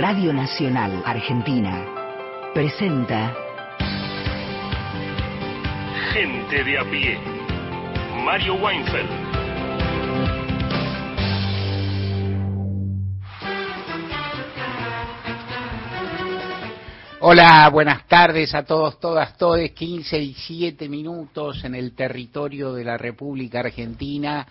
[0.00, 1.84] Radio Nacional Argentina
[2.54, 3.36] presenta
[6.14, 7.18] Gente de a pie.
[8.24, 9.10] Mario Weinfeld.
[17.20, 19.72] Hola, buenas tardes a todos, todas, todes.
[19.72, 24.46] 15 y 7 minutos en el territorio de la República Argentina.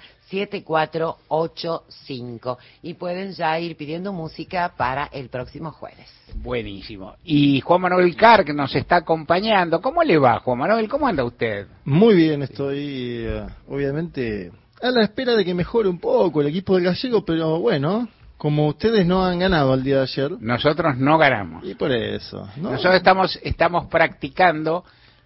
[2.82, 6.12] y pueden ya ir pidiendo música para el próximo jueves.
[6.34, 7.14] Buenísimo.
[7.24, 9.80] Y Juan Manuel Carr, que nos está acompañando.
[9.80, 10.86] ¿Cómo le va, Juan Manuel?
[10.88, 11.66] ¿Cómo anda usted?
[11.84, 14.52] Muy bien, estoy eh, obviamente
[14.82, 18.68] a la espera de que mejore un poco el equipo del gallego, pero bueno, como
[18.68, 20.32] ustedes no han ganado el día de ayer.
[20.40, 21.64] Nosotros no ganamos.
[21.64, 22.46] Y por eso.
[22.56, 24.84] Nosotros estamos, estamos practicando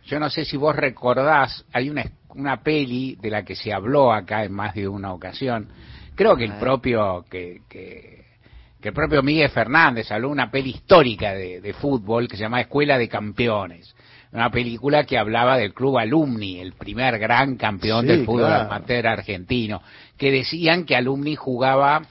[0.08, 4.12] yo no sé si vos recordás, hay una, una peli de la que se habló
[4.12, 5.68] acá en más de una ocasión.
[6.14, 8.24] Creo que el propio que, que,
[8.82, 13.08] el propio Miguel Fernández habló una peli histórica de, fútbol que se llama Escuela de
[13.08, 13.94] Campeones.
[14.32, 19.80] Una película que hablaba del club Alumni, el primer gran campeón del fútbol amateur argentino,
[20.18, 22.02] que decían que Alumni jugaba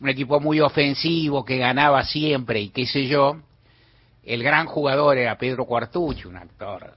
[0.00, 3.38] un equipo muy ofensivo, que ganaba siempre y qué sé yo.
[4.22, 6.94] El gran jugador era Pedro Cuartucci, un actor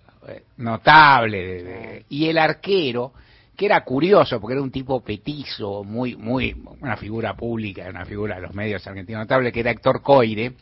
[0.57, 2.05] notable.
[2.09, 3.13] y el arquero,
[3.55, 8.35] que era curioso, porque era un tipo petizo, muy, muy, una figura pública, una figura
[8.35, 10.53] de los medios argentinos notable, que era Héctor Coire,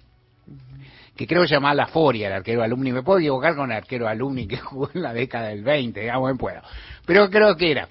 [1.16, 2.92] que creo llamaba La Foria, el arquero alumni.
[2.92, 6.38] Me puedo equivocar con el arquero alumni que jugó en la década del 20, digamos,
[6.38, 6.62] puedo.
[7.06, 7.90] Pero creo que era.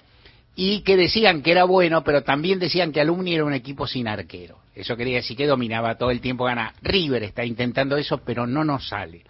[0.59, 4.07] Y que decían que era bueno, pero también decían que alumni era un equipo sin
[4.07, 4.57] arquero.
[4.73, 6.73] Eso quería decir que dominaba todo el tiempo, gana.
[6.81, 9.23] River está intentando eso, pero no nos sale.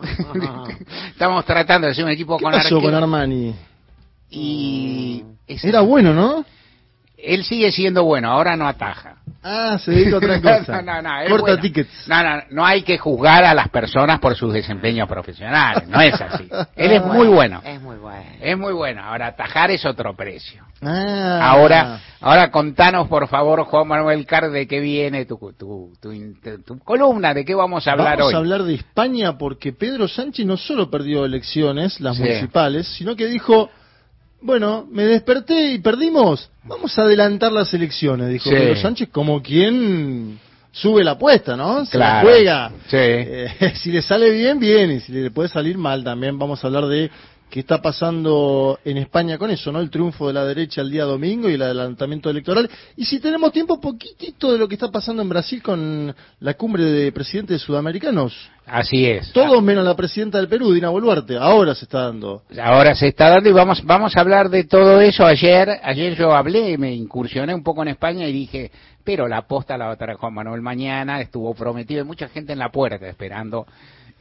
[1.08, 3.52] Estamos tratando de ser un equipo ¿Qué con pasó con Armani?
[4.30, 5.24] Y...
[5.48, 6.44] Era bueno, ¿no?
[7.26, 9.16] Él sigue siendo bueno, ahora no ataja.
[9.46, 10.80] Ah, se a otra cosa.
[10.80, 12.08] no, no, Corta tickets.
[12.08, 16.18] No, no, no hay que juzgar a las personas por sus desempeños profesionales, no es
[16.18, 16.48] así.
[16.76, 17.60] Él es muy bueno.
[17.62, 18.24] Es muy bueno.
[18.40, 19.02] Es muy bueno.
[19.02, 20.64] Ahora, atajar es otro precio.
[20.80, 21.40] Ah.
[21.42, 27.34] Ahora, ahora contanos, por favor, Juan Manuel Car, de qué viene tu, tu, tu, columna,
[27.34, 28.32] de qué vamos a hablar hoy.
[28.32, 33.14] Vamos a hablar de España porque Pedro Sánchez no solo perdió elecciones, las municipales, sino
[33.14, 33.68] que dijo
[34.44, 36.50] bueno, me desperté y perdimos.
[36.64, 40.38] Vamos a adelantar las elecciones, dijo Pedro Sánchez, como quien
[40.70, 41.86] sube la apuesta, ¿no?
[41.86, 42.70] Se la juega.
[42.92, 46.38] Eh, si le sale bien, bien, y si le puede salir mal también.
[46.38, 47.10] Vamos a hablar de
[47.54, 49.78] qué está pasando en España con eso, ¿no?
[49.78, 52.68] El triunfo de la derecha el día domingo y el adelantamiento electoral.
[52.96, 56.82] Y si tenemos tiempo, poquitito de lo que está pasando en Brasil con la cumbre
[56.82, 58.34] de presidentes sudamericanos.
[58.66, 59.30] Así es.
[59.30, 61.36] Todo menos la presidenta del Perú, Dina Boluarte.
[61.36, 62.42] Ahora se está dando.
[62.60, 65.24] Ahora se está dando y vamos, vamos a hablar de todo eso.
[65.24, 68.72] Ayer, ayer yo hablé, me incursioné un poco en España y dije,
[69.04, 72.52] pero la posta la va a traer Juan Manuel mañana, estuvo prometido, hay mucha gente
[72.52, 73.64] en la puerta esperando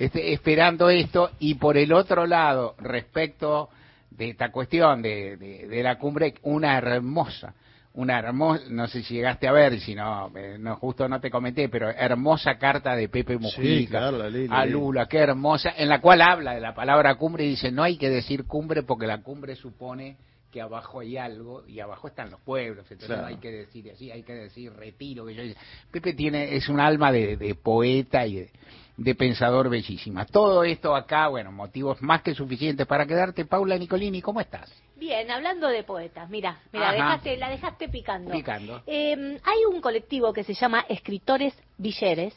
[0.06, 1.32] este, esperando esto.
[1.40, 3.70] Y por el otro lado, respecto
[4.12, 7.54] de esta cuestión de, de, la cumbre, una hermosa,
[7.94, 11.32] una hermosa, no sé si llegaste a ver, si no, eh, no justo no te
[11.32, 14.10] comenté, pero hermosa carta de Pepe Mujica
[14.50, 17.84] a Lula, qué hermosa, en la cual habla de la palabra cumbre y dice, no
[17.84, 20.18] hay que decir cumbre porque la cumbre supone
[20.52, 24.12] que abajo hay algo y abajo están los pueblos, entonces no hay que decir así,
[24.12, 25.26] hay que decir retiro.
[25.26, 25.44] Que yo,
[25.92, 28.52] Pepe tiene, es un alma de, de poeta y de,
[28.98, 30.26] de pensador bellísima.
[30.26, 33.46] Todo esto acá, bueno, motivos más que suficientes para quedarte.
[33.46, 34.72] Paula Nicolini, ¿cómo estás?
[34.96, 38.32] Bien, hablando de poetas, mira, mira, dejaste, la dejaste picando.
[38.32, 38.84] Picando.
[38.86, 42.34] Em, hay un colectivo que se llama Escritores Villeres,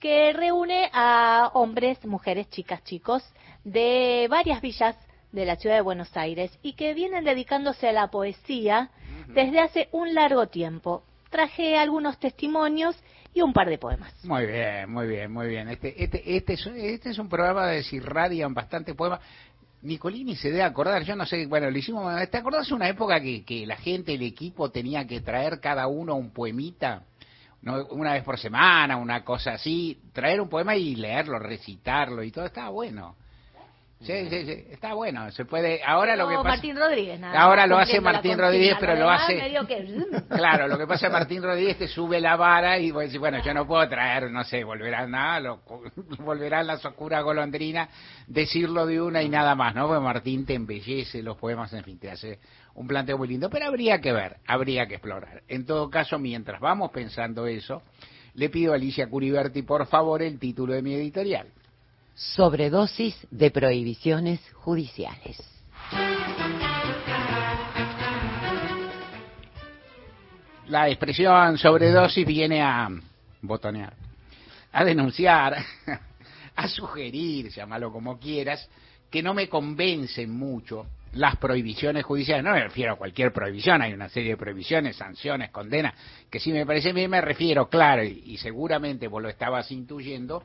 [0.00, 3.22] que reúne a hombres, mujeres, chicas, chicos,
[3.62, 4.96] de varias villas
[5.30, 8.90] de la ciudad de Buenos Aires y que vienen dedicándose a la poesía
[9.28, 11.04] desde hace un largo tiempo.
[11.30, 12.96] Traje algunos testimonios
[13.34, 14.12] y un par de poemas.
[14.24, 15.68] Muy bien, muy bien, muy bien.
[15.68, 19.20] Este, este, este, es, este es un programa de si radian bastante poemas.
[19.82, 23.44] Nicolini se debe acordar, yo no sé, bueno, lo hicimos, ¿te acordás una época que,
[23.44, 27.02] que la gente, el equipo tenía que traer cada uno un poemita?
[27.62, 32.30] No, una vez por semana, una cosa así, traer un poema y leerlo, recitarlo y
[32.30, 33.16] todo, estaba bueno.
[34.02, 35.80] Sí, sí, sí, está bueno, se puede.
[35.84, 36.48] Ahora lo que pasa.
[36.48, 39.36] Martín Rodríguez, nada Ahora lo hace Martín Rodríguez, pero lo hace.
[39.36, 40.02] Que...
[40.28, 43.54] Claro, lo que pasa es Martín Rodríguez te sube la vara y pues, bueno, yo
[43.54, 45.60] no puedo traer, no sé, volverá nada, lo,
[46.18, 47.88] volverá la oscura golondrina,
[48.26, 49.86] decirlo de una y nada más, ¿no?
[49.86, 52.40] Porque Martín te embellece los poemas, en fin, te hace
[52.74, 55.42] un planteo muy lindo, pero habría que ver, habría que explorar.
[55.46, 57.82] En todo caso, mientras vamos pensando eso,
[58.34, 61.46] le pido a Alicia Curiberti, por favor, el título de mi editorial
[62.14, 65.42] sobredosis de prohibiciones judiciales.
[70.68, 72.88] La expresión sobredosis viene a
[73.42, 73.94] botonear,
[74.72, 75.56] a denunciar,
[76.56, 78.68] a sugerir, llámalo como quieras,
[79.10, 82.44] que no me convencen mucho las prohibiciones judiciales.
[82.44, 85.94] No me refiero a cualquier prohibición, hay una serie de prohibiciones, sanciones, condenas,
[86.30, 90.44] que si me parece bien me refiero, claro, y, y seguramente vos lo estabas intuyendo,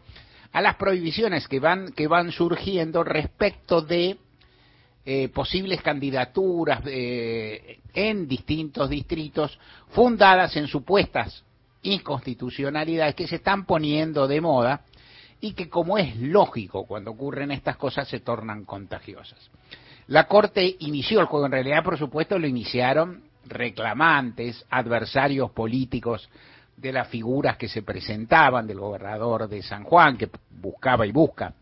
[0.51, 4.17] a las prohibiciones que van, que van surgiendo respecto de
[5.05, 9.57] eh, posibles candidaturas eh, en distintos distritos
[9.89, 11.43] fundadas en supuestas
[11.83, 14.81] inconstitucionalidades que se están poniendo de moda
[15.39, 19.49] y que como es lógico cuando ocurren estas cosas se tornan contagiosas.
[20.07, 26.29] La Corte inició el juego, en realidad por supuesto lo iniciaron reclamantes, adversarios políticos
[26.77, 30.29] de las figuras que se presentaban, del gobernador de San Juan, que
[30.61, 31.53] buscaba y busca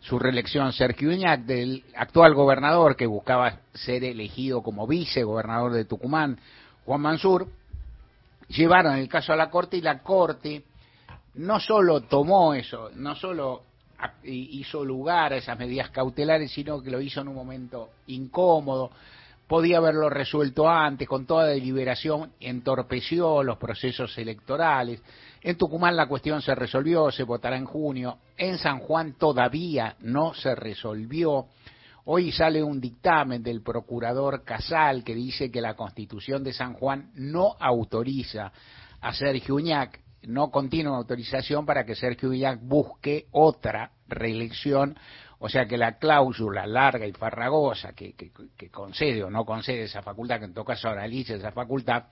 [0.00, 6.38] su reelección, Sergio Uñac, del actual gobernador que buscaba ser elegido como vicegobernador de Tucumán,
[6.84, 7.48] Juan Mansur,
[8.48, 10.64] llevaron el caso a la Corte y la Corte
[11.36, 13.62] no solo tomó eso, no solo
[14.24, 18.90] hizo lugar a esas medidas cautelares, sino que lo hizo en un momento incómodo,
[19.46, 25.02] podía haberlo resuelto antes, con toda deliberación entorpeció los procesos electorales.
[25.42, 28.18] En Tucumán la cuestión se resolvió, se votará en junio.
[28.36, 31.46] En San Juan todavía no se resolvió.
[32.06, 37.10] Hoy sale un dictamen del procurador Casal que dice que la constitución de San Juan
[37.14, 38.52] no autoriza
[39.00, 44.96] a Sergio Uñac, no contiene una autorización para que Sergio Uñac busque otra reelección
[45.44, 48.14] o sea que la cláusula larga y farragosa que,
[48.72, 52.04] concede o no concede esa facultad, que en todo caso analiza esa facultad,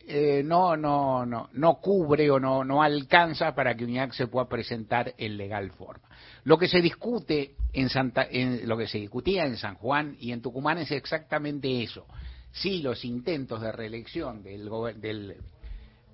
[0.00, 4.48] eh, no, no, no, no cubre o no, no alcanza para que UNIAC se pueda
[4.48, 6.08] presentar en legal forma.
[6.42, 10.32] Lo que se discute en Santa, en, lo que se discutía en San Juan y
[10.32, 12.06] en Tucumán es exactamente eso.
[12.50, 15.36] Si los intentos de reelección del, del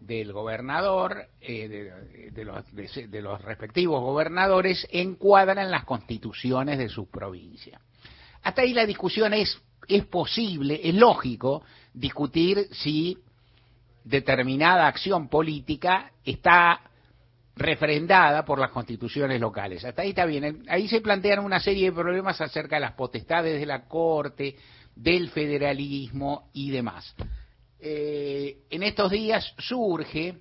[0.00, 7.80] del gobernador, eh, de, los, de, los, respectivos gobernadores, encuadran las constituciones de sus provincias.
[8.42, 11.62] Hasta ahí la discusión es, es posible, es lógico
[11.92, 13.18] discutir si
[14.04, 16.80] determinada acción política está
[17.56, 19.84] refrendada por las constituciones locales.
[19.84, 20.64] Hasta ahí está bien.
[20.68, 24.56] Ahí se plantean una serie de problemas acerca de las potestades de la Corte,
[24.96, 27.14] del federalismo y demás.
[27.82, 30.36] Eh, en estos días surge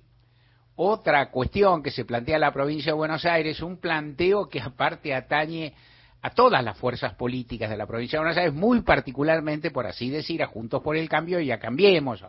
[0.76, 5.74] otra cuestión que se plantea la provincia de Buenos Aires, un planteo que aparte atañe
[6.22, 10.10] a todas las fuerzas políticas de la provincia de Buenos Aires, muy particularmente, por así
[10.10, 12.22] decir, a Juntos por el Cambio y a Cambiemos,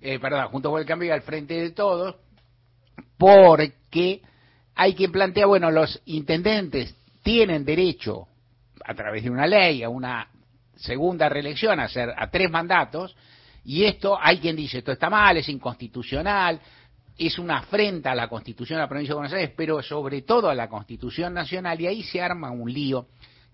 [0.00, 2.16] eh, perdón, a Juntos por el Cambio y al frente de todos,
[3.18, 4.22] porque
[4.74, 8.26] hay quien plantea, bueno, los intendentes tienen derecho,
[8.84, 10.28] a través de una ley, a una
[10.76, 13.14] segunda reelección, a, hacer, a tres mandatos,
[13.64, 16.60] y esto, hay quien dice, esto está mal, es inconstitucional,
[17.16, 20.48] es una afrenta a la Constitución de la provincia de Buenos Aires, pero sobre todo
[20.48, 23.08] a la Constitución Nacional, y ahí se arma un lío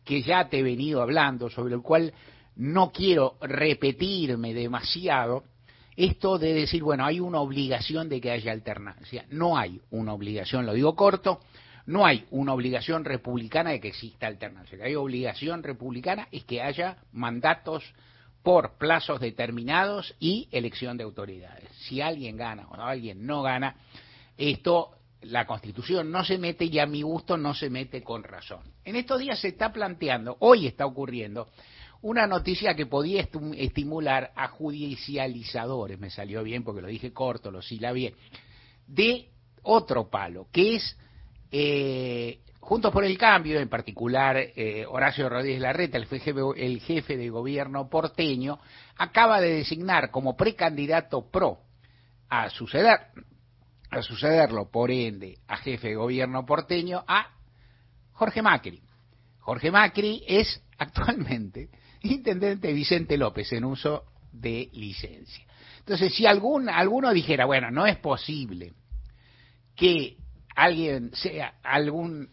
[0.04, 2.12] que ya te he venido hablando, sobre el cual
[2.54, 5.44] no quiero repetirme demasiado,
[5.96, 9.24] esto de decir, bueno, hay una obligación de que haya alternancia.
[9.30, 11.40] No hay una obligación, lo digo corto,
[11.86, 14.78] no hay una obligación republicana de que exista alternancia.
[14.82, 17.82] hay obligación republicana es que haya mandatos
[18.46, 21.68] por plazos determinados y elección de autoridades.
[21.80, 23.74] Si alguien gana o alguien no gana,
[24.38, 28.60] esto la Constitución no se mete y a mi gusto no se mete con razón.
[28.84, 31.48] En estos días se está planteando, hoy está ocurriendo,
[32.02, 33.26] una noticia que podía
[33.56, 37.92] estimular a judicializadores, me salió bien porque lo dije corto, lo la
[38.86, 39.28] de
[39.64, 40.96] otro palo, que es
[41.50, 47.16] eh, Juntos por el Cambio, en particular eh, Horacio Rodríguez Larreta, el jefe, el jefe
[47.16, 48.58] de gobierno porteño,
[48.96, 51.60] acaba de designar como precandidato pro
[52.28, 52.98] a suceder
[53.88, 57.28] a sucederlo, por ende, a jefe de gobierno porteño, a
[58.10, 58.82] Jorge Macri.
[59.38, 61.68] Jorge Macri es actualmente
[62.02, 65.46] intendente Vicente López en uso de licencia.
[65.78, 68.72] Entonces, si algún, alguno dijera, bueno, no es posible
[69.76, 70.16] que
[70.56, 72.28] alguien sea algún,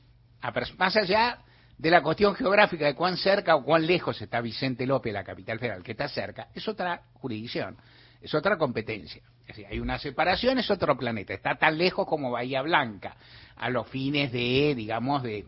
[0.78, 1.40] más allá
[1.78, 5.60] de la cuestión geográfica de cuán cerca o cuán lejos está Vicente López, la capital
[5.60, 7.78] federal, que está cerca, es otra jurisdicción,
[8.22, 9.22] es otra competencia.
[9.42, 13.18] Es decir, hay una separación, es otro planeta, está tan lejos como Bahía Blanca,
[13.58, 15.46] a los fines de, digamos, de,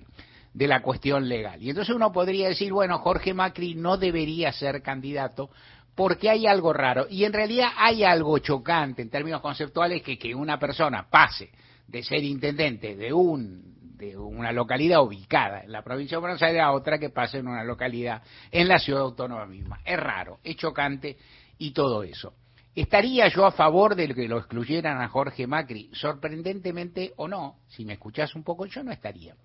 [0.53, 1.61] de la cuestión legal.
[1.61, 5.49] Y entonces uno podría decir, bueno, Jorge Macri no debería ser candidato
[5.95, 7.07] porque hay algo raro.
[7.09, 11.51] Y en realidad hay algo chocante en términos conceptuales que que una persona pase
[11.87, 16.61] de ser intendente de un de una localidad ubicada en la provincia de Buenos Aires
[16.61, 18.21] a otra que pase en una localidad
[18.51, 19.79] en la ciudad autónoma misma.
[19.85, 21.17] Es raro, es chocante
[21.57, 22.33] y todo eso.
[22.75, 25.89] ¿Estaría yo a favor de que lo excluyeran a Jorge Macri?
[25.93, 29.35] Sorprendentemente o no, si me escuchás un poco, yo no estaría.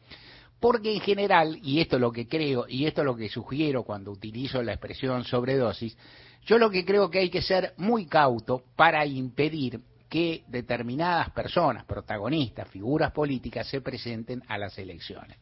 [0.59, 3.85] Porque en general, y esto es lo que creo, y esto es lo que sugiero
[3.85, 5.97] cuando utilizo la expresión sobredosis,
[6.45, 9.80] yo lo que creo que hay que ser muy cauto para impedir
[10.11, 15.38] que determinadas personas, protagonistas, figuras políticas, se presenten a las elecciones.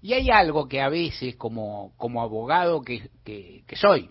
[0.00, 4.08] Y hay algo que a veces, como, como abogado que, que, soy,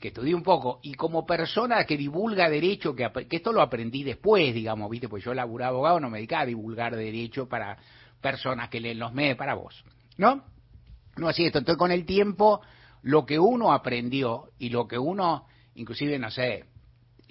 [0.00, 4.52] que estudié un poco, y como persona que divulga derecho, que, esto lo aprendí después,
[4.52, 5.08] digamos, ¿viste?
[5.08, 7.78] Pues yo laburaba abogado, no me dedicaba a divulgar derecho para
[8.20, 9.84] personas que leen los medios, para vos,
[10.16, 10.42] ¿no?
[11.16, 11.58] No así esto.
[11.58, 12.60] Entonces, con el tiempo
[13.02, 16.64] lo que uno aprendió y lo que uno, inclusive, no sé,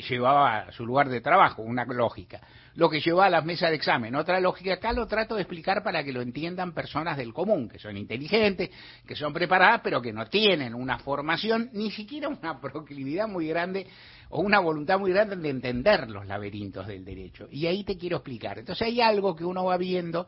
[0.01, 2.41] llevaba a su lugar de trabajo, una lógica.
[2.75, 4.73] Lo que llevaba a las mesas de examen, otra lógica.
[4.73, 8.69] Acá lo trato de explicar para que lo entiendan personas del común, que son inteligentes,
[9.05, 13.87] que son preparadas, pero que no tienen una formación, ni siquiera una proclividad muy grande
[14.29, 17.47] o una voluntad muy grande de entender los laberintos del derecho.
[17.51, 18.59] Y ahí te quiero explicar.
[18.59, 20.27] Entonces hay algo que uno va viendo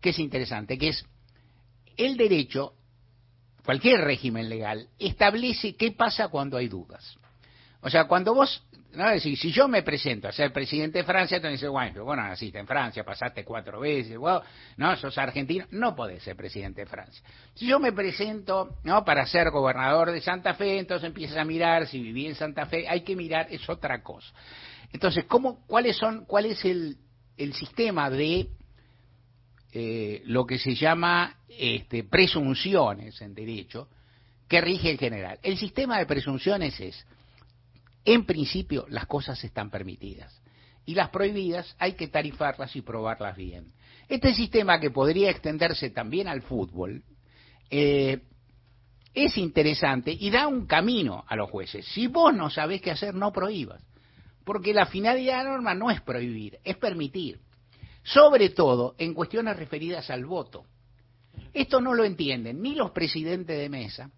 [0.00, 1.06] que es interesante, que es
[1.96, 2.74] el derecho
[3.68, 7.18] cualquier régimen legal, establece qué pasa cuando hay dudas.
[7.82, 8.62] O sea, cuando vos,
[8.94, 12.22] no, si, si yo me presento a ser presidente de Francia, te dice, bueno, bueno,
[12.22, 14.16] naciste en Francia, pasaste cuatro veces,
[14.76, 17.22] no, sos argentino, no podés ser presidente de Francia.
[17.54, 21.86] Si yo me presento, no, para ser gobernador de Santa Fe, entonces empiezas a mirar
[21.86, 24.32] si viví en Santa Fe, hay que mirar, es otra cosa.
[24.92, 26.96] Entonces, ¿cómo, cuáles son, cuál es el,
[27.36, 28.48] el sistema de
[29.72, 33.88] eh, lo que se llama este, presunciones en derecho
[34.48, 35.38] que rige en general.
[35.42, 37.06] El sistema de presunciones es,
[38.14, 40.40] en principio, las cosas están permitidas
[40.86, 43.72] y las prohibidas hay que tarifarlas y probarlas bien.
[44.08, 47.02] Este sistema que podría extenderse también al fútbol
[47.70, 48.22] eh,
[49.12, 51.84] es interesante y da un camino a los jueces.
[51.86, 53.84] Si vos no sabés qué hacer, no prohíbas,
[54.44, 57.40] porque la finalidad de la norma no es prohibir, es permitir
[58.02, 60.64] sobre todo en cuestiones referidas al voto.
[61.52, 64.10] Esto no lo entienden ni los presidentes de mesa,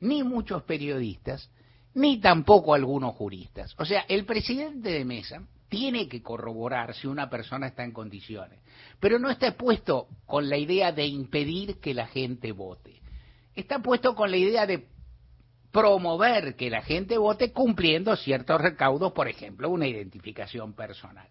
[0.00, 1.50] ni muchos periodistas,
[1.94, 3.74] ni tampoco algunos juristas.
[3.78, 8.60] O sea, el presidente de mesa tiene que corroborar si una persona está en condiciones,
[9.00, 13.00] pero no está puesto con la idea de impedir que la gente vote.
[13.54, 14.86] Está puesto con la idea de
[15.70, 21.28] promover que la gente vote cumpliendo ciertos recaudos, por ejemplo, una identificación personal.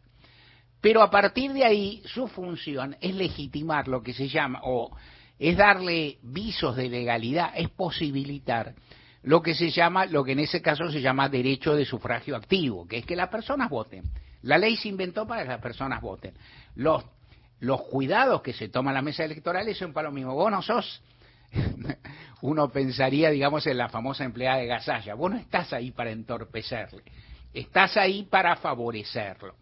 [0.80, 4.96] Pero a partir de ahí, su función es legitimar lo que se llama, o
[5.40, 8.76] es darle visos de legalidad, es posibilitar
[9.28, 12.88] lo que se llama, lo que en ese caso se llama derecho de sufragio activo,
[12.88, 14.04] que es que las personas voten.
[14.44, 16.34] La ley se inventó para que las personas voten.
[16.76, 17.04] Los,
[17.60, 20.34] los cuidados que se toman las mesas electorales son para lo mismo.
[20.34, 21.04] Vos no sos,
[22.42, 27.04] uno pensaría, digamos, en la famosa empleada de Gasalla, vos no estás ahí para entorpecerle,
[27.54, 29.56] estás ahí para favorecerlo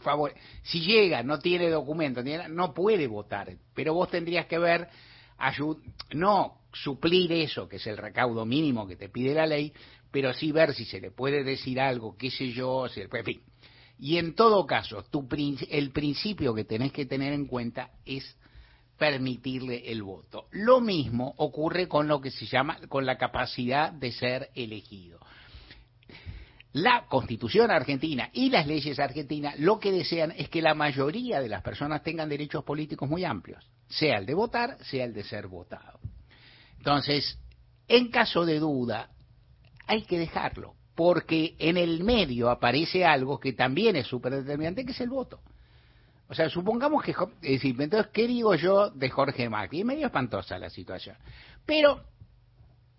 [0.00, 0.32] favor,
[0.62, 4.88] si llega, no tiene documento, no puede votar, pero vos tendrías que ver,
[6.12, 9.72] no suplir eso, que es el recaudo mínimo que te pide la ley,
[10.10, 13.40] pero sí ver si se le puede decir algo, qué sé yo, si, en fin.
[13.98, 15.28] Y en todo caso, tu,
[15.68, 18.36] el principio que tenés que tener en cuenta es
[18.98, 20.46] permitirle el voto.
[20.52, 25.20] Lo mismo ocurre con lo que se llama, con la capacidad de ser elegido
[26.72, 31.48] la constitución argentina y las leyes argentinas lo que desean es que la mayoría de
[31.48, 35.48] las personas tengan derechos políticos muy amplios, sea el de votar, sea el de ser
[35.48, 35.98] votado.
[36.80, 37.38] Entonces,
[37.88, 39.10] en caso de duda,
[39.86, 44.92] hay que dejarlo, porque en el medio aparece algo que también es súper determinante, que
[44.92, 45.40] es el voto.
[46.28, 49.80] O sea, supongamos que, entonces, ¿qué digo yo de Jorge Macri?
[49.80, 51.16] Es medio espantosa la situación.
[51.66, 52.00] Pero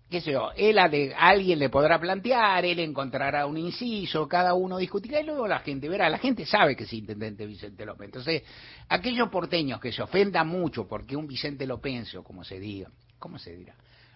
[0.08, 4.52] qué sé yo, él a de, alguien le podrá plantear, él encontrará un inciso, cada
[4.54, 8.04] uno discutirá y luego la gente verá, la gente sabe que es intendente Vicente López.
[8.04, 8.42] Entonces,
[8.90, 12.90] aquellos porteños que se ofendan mucho porque un Vicente Lopencio, como se diga,
[13.22, 13.74] ¿cómo se dirá?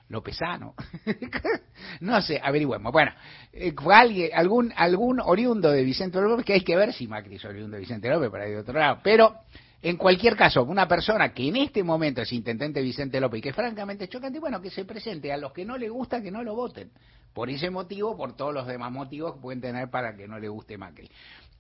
[0.09, 0.75] Lopezano.
[2.01, 2.93] no sé, averigüemos.
[2.93, 3.13] Bueno,
[3.53, 7.45] eh, alguien, algún, algún oriundo de Vicente López, que hay que ver si Macri es
[7.45, 9.01] oriundo de Vicente López para ir de otro lado.
[9.03, 9.35] Pero,
[9.83, 13.53] en cualquier caso, una persona que en este momento es intendente Vicente López y que
[13.53, 15.33] francamente es chocante, bueno, que se presente.
[15.33, 16.91] A los que no le gusta, que no lo voten.
[17.33, 20.49] Por ese motivo, por todos los demás motivos que pueden tener para que no le
[20.49, 21.11] guste Macri.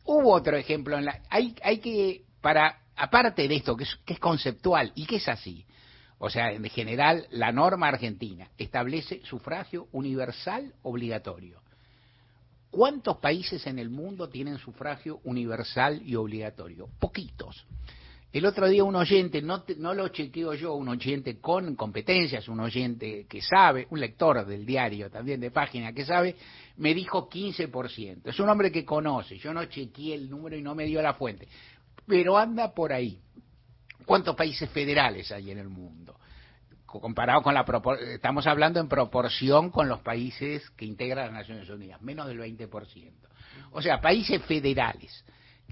[0.04, 1.20] Hubo otro ejemplo en la.
[1.30, 5.28] Hay, hay que, para, aparte de esto, que es, que es conceptual y que es
[5.28, 5.66] así,
[6.18, 11.60] o sea, en general, la norma argentina establece sufragio universal obligatorio.
[12.70, 16.88] ¿Cuántos países en el mundo tienen sufragio universal y obligatorio?
[16.98, 17.66] Poquitos.
[18.32, 22.60] El otro día un oyente, no, no lo chequeo yo, un oyente con competencias, un
[22.60, 26.36] oyente que sabe, un lector del diario también de página que sabe,
[26.76, 28.20] me dijo 15%.
[28.24, 31.14] Es un hombre que conoce, yo no chequeé el número y no me dio la
[31.14, 31.48] fuente,
[32.06, 33.18] pero anda por ahí.
[34.04, 36.18] ¿Cuántos países federales hay en el mundo?
[36.84, 37.64] Comparado con la
[38.14, 43.12] estamos hablando en proporción con los países que integran las Naciones Unidas, menos del 20%.
[43.72, 45.24] O sea, países federales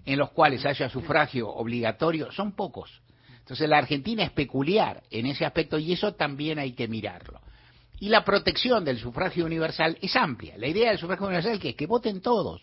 [0.04, 3.00] en los cuales haya sufragio obligatorio son pocos.
[3.38, 7.40] Entonces la Argentina es peculiar en ese aspecto y eso también hay que mirarlo.
[8.00, 10.58] Y la protección del sufragio universal es amplia.
[10.58, 12.62] La idea del sufragio universal es que voten todos,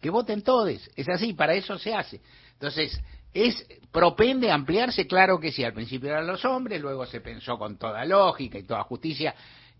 [0.00, 0.90] que voten todos.
[0.96, 2.20] Es así, para eso se hace.
[2.52, 3.00] Entonces,
[3.36, 5.06] ¿Es propende a ampliarse?
[5.06, 5.62] Claro que sí.
[5.62, 9.34] Al principio eran los hombres, luego se pensó con toda lógica y toda justicia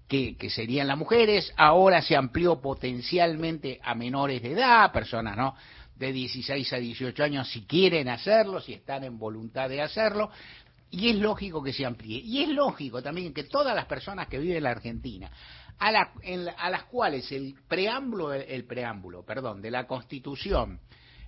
[0.07, 1.51] que, serían las mujeres.
[1.57, 5.55] Ahora se amplió potencialmente a menores de edad, personas no
[5.97, 10.31] de 16 a 18 años si quieren hacerlo, si están en voluntad de hacerlo.
[10.91, 12.19] Y es lógico que se amplíe.
[12.19, 15.31] Y es lógico también que todas las personas que viven en la Argentina,
[15.79, 16.13] a,
[16.59, 20.79] a las cuales el preámbulo, el preámbulo, perdón, de la Constitución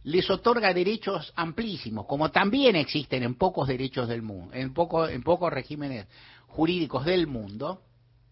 [0.08, 5.22] les otorga derechos amplísimos, como también existen en pocos derechos del mundo, en, poco, en
[5.22, 6.06] pocos regímenes
[6.46, 7.82] jurídicos del mundo,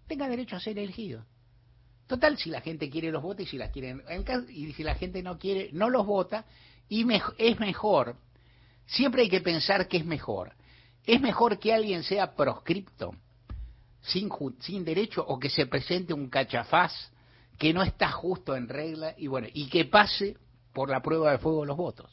[0.06, 1.26] tenga derecho a ser elegido.
[2.06, 4.02] Total, si la gente quiere los vota y si las quieren,
[4.48, 6.46] y si la gente no quiere, no los vota,
[6.88, 8.16] y es mejor,
[8.86, 10.54] siempre hay que pensar que es mejor.
[11.04, 13.14] Es mejor que alguien sea proscripto,
[14.00, 17.12] sin, sin derecho, o que se presente un cachafaz
[17.58, 20.38] que no está justo en regla, y bueno, y que pase
[20.76, 22.10] por la prueba de fuego los votos.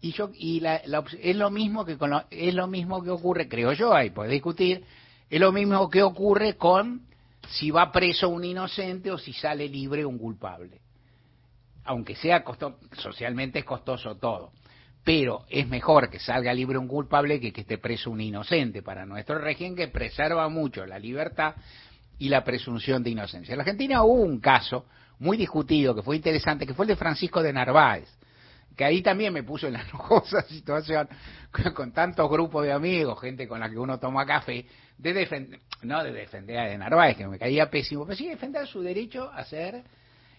[0.00, 3.72] Y yo y la, es lo mismo que con es lo mismo que ocurre, creo
[3.72, 4.84] yo, ahí puede discutir,
[5.28, 7.02] es lo mismo que ocurre con
[7.48, 10.80] si va preso un inocente o si sale libre un culpable.
[11.82, 14.52] Aunque sea costoso, socialmente es costoso todo.
[15.02, 19.04] Pero es mejor que salga libre un culpable que que esté preso un inocente para
[19.04, 21.56] nuestro régimen que preserva mucho la libertad
[22.20, 23.52] y la presunción de inocencia.
[23.52, 24.84] En la Argentina hubo un caso
[25.18, 28.08] muy discutido, que fue interesante, que fue el de Francisco de Narváez,
[28.76, 31.08] que ahí también me puso en la enojosa situación,
[31.74, 36.02] con, tantos grupos de amigos, gente con la que uno toma café, de defender, no
[36.02, 39.44] de defender a de Narváez, que me caía pésimo, pero sí defender su derecho a
[39.44, 39.82] ser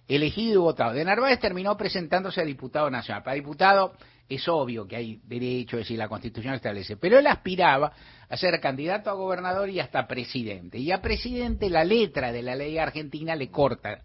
[0.07, 0.93] elegido y votado.
[0.93, 3.23] De Narváez terminó presentándose a diputado nacional.
[3.23, 3.93] Para diputado
[4.27, 7.91] es obvio que hay derecho, es decir, la Constitución establece, pero él aspiraba
[8.27, 10.77] a ser candidato a gobernador y hasta presidente.
[10.77, 14.03] Y a presidente la letra de la ley argentina le corta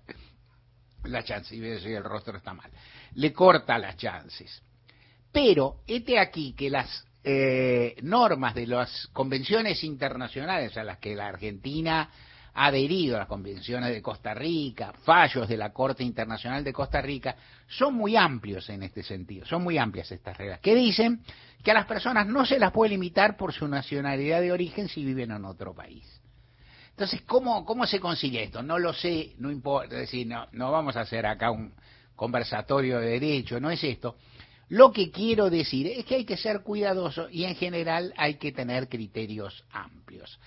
[1.05, 2.71] la chance, y el rostro está mal,
[3.15, 4.63] le corta las chances.
[5.33, 11.29] Pero, este aquí que las eh, normas de las convenciones internacionales a las que la
[11.29, 12.11] Argentina
[12.55, 17.35] ha adherido, las convenciones de Costa Rica, fallos de la Corte Internacional de Costa Rica,
[17.67, 21.23] son muy amplios en este sentido, son muy amplias estas reglas, que dicen
[21.65, 25.05] que a las personas no se las puede limitar por su nacionalidad de origen si
[25.05, 26.14] viven en otro país.
[26.95, 28.63] Entonces, ¿cómo, ¿cómo se consigue esto?
[28.63, 31.75] No lo sé, no importa, es decir, no, no vamos a hacer acá un
[32.15, 34.15] conversatorio de derecho, no es esto.
[34.69, 38.53] Lo que quiero decir es que hay que ser cuidadoso y en general hay que
[38.53, 40.39] tener criterios amplios.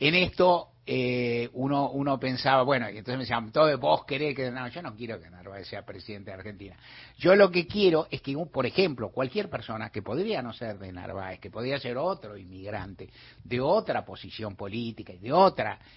[0.00, 4.50] En esto eh, uno, uno pensaba, bueno, y entonces me decían, todo vos querés que...
[4.50, 6.76] No, yo no quiero que Narváez sea presidente de Argentina.
[7.18, 10.90] Yo lo que quiero es que, por ejemplo, cualquier persona que podría no ser de
[10.90, 13.10] Narváez, que podría ser otro inmigrante,
[13.44, 15.78] de otra posición política y de otra...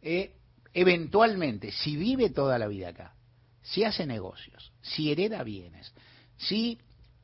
[0.00, 0.32] Eh,
[0.72, 3.14] eventualmente, si vive toda la vida acá,
[3.62, 5.92] si hace negocios, si hereda bienes,
[6.36, 6.78] si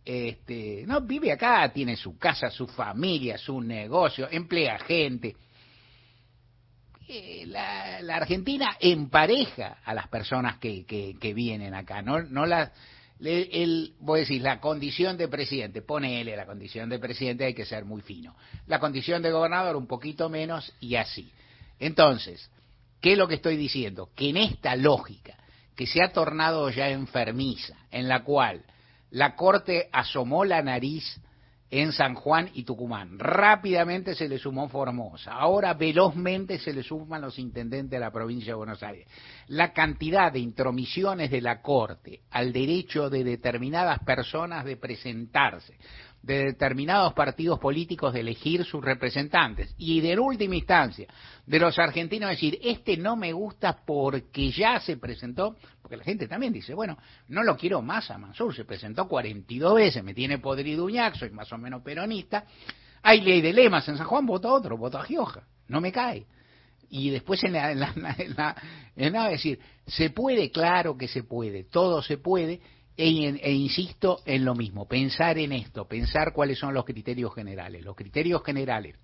[0.04, 5.36] este, no vive acá, tiene su casa, su familia, su negocio, emplea gente,
[7.08, 12.70] eh, la, la, Argentina empareja a las personas que, que, vienen acá, no, no las
[13.20, 17.54] el, voy a decir, la condición de presidente, pone él la condición de presidente hay
[17.54, 18.34] que ser muy fino.
[18.66, 21.30] La condición de gobernador un poquito menos y así.
[21.78, 22.50] Entonces,
[23.04, 24.08] ¿Qué es lo que estoy diciendo?
[24.16, 25.36] Que en esta lógica,
[25.76, 28.64] que se ha tornado ya enfermiza, en la cual
[29.10, 31.20] la Corte asomó la nariz
[31.74, 33.18] en San Juan y Tucumán.
[33.18, 35.32] Rápidamente se le sumó Formosa.
[35.32, 39.08] Ahora velozmente se le suman los intendentes de la provincia de Buenos Aires.
[39.48, 45.76] La cantidad de intromisiones de la Corte al derecho de determinadas personas de presentarse,
[46.24, 51.06] de determinados partidos políticos de elegir sus representantes y de última instancia
[51.44, 56.26] de los argentinos decir, este no me gusta porque ya se presentó, porque la gente
[56.26, 56.96] también dice, bueno,
[57.28, 61.28] no lo quiero más a Mansur, se presentó 42 veces, me tiene podrido uñac, soy
[61.28, 62.46] más o menos peronista,
[63.02, 66.26] hay ley de lemas, en San Juan vota otro, vota a Gioja, no me cae.
[66.88, 68.56] Y después en la, en la,
[68.96, 72.60] en la, decir, se puede, claro que se puede, todo se puede,
[72.96, 77.84] e, e, insisto en lo mismo, pensar en esto, pensar cuáles son los criterios generales.
[77.84, 78.96] Los criterios generales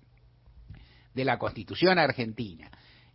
[1.13, 2.71] de la Constitución argentina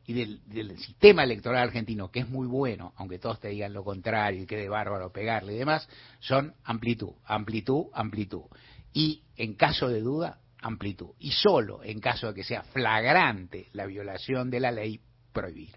[0.06, 4.42] y del, sistema electoral argentino, que es muy bueno, aunque todos te digan lo contrario
[4.42, 5.88] y quede bárbaro pegarle y demás,
[6.20, 8.44] son amplitud, amplitud, amplitud.
[8.92, 11.10] Y en caso de duda, amplitud.
[11.18, 15.00] Y solo en caso de que sea flagrante la violación de la ley,
[15.32, 15.74] prohibir.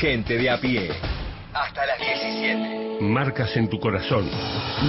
[0.00, 0.90] Gente de a pie
[1.62, 2.98] hasta las 17.
[3.00, 4.28] Marcas en tu corazón.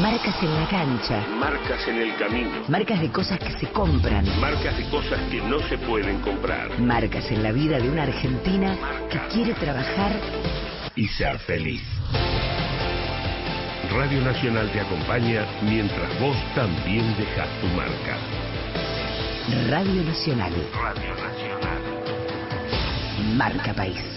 [0.01, 1.25] Marcas en la cancha.
[1.39, 2.51] Marcas en el camino.
[2.67, 4.25] Marcas de cosas que se compran.
[4.39, 6.77] Marcas de cosas que no se pueden comprar.
[6.80, 8.75] Marcas en la vida de una argentina
[9.10, 10.12] que quiere trabajar
[10.95, 11.84] y ser feliz.
[13.91, 18.17] Radio Nacional te acompaña mientras vos también dejas tu marca.
[19.69, 20.53] Radio Nacional.
[20.73, 21.82] Radio Nacional.
[23.38, 24.16] Marca País.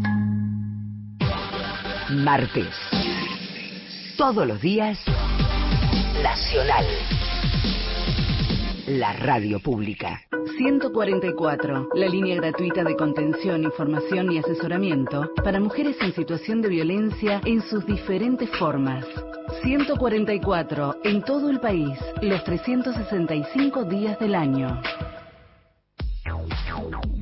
[2.09, 2.67] Martes.
[4.17, 4.99] Todos los días.
[6.21, 6.85] Nacional
[8.99, 10.21] la radio pública.
[10.57, 17.41] 144, la línea gratuita de contención, información y asesoramiento para mujeres en situación de violencia
[17.45, 19.05] en sus diferentes formas.
[19.63, 24.81] 144, en todo el país, los 365 días del año.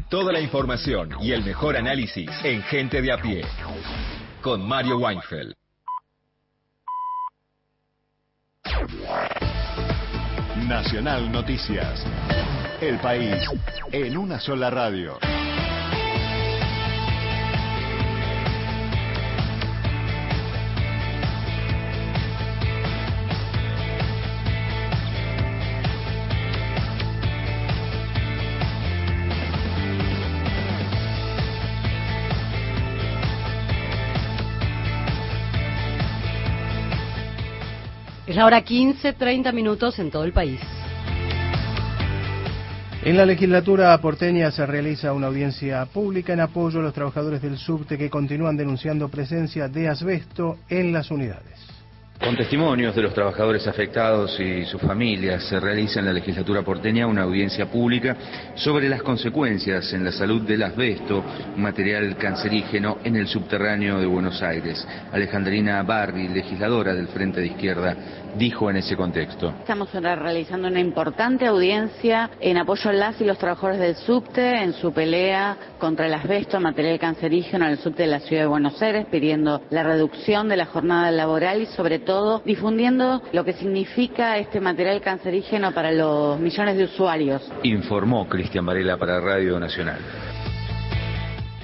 [0.10, 3.46] Toda la información y el mejor análisis en Gente de a pie.
[4.42, 5.54] Con Mario Weinfeld.
[10.68, 12.04] Nacional Noticias.
[12.82, 13.36] El país
[13.92, 15.18] en una sola radio.
[38.40, 40.62] La hora 15, 30 minutos en todo el país.
[43.04, 47.58] En la legislatura porteña se realiza una audiencia pública en apoyo a los trabajadores del
[47.58, 51.59] subte que continúan denunciando presencia de asbesto en las unidades.
[52.22, 57.08] Con testimonios de los trabajadores afectados y sus familias, se realiza en la legislatura porteña
[57.08, 58.16] una audiencia pública
[58.56, 61.24] sobre las consecuencias en la salud del asbesto,
[61.56, 64.86] material cancerígeno en el subterráneo de Buenos Aires.
[65.14, 67.96] Alejandrina Barri, legisladora del Frente de Izquierda,
[68.38, 69.54] dijo en ese contexto.
[69.62, 74.74] Estamos realizando una importante audiencia en apoyo a las y los trabajadores del subte en
[74.74, 78.80] su pelea contra el asbesto, material cancerígeno en el subte de la ciudad de Buenos
[78.82, 83.54] Aires, pidiendo la reducción de la jornada laboral y sobre todo todo difundiendo lo que
[83.54, 87.40] significa este material cancerígeno para los millones de usuarios.
[87.62, 90.00] Informó Cristian Varela para Radio Nacional.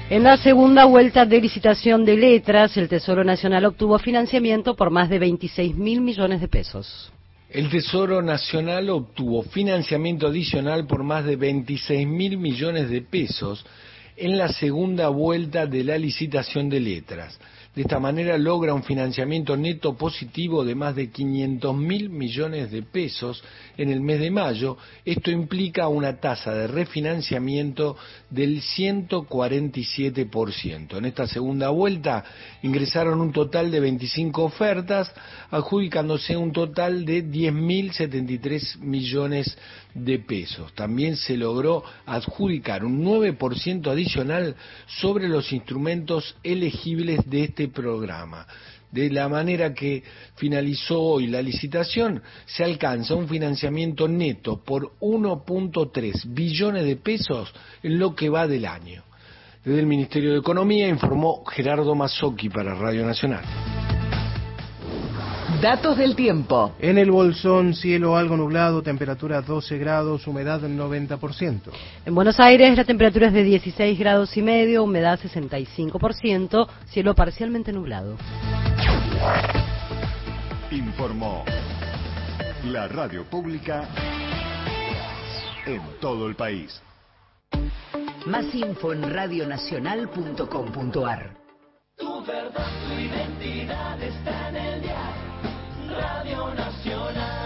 [0.07, 5.09] En la segunda vuelta de licitación de letras, el Tesoro Nacional obtuvo financiamiento por más
[5.09, 7.11] de 26 mil millones de pesos.
[7.49, 13.65] El Tesoro Nacional obtuvo financiamiento adicional por más de 26 mil millones de pesos
[14.15, 17.39] en la segunda vuelta de la licitación de letras.
[17.75, 22.83] De esta manera logra un financiamiento neto positivo de más de 500 mil millones de
[22.83, 23.43] pesos
[23.75, 24.77] en el mes de mayo.
[25.03, 27.97] Esto implica una tasa de refinanciamiento
[28.29, 30.97] del 147%.
[30.97, 32.23] En esta segunda vuelta
[32.63, 35.13] ingresaron un total de 25 ofertas,
[35.51, 39.84] adjudicándose un total de 10.073 millones de
[40.25, 40.73] pesos.
[40.73, 44.55] También se logró adjudicar un 9% adicional
[44.87, 48.45] sobre los instrumentos elegibles de este programa.
[48.91, 50.03] De la manera que
[50.35, 57.53] finalizó hoy la licitación, se alcanza un financiamiento neto por 1.3 billones de pesos
[57.83, 59.03] en lo que va del año.
[59.63, 63.43] Desde el Ministerio de Economía informó Gerardo Mazzocchi para Radio Nacional.
[65.61, 66.73] Datos del tiempo.
[66.79, 71.61] En el Bolsón, cielo algo nublado, temperatura 12 grados, humedad del 90%.
[72.05, 77.71] En Buenos Aires la temperatura es de 16 grados y medio, humedad 65%, cielo parcialmente
[77.71, 78.17] nublado.
[80.71, 81.45] Informó
[82.65, 83.87] la radio pública
[85.65, 86.81] en todo el país.
[88.25, 91.37] Más info en radionacional.com.ar.
[91.97, 94.64] Tu verdad, tu identidad está en el.
[95.95, 97.45] Radio Nacional.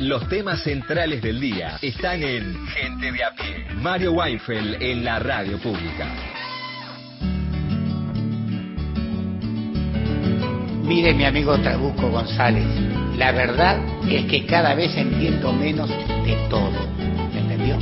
[0.00, 3.66] Los temas centrales del día están en Gente de a pie.
[3.76, 6.06] Mario Weinfeld en la radio pública.
[10.84, 12.64] Mire mi amigo Trabuco González,
[13.16, 16.86] la verdad es que cada vez entiendo menos de todo.
[17.34, 17.78] ¿Me entendió?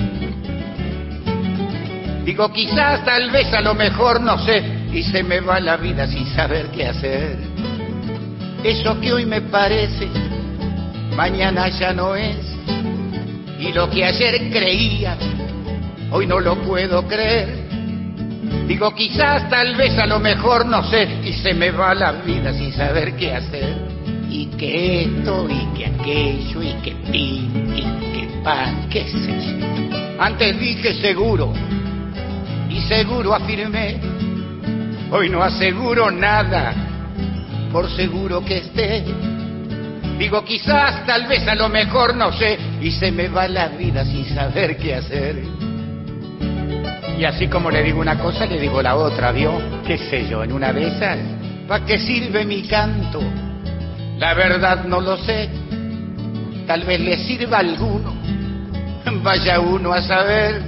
[2.24, 4.60] Digo, quizás, tal vez, a lo mejor, no sé,
[4.92, 7.45] y se me va la vida sin saber qué hacer.
[8.64, 10.08] Eso que hoy me parece,
[11.16, 12.36] mañana ya no es.
[13.58, 15.16] Y lo que ayer creía,
[16.10, 17.66] hoy no lo puedo creer.
[18.66, 22.52] Digo, quizás, tal vez, a lo mejor, no sé, y se me va la vida
[22.52, 23.76] sin saber qué hacer.
[24.28, 30.16] Y que esto, y que aquello, y que pin, y que pan, qué sé.
[30.18, 31.52] Antes dije seguro,
[32.68, 34.00] y seguro afirmé,
[35.10, 36.74] hoy no aseguro nada,
[37.76, 39.04] por seguro que esté.
[40.18, 44.02] Digo, quizás, tal vez, a lo mejor, no sé, y se me va la vida
[44.02, 45.44] sin saber qué hacer.
[47.18, 49.60] Y así como le digo una cosa, le digo la otra, ¿vio?
[49.86, 50.42] ¿Qué sé yo?
[50.42, 51.18] En una de esas,
[51.68, 53.20] ¿para qué sirve mi canto?
[54.16, 55.50] La verdad no lo sé.
[56.66, 58.16] Tal vez le sirva a alguno.
[59.22, 60.62] Vaya uno a saber.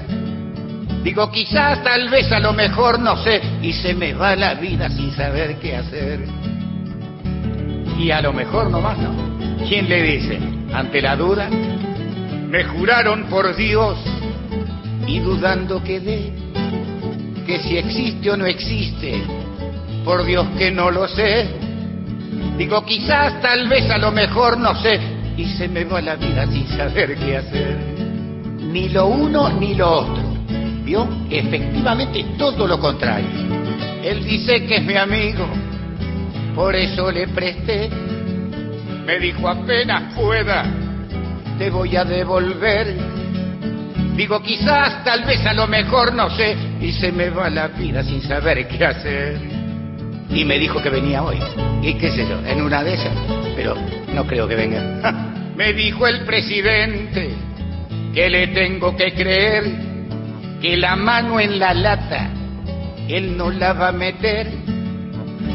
[1.02, 3.40] Digo, quizás, tal vez, a lo mejor, no sé.
[3.62, 6.57] Y se me va la vida sin saber qué hacer.
[7.98, 9.12] Y a lo mejor nomás no.
[9.68, 10.38] ¿Quién le dice?
[10.72, 11.50] Ante la duda,
[12.48, 13.98] me juraron por Dios
[15.06, 16.32] y dudando quedé
[17.46, 19.22] que si existe o no existe,
[20.04, 21.48] por Dios que no lo sé.
[22.58, 25.00] Digo, quizás, tal vez, a lo mejor, no sé,
[25.36, 27.76] y se me va la vida sin saber qué hacer.
[28.70, 30.22] Ni lo uno ni lo otro.
[30.84, 31.08] ¿Vio?
[31.30, 33.28] Efectivamente todo lo contrario.
[34.02, 35.46] Él dice que es mi amigo,
[36.58, 37.88] por eso le presté.
[39.06, 40.64] Me dijo apenas pueda,
[41.56, 42.96] te voy a devolver
[44.18, 48.02] Digo, quizás, tal vez, a lo mejor, no sé, y se me va la vida
[48.02, 49.38] sin saber qué hacer.
[50.28, 51.38] Y me dijo que venía hoy.
[51.82, 53.12] Y qué sé yo, en una de esas,
[53.54, 53.76] pero
[54.12, 55.52] no creo que venga.
[55.56, 57.30] me dijo el presidente
[58.12, 59.62] que le tengo que creer,
[60.60, 62.28] que la mano en la lata,
[63.06, 64.48] él no la va a meter.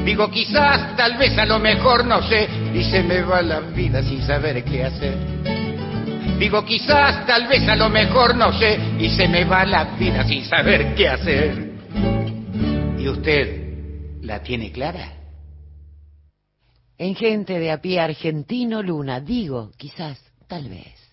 [0.05, 4.03] Digo, quizás, tal vez, a lo mejor, no sé, y se me va la vida
[4.03, 5.17] sin saber qué hacer.
[6.37, 10.27] Digo, quizás, tal vez, a lo mejor, no sé, y se me va la vida
[10.27, 11.71] sin saber qué hacer.
[12.97, 15.13] ¿Y usted la tiene clara?
[16.97, 21.03] En gente de a pie argentino, Luna, digo, quizás, tal vez.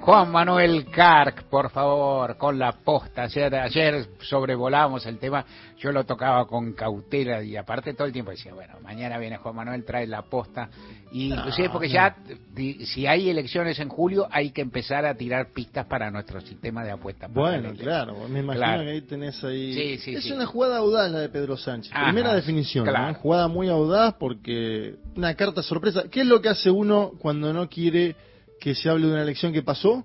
[0.00, 3.24] Juan Manuel Carc, por favor, con la posta.
[3.24, 5.44] Ayer, ayer sobrevolamos el tema,
[5.78, 9.54] yo lo tocaba con cautela y aparte todo el tiempo decía, bueno, mañana viene Juan
[9.54, 10.70] Manuel, trae la posta.
[11.12, 12.16] Y inclusive porque ya,
[12.56, 16.92] si hay elecciones en julio, hay que empezar a tirar pistas para nuestro sistema de
[16.92, 17.30] apuestas.
[17.30, 18.82] Bueno, claro, me imagino Claro.
[18.84, 19.74] que ahí tenés ahí...
[19.74, 20.32] Sí, sí, es sí.
[20.32, 21.92] una jugada audaz la de Pedro Sánchez.
[21.94, 22.90] Ajá, Primera definición, ¿no?
[22.92, 23.14] claro.
[23.14, 26.04] Jugada muy audaz porque una carta sorpresa.
[26.10, 28.16] ¿Qué es lo que hace uno cuando no quiere
[28.60, 30.04] que se hable de una elección que pasó?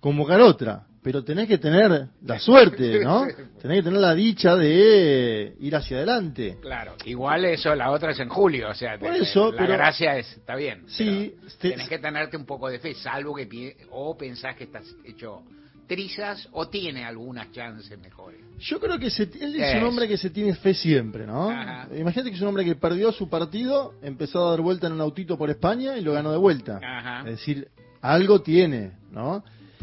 [0.00, 0.84] Convocar otra.
[1.02, 3.26] Pero tenés que tener la suerte, ¿no?
[3.60, 6.58] Tenés que tener la dicha de ir hacia adelante.
[6.60, 10.16] Claro, igual eso, la otra es en julio, o sea, Por eso, la pero- gracia
[10.18, 10.82] es, está bien.
[10.88, 15.42] Sí, tenés que tenerte un poco de fe, salvo que o pensás que estás hecho
[15.86, 18.40] trizas o tiene algunas chances mejores.
[18.58, 19.76] Yo creo que se- él es Es.
[19.76, 21.48] un hombre que se tiene fe siempre, ¿no?
[21.50, 21.86] Ajá.
[21.96, 25.00] Imagínate que es un hombre que perdió su partido, empezó a dar vuelta en un
[25.00, 26.80] autito por España y lo ganó de vuelta.
[26.82, 27.20] Ajá.
[27.20, 27.68] Es decir,
[28.00, 29.42] algo tiene, ¿no?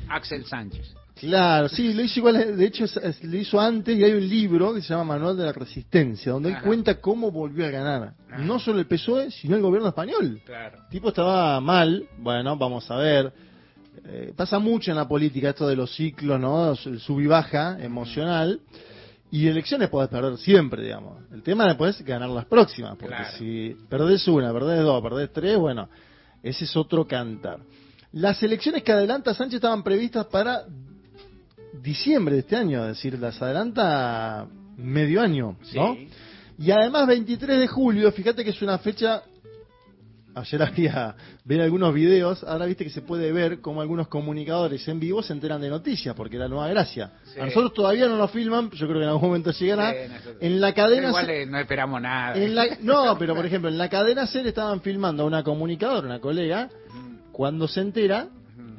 [0.09, 0.93] Axel Sánchez.
[1.15, 2.85] Claro, sí, lo hizo igual, de hecho
[3.21, 6.49] lo hizo antes y hay un libro que se llama Manual de la Resistencia, donde
[6.49, 8.13] él cuenta cómo volvió a ganar.
[8.39, 10.41] No solo el PSOE, sino el gobierno español.
[10.45, 10.79] Claro.
[10.83, 13.31] El tipo estaba mal, bueno, vamos a ver.
[14.05, 16.71] Eh, pasa mucho en la política esto de los ciclos, ¿no?
[16.73, 18.59] El sub y baja emocional.
[19.31, 21.23] Y elecciones podés perder siempre, digamos.
[21.31, 23.37] El tema después es ganar las próximas, porque Claro.
[23.37, 25.89] si perdés una, perdés dos, perdés tres, bueno,
[26.41, 27.59] ese es otro cantar.
[28.13, 30.63] Las elecciones que adelanta Sánchez estaban previstas para
[31.81, 34.45] diciembre de este año, es decir, las adelanta
[34.77, 35.95] medio año, ¿no?
[35.95, 36.09] Sí.
[36.59, 39.23] Y además 23 de julio, fíjate que es una fecha
[40.35, 44.99] Ayer había ver algunos videos, ahora viste que se puede ver cómo algunos comunicadores en
[44.99, 47.11] vivo se enteran de noticias, porque la nueva gracia.
[47.25, 47.39] Sí.
[47.39, 49.91] A nosotros todavía no nos filman, yo creo que en algún momento llegará.
[49.91, 52.35] Sí, nosotros- en la cadena Igual se- eh, no esperamos nada.
[52.35, 56.07] en la- no, pero por ejemplo, en la cadena SER estaban filmando a una comunicadora,
[56.07, 56.67] una colega,
[57.33, 58.29] cuando se entera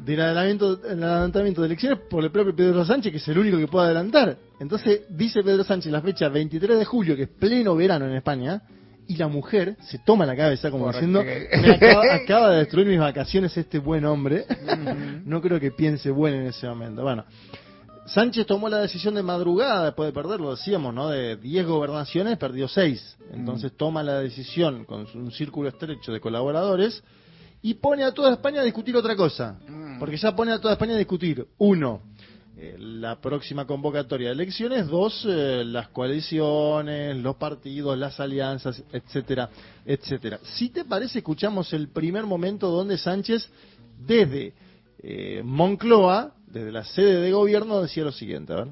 [0.04, 3.58] del adelantamiento, el adelantamiento de elecciones por el propio Pedro Sánchez, que es el único
[3.58, 4.36] que puede adelantar.
[4.60, 8.62] Entonces dice Pedro Sánchez la fecha 23 de julio, que es pleno verano en España,
[9.06, 11.22] y la mujer se toma la cabeza como Porque- diciendo,
[11.62, 14.46] "Me acaba, acaba de destruir mis vacaciones este buen hombre.
[15.26, 17.02] no creo que piense bueno en ese momento.
[17.02, 17.24] Bueno,
[18.06, 21.08] Sánchez tomó la decisión de madrugada después de perder, lo decíamos, ¿no?
[21.08, 23.16] De 10 gobernaciones, perdió 6.
[23.32, 27.02] Entonces toma la decisión con un círculo estrecho de colaboradores
[27.64, 29.58] y pone a toda España a discutir otra cosa.
[29.98, 32.02] Porque ya pone a toda España a discutir, uno,
[32.58, 39.48] eh, la próxima convocatoria de elecciones, dos, eh, las coaliciones, los partidos, las alianzas, etcétera,
[39.86, 40.40] etcétera.
[40.42, 43.48] Si te parece, escuchamos el primer momento donde Sánchez,
[43.98, 44.52] desde
[44.98, 48.68] eh, Moncloa, desde la sede de gobierno, decía lo siguiente, a ver.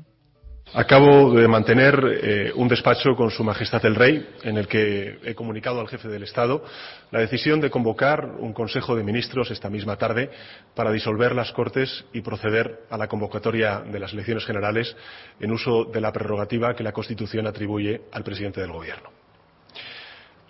[0.75, 5.35] Acabo de mantener eh, un despacho con Su Majestad el Rey en el que he
[5.35, 6.65] comunicado al jefe del Estado
[7.11, 10.31] la decisión de convocar un Consejo de Ministros esta misma tarde
[10.75, 14.97] para disolver las Cortes y proceder a la convocatoria de las elecciones generales
[15.41, 19.11] en uso de la prerrogativa que la Constitución atribuye al presidente del Gobierno.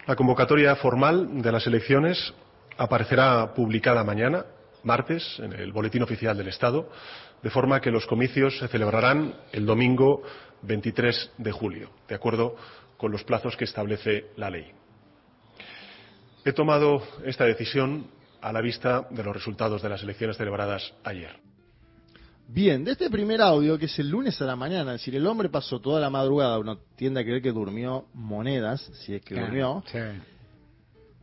[0.06, 2.32] La convocatoria formal de las elecciones
[2.76, 4.44] aparecerá publicada mañana,
[4.84, 6.88] martes, en el Boletín Oficial del Estado,
[7.42, 10.22] de forma que los comicios se celebrarán el domingo
[10.62, 12.54] 23 de julio, de acuerdo
[12.96, 14.70] con los plazos que establece la ley.
[16.44, 18.06] He tomado esta decisión
[18.40, 21.36] a la vista de los resultados de las elecciones celebradas ayer.
[22.48, 25.26] Bien, de este primer audio, que es el lunes a la mañana, es decir, el
[25.26, 29.34] hombre pasó toda la madrugada, uno tiende a creer que durmió monedas, si es que
[29.34, 29.98] Claro, durmió, sí.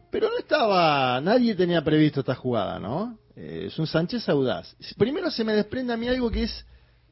[0.09, 3.17] pero no estaba, nadie tenía previsto esta jugada, ¿no?
[3.41, 4.75] Eh, es un Sánchez audaz.
[4.97, 6.65] Primero se me desprende a mí algo que es,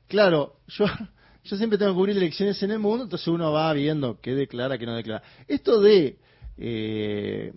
[0.10, 0.86] claro, yo,
[1.46, 4.78] yo siempre tengo que cubrir elecciones en el mundo, entonces uno va viendo qué declara,
[4.78, 5.24] qué no declara.
[5.48, 6.18] Esto de
[6.58, 7.54] eh,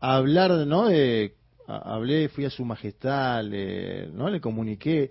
[0.00, 0.86] hablar, ¿no?
[1.68, 4.28] A- hablé, fui a su majestad, le, ¿no?
[4.30, 5.10] Le comuniqué,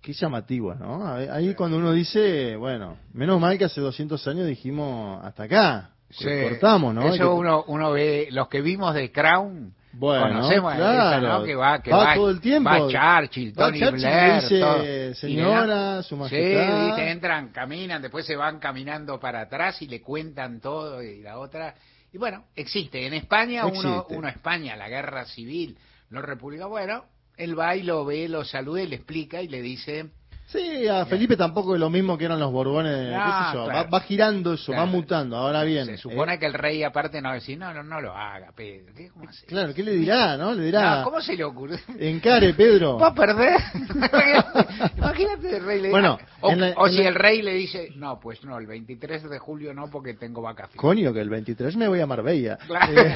[0.00, 1.06] qué llamativo, ¿no?
[1.06, 6.24] Ahí cuando uno dice, bueno, menos mal que hace 200 años dijimos hasta acá, Sí.
[6.42, 7.08] cortamos, ¿no?
[7.08, 11.08] Eso Que- uno, uno ve, los que vimos de Crown, Bueno, conocemos claro.
[11.26, 11.44] esa, ¿no?
[11.44, 12.70] Que va, que Va va, todo el tiempo.
[12.70, 15.14] va Churchill, Va Tony Churchill, Blair, dice, todo.
[15.14, 16.86] "Señora, Y su Sí, majestad".
[16.86, 21.38] viste, entran, caminan, después se van caminando para atrás y le cuentan todo y la
[21.38, 21.74] otra.
[22.12, 23.06] Y bueno, existe.
[23.06, 24.16] En España, uno, Existe.
[24.16, 25.76] uno España, la guerra civil,
[26.10, 27.04] los republicanos, bueno,
[27.36, 30.10] él va y lo ve, lo saluda y le explica y le dice,
[30.52, 33.72] Sí, a Felipe tampoco es lo mismo que eran los Borbones, qué sé yo, claro.
[33.72, 34.90] va, va girando eso, va Claro.
[34.92, 35.36] mutando.
[35.36, 38.00] Ahora bien, Se eh, supone que el rey aparte no va decir, no, no, no
[38.00, 38.92] lo haga, Pedro.
[38.94, 39.46] ¿Qué, cómo hace?
[39.46, 40.52] claro, ¿qué le dirá, no?
[40.52, 41.78] Le dirá, No, ¿Cómo se le ocurre?
[41.98, 42.98] encare, Pedro.
[43.00, 43.58] Va a perder.
[44.96, 48.18] Imagínate el rey le Bueno, o, la- o si la- el rey le dice, no,
[48.20, 50.76] pues no, el 23 de julio no porque tengo vacaciones.
[50.80, 52.58] Coño, que el 23 me voy a Marbella.
[52.66, 52.92] Claro.
[53.00, 53.14] Eh,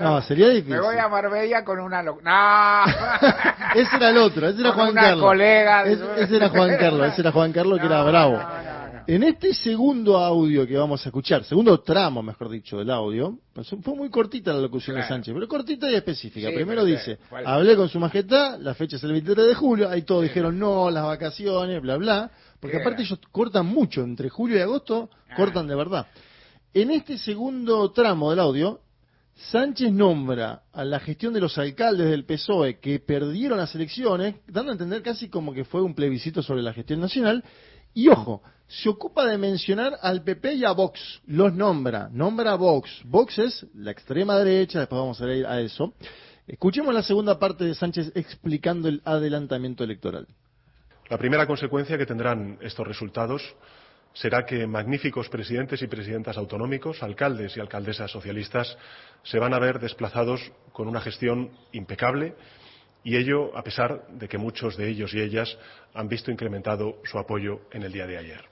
[0.00, 0.74] no, sería difícil.
[0.74, 2.02] Me voy a Marbella con una...
[2.02, 2.84] lo- No.
[3.74, 5.22] Ese era el otro, ese era Con Juan una Carlos.
[5.22, 8.38] colega de- Ese, ese era Juan Carlos, ese era Juan Carlos que era bravo.
[9.08, 13.68] En este segundo audio que vamos a escuchar, segundo tramo, mejor dicho, del audio, pues
[13.82, 15.04] fue muy cortita la locución de.
[15.06, 16.48] Sánchez, pero cortita y específica.
[16.48, 17.46] Sí, Primero dice, ¿cuál?
[17.46, 20.90] hablé con su majestad, la fecha es el 23 de julio, ahí todos dijeron no,
[20.90, 25.36] las vacaciones, bla, bla, porque ¿Qué aparte ellos cortan mucho, entre julio y agosto, Ah.
[25.36, 26.06] cortan de verdad.
[26.74, 28.80] En este segundo tramo del audio,
[29.36, 34.70] Sánchez nombra a la gestión de los alcaldes del PSOE que perdieron las elecciones, dando
[34.70, 37.44] a entender casi como que fue un plebiscito sobre la gestión nacional.
[37.92, 42.56] Y ojo, se ocupa de mencionar al PP y a Vox, los nombra, nombra a
[42.56, 43.02] Vox.
[43.04, 45.92] Vox es la extrema derecha, después vamos a ir a eso.
[46.46, 50.26] Escuchemos la segunda parte de Sánchez explicando el adelantamiento electoral.
[51.10, 53.42] La primera consecuencia que tendrán estos resultados
[54.16, 58.76] será que magníficos presidentes y presidentas autonómicos, alcaldes y alcaldesas socialistas,
[59.22, 60.40] se van a ver desplazados
[60.72, 62.34] con una gestión impecable
[63.04, 65.56] y ello a pesar de que muchos de ellos y ellas
[65.94, 68.44] han visto incrementado su apoyo en el día de ayer.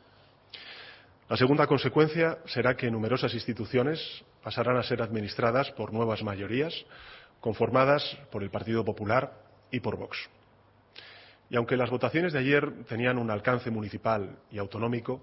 [1.30, 3.98] La segunda consecuencia será que numerosas instituciones
[4.42, 6.74] pasarán a ser administradas por nuevas mayorías
[7.40, 9.32] conformadas por el Partido Popular
[9.70, 10.18] y por Vox.
[11.48, 15.22] Y aunque las votaciones de ayer tenían un alcance municipal y autonómico,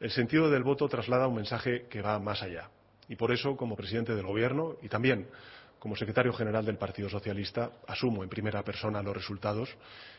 [0.00, 2.70] el sentido del voto traslada un mensaje que va más allá.
[3.08, 5.26] Y por eso, como presidente del Gobierno y también
[5.78, 9.68] como secretario general del Partido Socialista, asumo en primera persona los resultados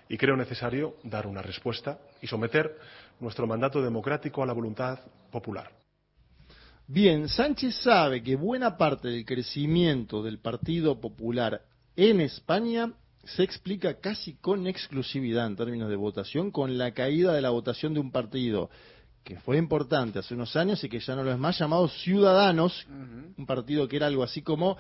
[0.07, 2.77] y creo necesario dar una respuesta y someter
[3.19, 4.99] nuestro mandato democrático a la voluntad
[5.31, 5.71] popular.
[6.87, 11.61] Bien, Sánchez sabe que buena parte del crecimiento del Partido Popular
[11.95, 17.41] en España se explica casi con exclusividad en términos de votación con la caída de
[17.41, 18.69] la votación de un partido
[19.23, 22.87] que fue importante hace unos años y que ya no lo es más llamado Ciudadanos,
[23.37, 24.77] un partido que era algo así como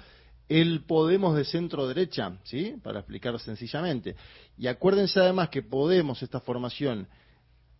[0.47, 2.75] el Podemos de centro derecha, ¿sí?
[2.81, 4.15] Para explicarlo sencillamente.
[4.57, 7.07] Y acuérdense además que Podemos, esta formación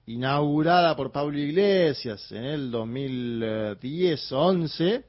[0.05, 5.03] inaugurada por Pablo Iglesias en el 2010-11,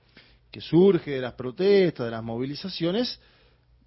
[0.51, 3.20] que surge de las protestas, de las movilizaciones,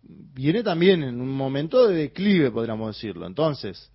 [0.03, 3.27] viene también en un momento de declive, podríamos decirlo.
[3.27, 3.91] Entonces,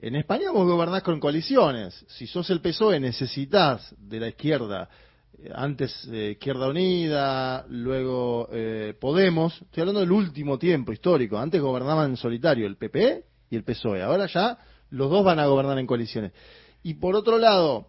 [0.00, 2.04] en España vos gobernás con coaliciones.
[2.08, 4.88] Si sos el PSOE necesitas de la izquierda,
[5.36, 11.60] eh, antes eh, Izquierda Unida, luego eh, Podemos, estoy hablando del último tiempo histórico, antes
[11.60, 14.58] gobernaban en solitario el PP y el PSOE, ahora ya
[14.90, 16.32] los dos van a gobernar en coaliciones.
[16.82, 17.88] Y por otro lado,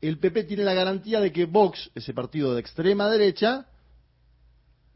[0.00, 3.66] el PP tiene la garantía de que Vox, ese partido de extrema derecha,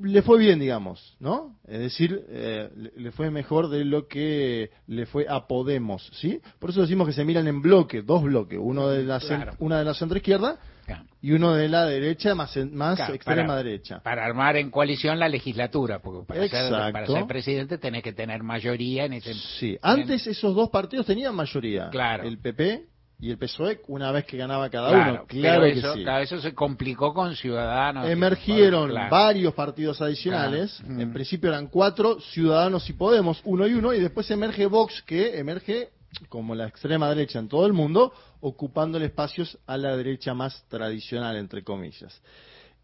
[0.00, 1.58] le fue bien, digamos, ¿no?
[1.66, 6.40] Es decir, eh, le- fue mejor de lo que le fue a Podemos, ¿sí?
[6.58, 9.52] Por eso decimos que se miran en bloque, dos bloques, uno de la Claro.
[9.58, 11.04] una de la centroizquierda Claro.
[11.20, 14.00] y uno de la derecha más más Claro, extrema para- derecha.
[14.02, 16.92] Para armar en coalición la legislatura, porque para ser, Exacto.
[16.92, 19.34] para ser presidente tenés que tener mayoría en ese...
[19.34, 22.22] Sí, antes esos dos partidos tenían mayoría, Claro.
[22.24, 22.86] el PP
[23.20, 26.02] y el PSOE, una vez que ganaba cada Claro, uno, claro pero que eso, sí.
[26.04, 28.08] claro, eso se complicó con Ciudadanos.
[28.08, 29.10] Emergieron Claro.
[29.10, 31.00] varios partidos adicionales, Claro.
[31.00, 35.38] en principio eran cuatro, Ciudadanos y Podemos, uno y uno, y después emerge Vox, que
[35.38, 35.90] emerge
[36.28, 41.36] como la extrema derecha en todo el mundo, ocupándole espacios a la derecha más tradicional,
[41.36, 42.22] entre comillas.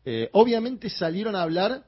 [0.04, 1.84] Eh, obviamente salieron a hablar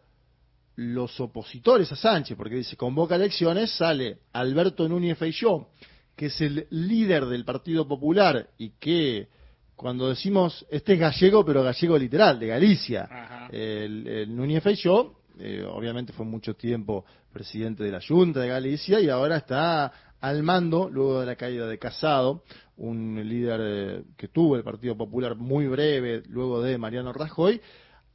[0.77, 5.69] los opositores a Sánchez, porque dice, convoca elecciones, sale Alberto Núñez Feijóo,
[6.17, 9.29] que es el líder del Partido Popular y que
[9.77, 15.63] cuando decimos, este es gallego, pero gallego literal, de Galicia, el, el Núñez Feijóo, eh,
[15.71, 20.89] obviamente fue mucho tiempo presidente de la Junta de Galicia y ahora está al mando,
[20.89, 22.43] luego de la caída de Casado,
[22.79, 27.61] un líder eh, que tuvo el Partido Popular muy breve, luego de Mariano Rajoy,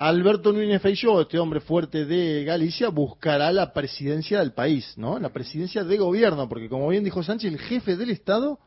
[0.01, 5.19] Alberto Núñez Feijóo, este hombre fuerte de Galicia, buscará la presidencia del país, ¿no?
[5.19, 8.57] La presidencia de gobierno, porque como bien dijo Sánchez, el jefe del Estado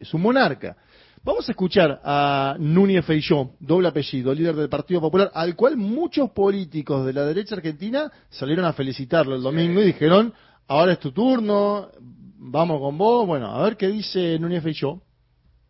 [0.00, 0.78] es un monarca.
[1.22, 6.30] Vamos a escuchar a Núñez Feijóo, doble apellido, líder del Partido Popular, al cual muchos
[6.30, 10.32] políticos de la derecha argentina salieron a felicitarlo el domingo y dijeron,
[10.68, 11.90] ahora es tu turno,
[12.38, 13.26] vamos con vos.
[13.26, 15.02] Bueno, a ver qué dice Núñez Feijóo.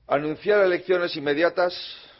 [0.06, 1.74] Anunciar elecciones inmediatas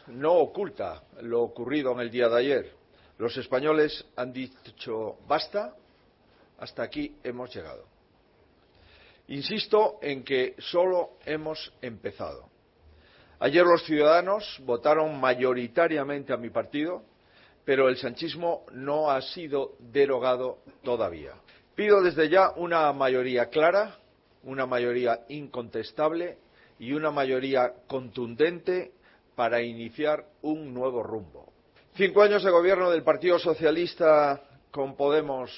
[0.07, 2.71] no oculta lo ocurrido en el día de ayer.
[3.17, 5.75] Los españoles han dicho basta,
[6.57, 7.85] hasta aquí hemos llegado.
[9.27, 12.49] Insisto en que solo hemos empezado.
[13.39, 17.03] Ayer los ciudadanos votaron mayoritariamente a mi partido,
[17.65, 21.33] pero el sanchismo no ha sido derogado todavía.
[21.75, 23.97] Pido desde ya una mayoría clara,
[24.43, 26.37] una mayoría incontestable
[26.79, 28.91] y una mayoría contundente
[29.35, 31.51] para iniciar un nuevo rumbo.
[31.95, 35.51] Cinco años de gobierno del Partido Socialista con Podemos,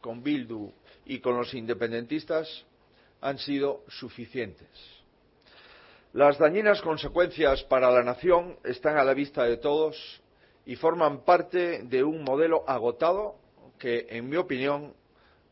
[0.00, 0.70] con Bildu
[1.04, 2.64] y con los independentistas
[3.20, 4.68] han sido suficientes.
[6.12, 9.96] Las dañinas consecuencias para la nación están a la vista de todos
[10.66, 13.36] y forman parte de un modelo agotado
[13.78, 14.94] que, en mi opinión,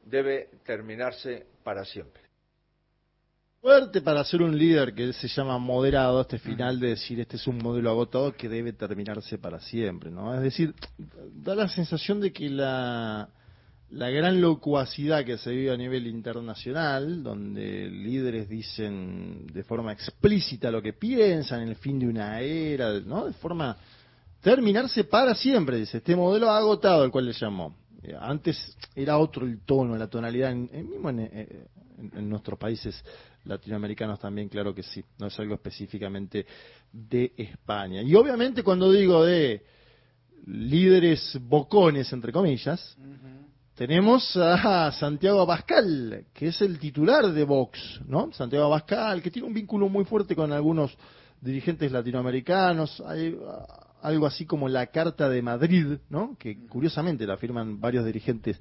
[0.05, 2.28] debe terminarse para siempre.
[3.61, 7.47] Fuerte para ser un líder que se llama moderado, este final de decir este es
[7.49, 10.33] un modelo agotado que debe terminarse para siempre, ¿no?
[10.33, 10.75] Es decir,
[11.35, 13.29] da la sensación de que la,
[13.91, 20.71] la gran locuacidad que se vive a nivel internacional, donde líderes dicen de forma explícita
[20.71, 23.27] lo que piensan, en el fin de una era, ¿no?
[23.27, 23.77] De forma
[24.41, 27.75] terminarse para siempre, dice, este modelo agotado al cual le llamó.
[28.03, 31.67] Eh, Antes era otro el tono, la tonalidad, en, en- mismo en, eh,
[31.99, 33.03] en- en nuestros países
[33.45, 36.47] latinoamericanos también, claro que sí, no es algo específicamente
[36.93, 38.03] de España.
[38.03, 39.63] Y obviamente cuando digo de
[40.47, 42.97] líderes bocones, entre comillas,
[43.75, 48.33] tenemos a Santiago Abascal, que es el titular de Vox, ¿no?
[48.33, 50.97] Santiago Abascal, que tiene un vínculo muy fuerte con algunos
[51.41, 53.37] dirigentes latinoamericanos, hay
[54.03, 56.37] algo así como la Carta de Madrid, ¿no?
[56.39, 58.59] Que curiosamente la firman varios dirigentes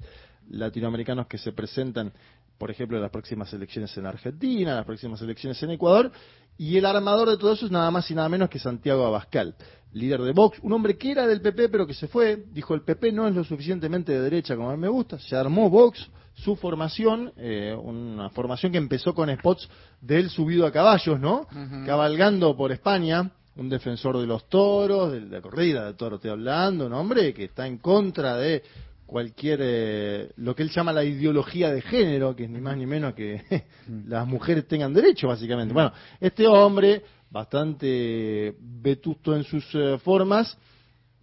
[0.50, 2.12] latinoamericanos que se presentan,
[2.56, 6.10] por ejemplo, en las próximas elecciones en Argentina, las próximas elecciones en Ecuador,
[6.56, 9.54] y el armador de todo eso es nada más y nada menos que Santiago Abascal,
[9.92, 12.82] líder de Vox, un hombre que era del PP pero que se fue, dijo el
[12.82, 16.10] PP no es lo suficientemente de derecha como a mí me gusta, se armó Vox,
[16.34, 19.68] su formación, eh, una formación que empezó con spots
[20.00, 21.46] de él subido a caballos, ¿no?
[21.84, 26.86] Cabalgando por España, un defensor de los toros, de la corrida de toros estoy hablando,
[26.86, 28.62] un hombre que está en contra de
[29.04, 32.86] cualquier, eh, lo que él llama la ideología de género, que es ni más ni
[32.86, 33.42] menos que
[34.06, 35.74] las mujeres tengan derecho, básicamente.
[35.74, 40.56] Bueno, este hombre, bastante vetusto en sus eh, formas,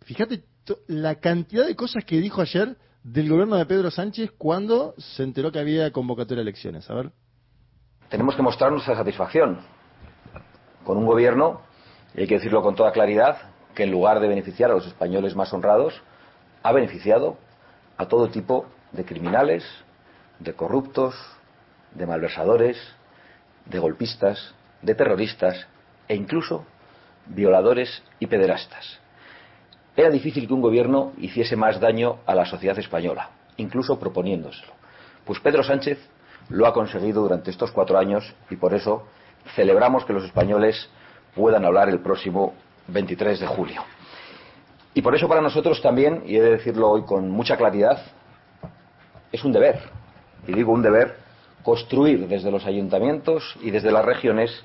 [0.01, 0.43] fíjate
[0.87, 5.51] la cantidad de cosas que dijo ayer del gobierno de Pedro Sánchez cuando se enteró
[5.51, 6.89] que había convocatoria de elecciones.
[6.89, 7.11] A ver.
[8.09, 9.59] tenemos que mostrar nuestra satisfacción
[10.83, 11.61] con un gobierno,
[12.15, 13.37] y hay que decirlo con toda claridad,
[13.73, 16.01] que en lugar de beneficiar a los españoles más honrados,
[16.63, 17.37] ha beneficiado
[17.97, 19.65] a todo tipo de criminales,
[20.39, 21.15] de corruptos,
[21.93, 22.77] de malversadores,
[23.65, 25.67] de golpistas, de terroristas
[26.07, 26.65] e incluso
[27.27, 28.99] violadores y pederastas.
[29.95, 34.73] Era difícil que un gobierno hiciese más daño a la sociedad española, incluso proponiéndoselo.
[35.25, 35.99] Pues Pedro Sánchez
[36.49, 39.07] lo ha conseguido durante estos cuatro años y por eso
[39.55, 40.89] celebramos que los españoles
[41.35, 42.53] puedan hablar el próximo
[42.87, 43.83] 23 de julio.
[44.93, 48.01] Y por eso para nosotros también, y he de decirlo hoy con mucha claridad,
[49.31, 49.79] es un deber,
[50.47, 51.17] y digo un deber,
[51.63, 54.63] construir desde los ayuntamientos y desde las regiones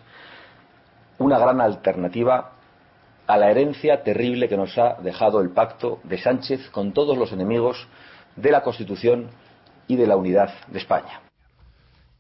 [1.19, 2.53] una gran alternativa
[3.27, 7.33] a la herencia terrible que nos ha dejado el pacto de Sánchez con todos los
[7.33, 7.89] enemigos
[8.37, 9.31] de la Constitución
[9.87, 11.30] y de la unidad de España.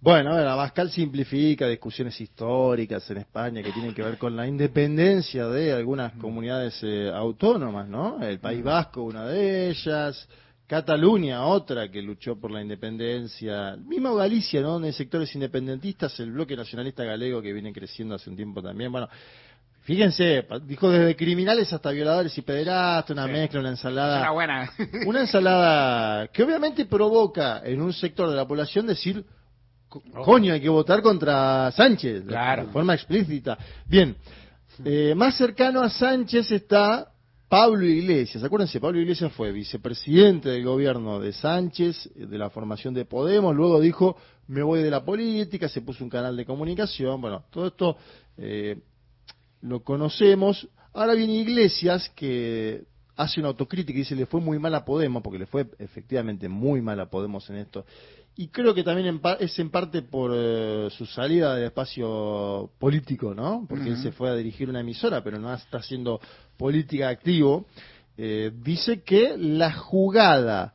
[0.02, 5.46] Bueno, ver, Abascal simplifica discusiones históricas en España que tienen que ver con la independencia
[5.46, 8.18] de algunas comunidades eh, autónomas, ¿no?
[8.22, 10.26] El País Vasco, una de ellas,
[10.66, 14.70] Cataluña, otra que luchó por la independencia, mismo Galicia, ¿no?
[14.70, 18.90] Donde hay sectores independentistas, el bloque nacionalista galego que viene creciendo hace un tiempo también.
[18.90, 19.06] Bueno,
[19.82, 24.20] fíjense, dijo desde criminales hasta violadores y pederastas, una mezcla, una ensalada.
[24.20, 24.70] Una buena.
[25.04, 29.26] Una ensalada que obviamente provoca en un sector de la población decir,
[29.90, 32.64] co- coño, hay que votar contra Sánchez, Claro.
[32.66, 33.58] de forma explícita.
[33.86, 34.16] Bien,
[34.84, 37.12] eh, más cercano a Sánchez está
[37.48, 38.42] Pablo Iglesias.
[38.44, 43.54] Acuérdense, Pablo Iglesias fue vicepresidente del gobierno de Sánchez, eh, de la formación de Podemos,
[43.54, 44.16] luego dijo,
[44.46, 47.96] me voy de la política, se puso un canal de comunicación, bueno, todo esto
[48.38, 48.78] eh,
[49.62, 50.68] lo conocemos.
[50.94, 52.84] Ahora viene Iglesias que
[53.16, 56.48] hace una autocrítica y dice le fue muy mal a Podemos, porque le fue efectivamente
[56.48, 57.84] muy mal a Podemos en esto.
[58.40, 63.34] Y creo que también en es en parte por eh, su salida del espacio político,
[63.34, 63.66] ¿no?
[63.68, 66.18] Porque él se fue a dirigir una emisora, pero no está haciendo
[66.56, 67.66] política activo.
[68.16, 70.72] Eh, dice que la jugada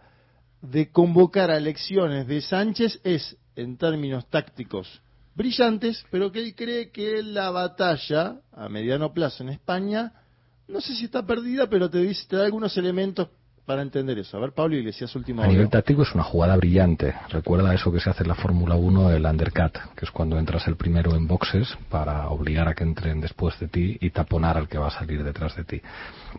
[0.61, 5.01] de convocar a elecciones de Sánchez es, en términos tácticos,
[5.33, 10.13] brillantes, pero que él cree que la batalla a mediano plazo en España,
[10.67, 13.27] no sé si está perdida, pero te dice, te da algunos elementos
[13.65, 14.37] para entender eso.
[14.37, 15.41] A ver, Pablo Iglesias, último.
[15.41, 17.15] A nivel táctico es una jugada brillante.
[17.29, 20.67] Recuerda eso que se hace en la Fórmula 1, el undercut, que es cuando entras
[20.67, 24.67] el primero en boxes para obligar a que entren después de ti y taponar al
[24.67, 25.81] que va a salir detrás de ti.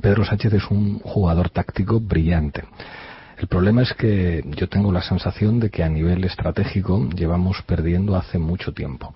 [0.00, 2.64] Pedro Sánchez es un jugador táctico brillante.
[3.38, 8.16] El problema es que yo tengo la sensación de que a nivel estratégico llevamos perdiendo
[8.16, 9.12] hace mucho tiempo.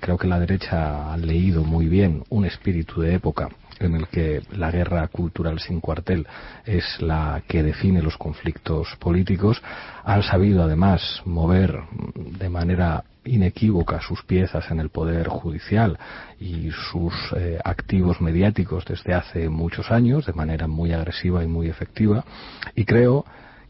[0.00, 3.48] Creo que la derecha ha leído muy bien un espíritu de época
[3.80, 6.26] en el que la guerra cultural sin cuartel
[6.64, 9.62] es la que define los conflictos políticos,
[10.04, 11.80] han sabido además mover
[12.14, 15.98] de manera inequívoca sus piezas en el poder judicial
[16.38, 21.68] y sus eh, activos mediáticos desde hace muchos años de manera muy agresiva y muy
[21.68, 22.24] efectiva.
[22.74, 23.24] Y creo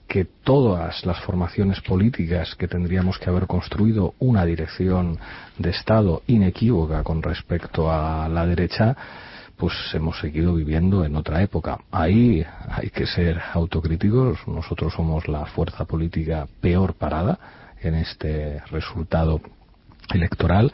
[0.09, 5.18] que todas las formaciones políticas que tendríamos que haber construido una dirección
[5.59, 8.96] de Estado inequívoca con respecto a la derecha,
[9.57, 11.78] pues hemos seguido viviendo en otra época.
[11.90, 14.46] Ahí hay que ser autocríticos.
[14.46, 17.38] Nosotros somos la fuerza política peor parada
[17.80, 19.40] en este resultado
[20.12, 20.72] electoral.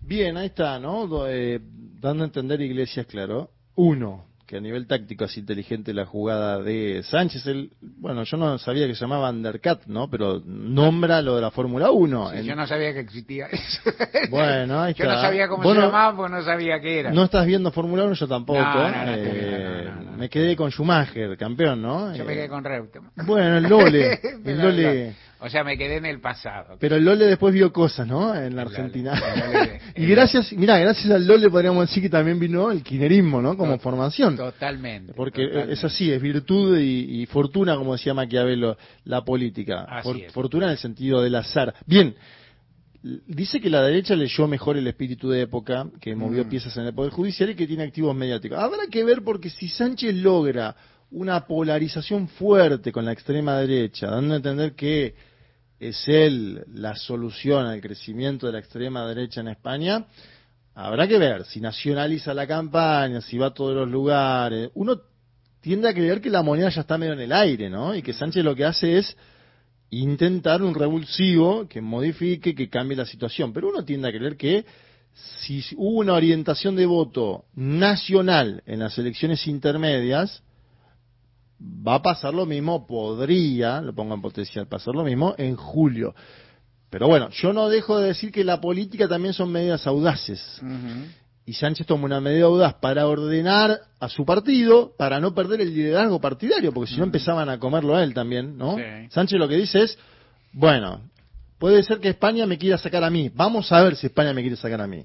[0.00, 1.26] Bien, ahí está, ¿no?
[1.26, 1.60] Eh,
[2.00, 3.50] dando a entender Iglesias, claro.
[3.74, 7.46] Uno, que a nivel táctico es inteligente la jugada de Sánchez.
[7.46, 10.08] El, bueno, yo no sabía que se llamaba Undercut, ¿no?
[10.08, 12.42] Pero nombra lo de la Fórmula 1.
[12.42, 13.80] Yo no sabía que existía eso.
[14.30, 15.04] Bueno, ahí está.
[15.04, 17.10] Yo no sabía cómo se llamaba porque no sabía qué era.
[17.10, 18.58] No estás viendo Fórmula 1, yo tampoco.
[18.62, 22.14] eh, me quedé con Schumacher, campeón, ¿no?
[22.14, 23.10] Yo me Eh, quedé con Reutemann.
[23.26, 24.20] Bueno, el Lole.
[24.44, 25.14] el Lole.
[25.38, 26.76] O sea, me quedé en el pasado.
[26.80, 28.34] Pero el Lole después vio cosas, ¿no?
[28.34, 29.12] En la Argentina.
[29.14, 29.80] Lole.
[29.96, 33.56] y gracias, mira, gracias al Lole podríamos decir que también vino el kirchnerismo, ¿no?
[33.56, 34.36] Como formación.
[34.36, 35.12] Totalmente.
[35.12, 35.74] Porque totalmente.
[35.74, 39.84] es así, es virtud y, y fortuna, como decía Maquiavelo, la política.
[39.88, 40.32] Así es.
[40.32, 41.74] Fortuna en el sentido del azar.
[41.84, 42.14] Bien,
[43.26, 46.48] dice que la derecha leyó mejor el espíritu de época, que movió Mm.
[46.48, 48.58] piezas en el Poder Judicial y que tiene activos mediáticos.
[48.58, 50.74] Habrá que ver porque si Sánchez logra
[51.10, 55.14] una polarización fuerte con la extrema derecha, dando a entender que
[55.78, 60.06] es él la solución al crecimiento de la extrema derecha en España,
[60.74, 64.70] habrá que ver si nacionaliza la campaña, si va a todos los lugares.
[64.74, 65.00] Uno
[65.60, 67.94] tiende a creer que la moneda ya está medio en el aire, ¿no?
[67.94, 69.16] Y que Sánchez lo que hace es
[69.90, 73.52] intentar un revulsivo que modifique, que cambie la situación.
[73.52, 74.64] Pero uno tiende a creer que
[75.40, 80.42] si hubo una orientación de voto nacional en las elecciones intermedias,
[81.60, 86.14] va a pasar lo mismo, podría, lo pongo en potencial, pasar lo mismo en julio.
[86.90, 90.60] Pero bueno, yo no dejo de decir que la política también son medidas audaces.
[91.44, 95.74] Y Sánchez toma una medida audaz para ordenar a su partido, para no perder el
[95.74, 98.76] liderazgo partidario, porque si no empezaban a comerlo a él también, ¿no?
[98.76, 98.82] Sí.
[99.10, 99.98] Sánchez lo que dice es,
[100.52, 101.02] bueno,
[101.58, 104.40] puede ser que España me quiera sacar a mí, vamos a ver si España me
[104.40, 105.04] quiere sacar a mí.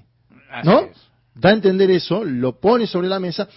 [0.50, 0.80] Así ¿No?
[0.80, 0.96] es.
[1.34, 3.48] Da a entender eso, lo pone sobre la mesa,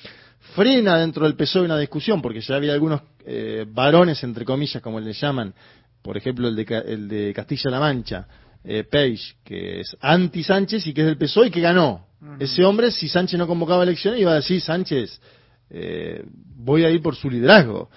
[0.56, 5.00] frena dentro del PSOE una discusión, porque ya había algunos eh, varones, entre comillas, como
[5.00, 5.54] le llaman,
[6.02, 8.28] por ejemplo el de, el de Castilla-La Mancha,
[8.64, 12.06] eh, Page, que es anti-Sánchez y que es del PSOE y que ganó.
[12.40, 15.20] Ese hombre, si Sánchez no convocaba elecciones, iba a decir, Sánchez,
[15.70, 16.24] eh,
[16.58, 17.90] voy a ir por su liderazgo.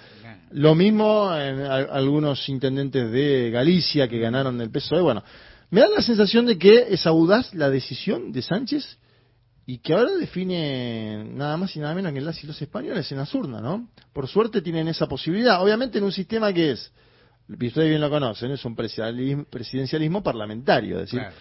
[0.50, 5.00] Lo mismo en a- algunos intendentes de Galicia que ganaron el PSOE.
[5.00, 5.22] Bueno,
[5.70, 8.98] me da la sensación de que es audaz la decisión de Sánchez
[9.70, 13.18] y que ahora define nada más y nada menos que las y los españoles en
[13.18, 13.90] las urnas, ¿no?
[14.14, 15.62] Por suerte tienen esa posibilidad.
[15.62, 16.90] Obviamente en un sistema que es,
[17.46, 21.36] y ustedes bien lo conocen, es un presidencialismo, parlamentario, es decir, Claro.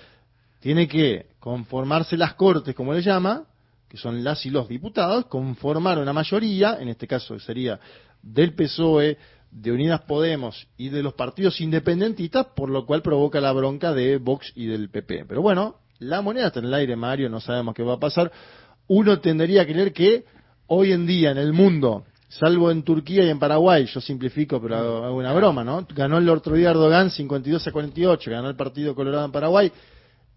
[0.59, 3.45] tiene que conformarse las cortes, como le llama,
[3.87, 7.79] que son las y los diputados, conformar una mayoría, en este caso sería
[8.21, 9.17] del PSOE,
[9.51, 14.17] de Unidas Podemos y de los partidos independentistas, por lo cual provoca la bronca de
[14.17, 15.23] Vox y del PP.
[15.29, 18.31] Pero bueno, la moneda está en el aire, Mario, no sabemos qué va a pasar.
[18.87, 20.25] Uno tendría que creer que
[20.67, 25.05] hoy en día en el mundo, salvo en Turquía y en Paraguay, yo simplifico, pero
[25.05, 25.85] hago una broma, ¿no?
[25.93, 29.71] Ganó el otro día Erdogan 52 a 48, ganó el Partido Colorado en Paraguay.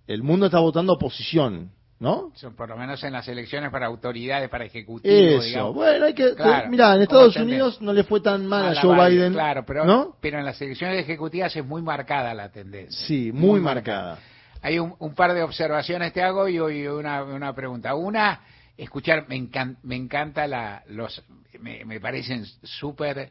[0.07, 2.33] El mundo está votando oposición, ¿no?
[2.35, 5.75] Son por lo menos en las elecciones para autoridades, para ejecutivos, Eso, digamos.
[5.75, 6.35] bueno, hay que...
[6.35, 9.65] Claro, mira, en Estados Unidos no le fue tan mal a Joe Biden, Biden, Claro,
[9.65, 10.17] pero, ¿no?
[10.21, 13.07] pero en las elecciones ejecutivas es muy marcada la tendencia.
[13.07, 14.19] Sí, muy, marcada.
[14.63, 17.95] Hay un, un par de observaciones te hago y hoy una, una pregunta.
[17.95, 18.41] Una,
[18.77, 21.23] escuchar, me, encan- me encanta la, los,
[21.61, 23.31] me, me parecen súper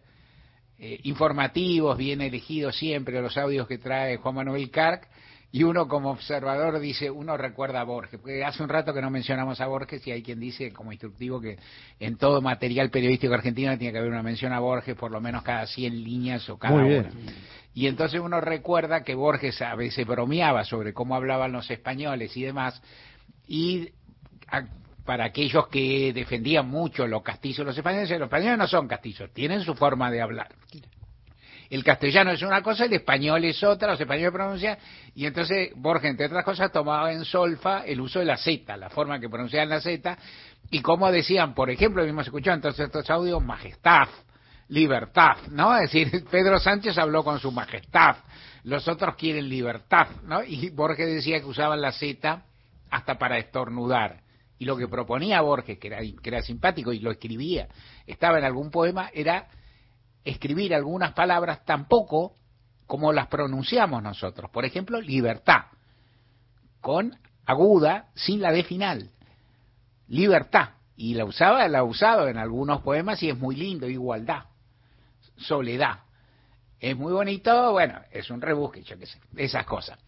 [0.80, 5.08] eh, informativos, bien elegidos siempre los audios que trae Juan Manuel Carc.
[5.52, 9.10] Y uno como observador dice, uno recuerda a Borges, porque hace un rato que no
[9.10, 11.58] mencionamos a Borges y hay quien dice como instructivo que
[12.00, 15.42] en todo material periodístico argentino tiene que haber una mención a Borges por lo menos
[15.42, 17.10] cada 100 líneas o cada una.
[17.80, 22.44] Y entonces uno recuerda que Borges a veces bromeaba sobre cómo hablaban los españoles y
[22.44, 22.84] demás,
[23.48, 23.92] y
[25.06, 29.62] para aquellos que defendían mucho los castizos, los españoles, los españoles no son castizos, tienen
[29.62, 30.50] su forma de hablar.
[31.70, 34.78] El castellano es una cosa, el español es otra, los españoles pronuncian,
[35.16, 38.90] y entonces Borges, entre otras cosas, tomaba en solfa el uso de la Z, la
[38.90, 40.18] forma que pronunciaban la Z,
[40.70, 44.10] y como decían, por ejemplo, hemos escuchado entonces estos audios, majestad,
[44.70, 45.76] libertad, ¿no?
[45.76, 48.18] Es decir, Pedro Sánchez habló con su majestad,
[48.64, 50.44] los otros quieren libertad, ¿no?
[50.44, 52.44] Y Borges decía que usaban la Z
[52.90, 54.22] hasta para estornudar.
[54.58, 57.68] Y lo que proponía Borges, que era, que era simpático y lo escribía,
[58.06, 59.48] estaba en algún poema, era
[60.24, 62.36] escribir algunas palabras tampoco
[62.86, 64.50] como las pronunciamos nosotros.
[64.52, 65.66] Por ejemplo, libertad,
[66.82, 69.12] con aguda, sin la D final.
[70.08, 70.72] Libertad.
[70.98, 73.88] Y la usaba, la ha usado en algunos poemas y es muy lindo.
[73.88, 74.44] Igualdad.
[75.40, 76.00] Soledad.
[76.80, 80.00] Es muy bonito, bueno, es un rebusque, yo qué sé, esas cosas.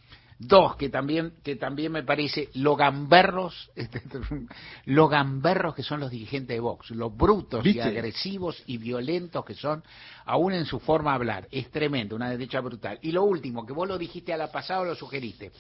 [0.44, 4.02] Dos, que también, que también me parece, los gamberros, este,
[4.86, 9.54] los gamberros que son los dirigentes de Vox, los brutos y agresivos y violentos que
[9.54, 9.84] son,
[10.26, 11.48] aún en su forma de hablar.
[11.52, 12.98] Es tremendo, una derecha brutal.
[13.04, 15.52] Y lo último, que vos lo dijiste a la pasada o lo sugeriste.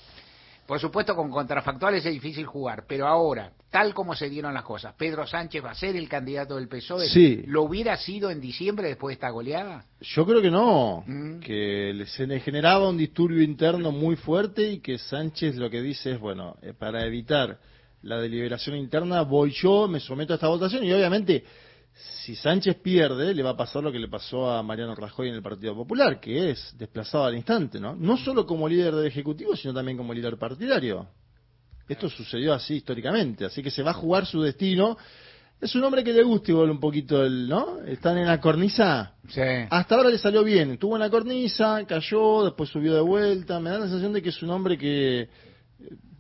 [0.68, 4.94] Por supuesto, con contrafactuales es difícil jugar, pero ahora, tal como se dieron las cosas,
[4.98, 7.10] Pedro Sánchez va a ser el candidato del PSOE.
[7.10, 7.44] Sí.
[7.48, 9.86] ¿Lo hubiera sido en diciembre después de esta goleada?
[10.00, 11.40] Yo creo que no, Mm.
[11.40, 16.12] que se le generaba un disturbio interno muy fuerte y que Sánchez lo que dice
[16.14, 17.58] es, bueno, eh, para evitar
[18.04, 21.44] la deliberación interna voy yo, me someto a esta votación y obviamente
[22.24, 25.36] si Sánchez pierde le va a pasar lo que le pasó a Mariano Rajoy en
[25.36, 27.96] el Partido Popular, que es desplazado al instante, ¿no?
[27.96, 31.08] No solo como líder del Ejecutivo, sino también como líder partidario.
[31.88, 34.98] Esto sucedió así históricamente, así que se va a jugar su destino.
[35.60, 37.80] Es un hombre que le gusta igual un poquito el, ¿no?
[37.86, 39.14] Están en la cornisa.
[39.28, 39.42] Sí.
[39.70, 40.72] Hasta ahora le salió bien.
[40.72, 43.60] Estuvo en la cornisa, cayó, después subió de vuelta.
[43.60, 45.30] Me da la sensación de que es un hombre que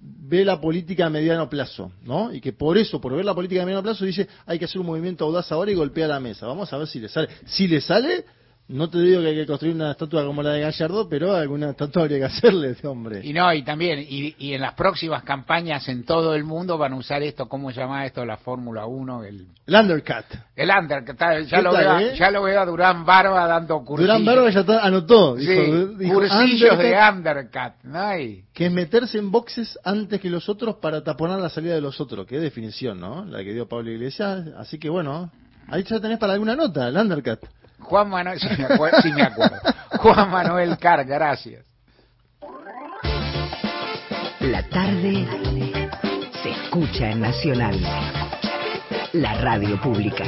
[0.02, 2.34] ve la política a mediano plazo, ¿no?
[2.34, 4.82] Y que por eso, por ver la política a mediano plazo, dice hay que hacer
[4.82, 6.48] un movimiento audaz ahora y golpea la mesa.
[6.48, 7.30] Vamos a ver si le sale.
[7.46, 8.26] Si le sale,
[8.72, 11.72] no te digo que hay que construir una estatua como la de Gallardo, pero alguna
[11.72, 13.22] estatua habría que hacerle a este hombre.
[13.24, 16.94] Y no, y también, y, y en las próximas campañas en todo el mundo van
[16.94, 18.26] a usar esto, ¿cómo se llama esto?
[18.26, 20.26] La Fórmula 1, el, El undercut.
[20.56, 22.16] el under, que está- ya, ¿Qué lo tal, veo, eh?
[22.18, 24.08] ya lo veo a Durán Barba dando cursillos.
[24.16, 25.38] Durán Barba ya está- anotó.
[25.38, 25.46] Sí,
[25.98, 28.18] dijo, cursillos de undercut, undercut, ¿no?
[28.20, 31.82] Y- que es meterse en boxes antes que los otros para taponar la salida de
[31.82, 32.26] los otros.
[32.26, 33.26] Qué definición, ¿no?
[33.26, 34.48] La que dio Pablo Iglesias.
[34.58, 35.30] Así que bueno,
[35.68, 37.40] ahí ya tenés para alguna nota, el undercut.
[37.82, 39.58] Juan Manuel, sí me, acuerdo, sí me acuerdo.
[40.00, 41.66] Juan Manuel Car, gracias.
[44.40, 45.28] La tarde
[46.42, 47.80] se escucha en Nacional,
[49.14, 50.24] la radio pública.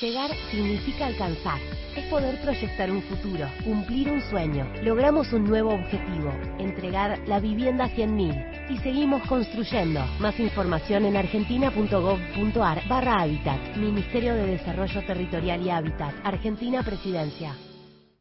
[0.00, 1.58] Llegar significa alcanzar.
[1.96, 4.64] Es poder proyectar un futuro, cumplir un sueño.
[4.82, 6.30] Logramos un nuevo objetivo,
[6.60, 8.70] entregar la vivienda a 100.000.
[8.70, 10.00] Y seguimos construyendo.
[10.20, 13.76] Más información en argentina.gov.ar barra Hábitat.
[13.76, 16.14] Ministerio de Desarrollo Territorial y Hábitat.
[16.22, 17.56] Argentina Presidencia.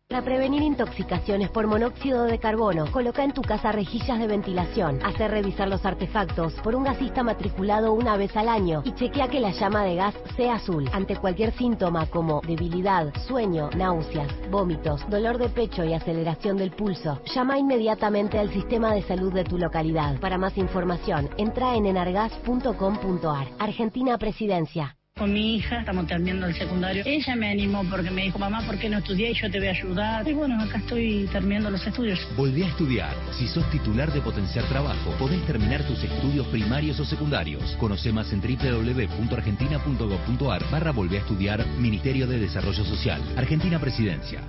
[0.10, 5.32] Para prevenir intoxicaciones por monóxido de carbono, coloca en tu casa rejillas de ventilación, hacer
[5.32, 9.52] revisar los artefactos por un gasista matriculado una vez al año y chequea que la
[9.52, 10.90] llama de gas sea azul.
[10.94, 17.20] Ante cualquier síntoma como debilidad, sueño, náuseas, vómitos, dolor de pecho y aceleración del pulso,
[17.36, 20.22] llama inmediatamente al sistema de salud de tu localidad.
[20.22, 23.50] Para más información, entra en enargas.com.ar.
[23.60, 24.97] Argentina Presidencia.
[25.18, 27.02] Con mi hija, estamos terminando el secundario.
[27.06, 29.72] Ella me animó porque me dijo, mamá, ¿por qué no estudié yo te voy a
[29.72, 30.28] ayudar?
[30.28, 32.20] Y bueno, acá estoy terminando los estudios.
[32.38, 33.16] Volvé a estudiar.
[33.32, 37.64] Si sos titular de Potenciar Trabajo, podés terminar tus estudios primarios o secundarios.
[37.80, 43.20] Conoce más en www.argentina.gov.ar barra Volvé a estudiar Ministerio de Desarrollo Social.
[43.36, 44.42] Argentina Presidencia.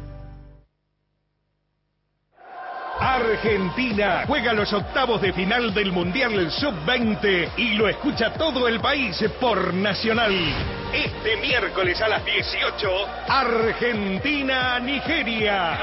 [3.01, 9.25] Argentina juega los octavos de final del Mundial Sub-20 y lo escucha todo el país
[9.41, 10.35] por Nacional.
[10.93, 12.91] Este miércoles a las 18,
[13.29, 15.79] Argentina-Nigeria.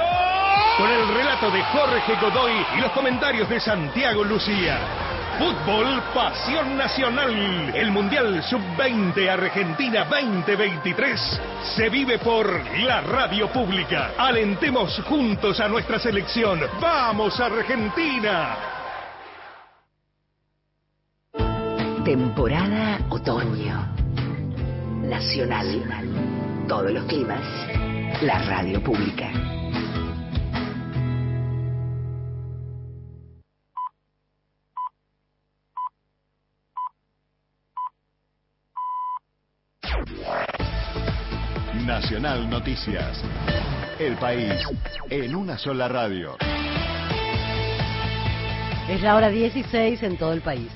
[0.77, 4.77] Con el relato de Jorge Godoy y los comentarios de Santiago Lucía.
[5.37, 7.75] Fútbol, pasión nacional.
[7.75, 11.41] El Mundial Sub-20 Argentina 2023
[11.75, 12.47] se vive por
[12.79, 14.13] la radio pública.
[14.17, 16.61] Alentemos juntos a nuestra selección.
[16.79, 18.55] ¡Vamos, Argentina!
[22.05, 23.93] Temporada otoño.
[25.03, 25.83] Nacional.
[26.65, 27.41] Todos los climas.
[28.21, 29.54] La radio pública.
[42.15, 43.21] Nacional Noticias.
[43.99, 44.53] El país
[45.09, 46.37] en una sola radio.
[48.87, 50.69] Es la hora 16 en todo el país.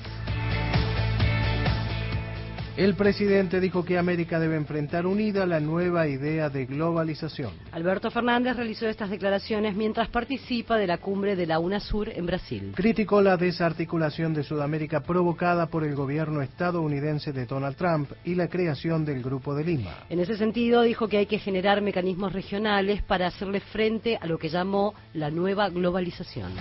[2.80, 7.52] El presidente dijo que América debe enfrentar unida la nueva idea de globalización.
[7.72, 12.72] Alberto Fernández realizó estas declaraciones mientras participa de la cumbre de la UNASUR en Brasil.
[12.74, 18.48] Criticó la desarticulación de Sudamérica provocada por el gobierno estadounidense de Donald Trump y la
[18.48, 19.98] creación del Grupo de Lima.
[20.08, 24.38] En ese sentido, dijo que hay que generar mecanismos regionales para hacerle frente a lo
[24.38, 26.52] que llamó la nueva globalización.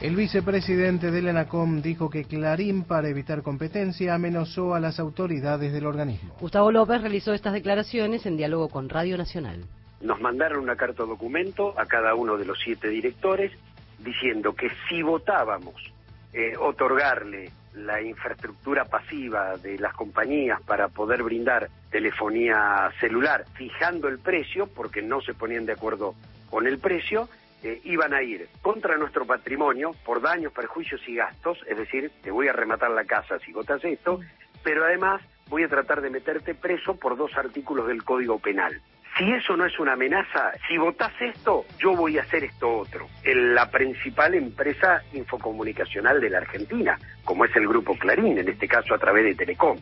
[0.00, 5.84] El vicepresidente del ENACOM dijo que Clarín, para evitar competencia, amenazó a las autoridades del
[5.84, 6.34] organismo.
[6.40, 9.62] Gustavo López realizó estas declaraciones en diálogo con Radio Nacional.
[10.00, 13.52] Nos mandaron una carta documento a cada uno de los siete directores
[13.98, 15.74] diciendo que si votábamos
[16.32, 24.18] eh, otorgarle la infraestructura pasiva de las compañías para poder brindar telefonía celular, fijando el
[24.18, 26.14] precio, porque no se ponían de acuerdo
[26.48, 27.28] con el precio,
[27.62, 32.30] eh, iban a ir contra nuestro patrimonio por daños, perjuicios y gastos, es decir, te
[32.30, 34.20] voy a rematar la casa si votas esto,
[34.62, 38.80] pero además voy a tratar de meterte preso por dos artículos del Código Penal.
[39.18, 43.08] Si eso no es una amenaza, si votás esto, yo voy a hacer esto otro.
[43.24, 48.68] El- la principal empresa infocomunicacional de la Argentina, como es el Grupo Clarín, en este
[48.68, 49.76] caso a través de Telecom.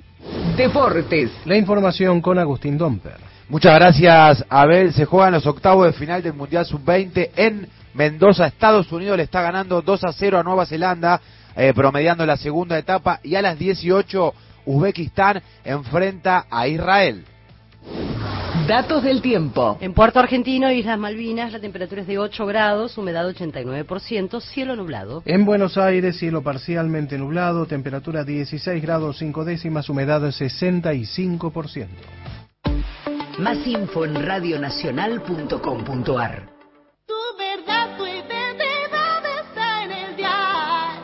[0.57, 1.31] Deportes.
[1.47, 3.19] La información con Agustín Domper.
[3.49, 4.93] Muchas gracias, Abel.
[4.93, 8.47] Se juegan los octavos de final del Mundial Sub-20 en Mendoza.
[8.47, 11.19] Estados Unidos le está ganando 2 a 0 a Nueva Zelanda,
[11.57, 13.21] eh, promediando la segunda etapa.
[13.23, 14.35] Y a las 18,
[14.67, 17.25] Uzbekistán enfrenta a Israel.
[18.67, 19.79] Datos del tiempo.
[19.81, 25.23] En Puerto Argentino, Islas Malvinas, la temperatura es de 8 grados, humedad 89%, cielo nublado.
[25.25, 31.87] En Buenos Aires, cielo parcialmente nublado, temperatura 16 grados 5 décimas, humedad 65%.
[33.39, 36.51] Más info en radionacional.com.ar.
[37.07, 40.99] Tu verdad, tu identidad está en el dial.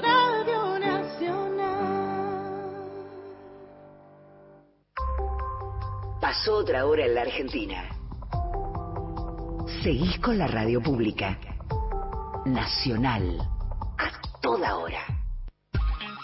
[0.00, 2.38] Radio Nacional.
[6.20, 7.88] Pasó otra hora en la Argentina.
[9.82, 11.36] Seguís con la radio pública.
[12.46, 13.40] Nacional.
[13.98, 15.00] A toda hora.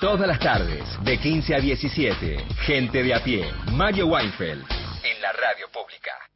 [0.01, 4.65] Todas las tardes, de 15 a 17, gente de a pie, Mario Weinfeld,
[5.11, 6.28] en la radio pública.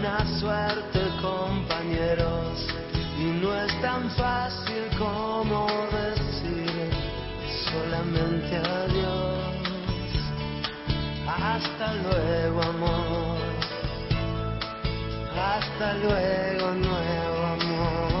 [0.00, 2.66] Buena suerte compañeros,
[3.18, 6.90] y no es tan fácil como decir
[7.70, 9.36] solamente adiós.
[11.28, 13.38] Hasta luego amor,
[15.36, 18.20] hasta luego nuevo amor.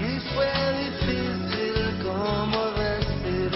[0.00, 0.52] Y fue
[0.84, 3.50] difícil como decir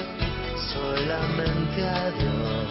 [0.72, 2.68] solamente adiós.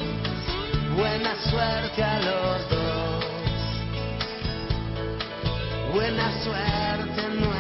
[0.96, 3.26] Buena suerte a los dos.
[5.94, 7.55] Buena suerte, nuevo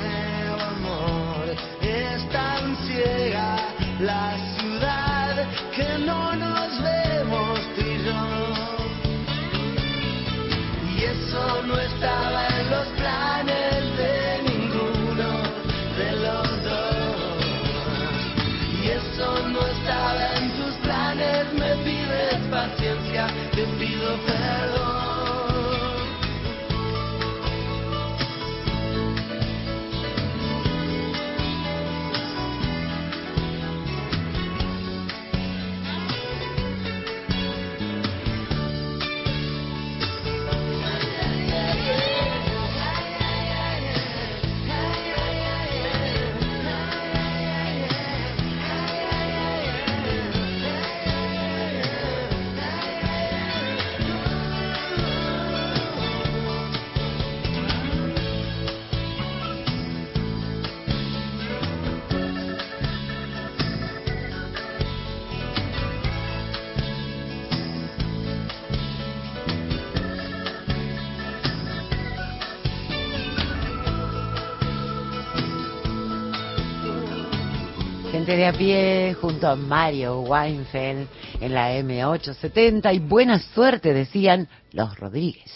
[78.36, 81.08] De a pie junto a Mario Weinfeld
[81.40, 85.50] en la M870 y buena suerte decían los Rodríguez.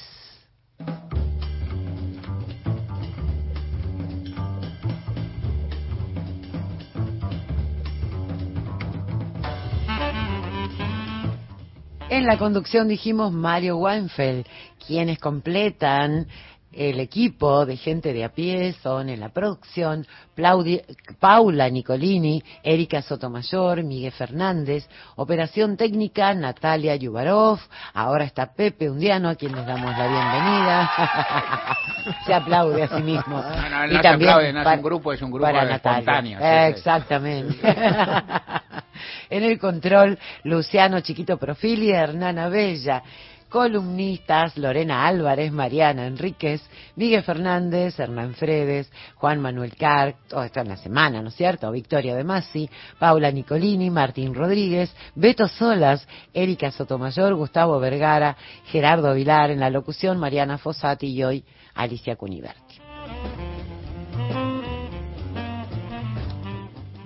[12.10, 14.46] En la conducción dijimos Mario Weinfeld,
[14.88, 16.28] quienes completan
[16.80, 20.82] el equipo de gente de a pie son en la producción Plaudi-
[21.20, 27.60] Paula Nicolini, Erika Sotomayor, Miguel Fernández, operación técnica Natalia Yubarov,
[27.94, 31.78] ahora está Pepe Undiano a quien les damos la bienvenida.
[32.26, 33.42] Se aplaude a sí mismo.
[33.42, 35.64] No, no, Y no se también aplaude, no es un grupo, es un grupo para
[36.40, 36.70] sí.
[36.70, 37.58] Exactamente.
[39.30, 43.04] en el control, Luciano Chiquito Profili y Hernana Bella.
[43.50, 46.62] Columnistas, Lorena Álvarez, Mariana Enríquez,
[46.96, 51.72] Miguel Fernández, Hernán Fredes, Juan Manuel Carr, todo esto en la semana, ¿no es cierto?
[51.72, 52.70] Victoria de Masi,
[53.00, 60.20] Paula Nicolini, Martín Rodríguez, Beto Solas, Erika Sotomayor, Gustavo Vergara, Gerardo Vilar en la locución,
[60.20, 61.44] Mariana Fossati y hoy
[61.74, 62.80] Alicia Cuniberti.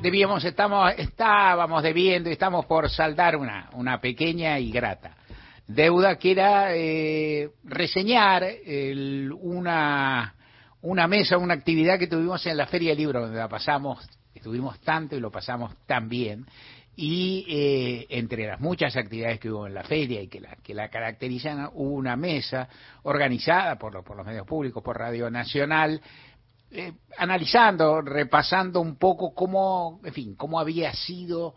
[0.02, 5.16] debíamos, estamos, estábamos debiendo y estamos por saldar una, una pequeña y grata
[5.68, 10.36] deuda que era eh, reseñar el- una,
[10.82, 14.06] una mesa, una actividad que tuvimos en la Feria del Libro, donde la pasamos,
[14.36, 16.46] estuvimos tanto y lo pasamos tan bien.
[16.96, 20.76] Y eh, entre las muchas actividades que hubo en la feria y que la, que
[20.76, 22.68] la caracterizan, hubo una mesa
[23.02, 26.00] organizada por, los- por los medios públicos, por Radio Nacional,
[26.70, 31.56] eh, analizando, repasando un poco cómo, en fin, cómo había sido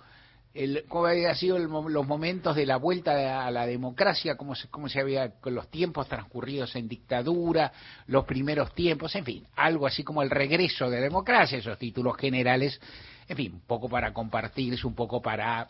[0.56, 4.68] el, cómo había sido el los momentos de la vuelta a la democracia, cómo se,
[4.68, 7.72] cómo se había con los tiempos transcurridos en dictadura,
[8.06, 12.16] los primeros tiempos, en fin, algo así como el regreso de la democracia, esos títulos
[12.16, 12.80] generales,
[13.28, 15.68] en fin, un poco para compartirse, un poco para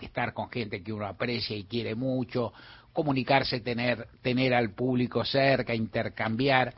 [0.00, 2.52] estar con gente que uno aprecia y quiere mucho,
[2.92, 6.74] comunicarse, tener, tener al público cerca, intercambiar.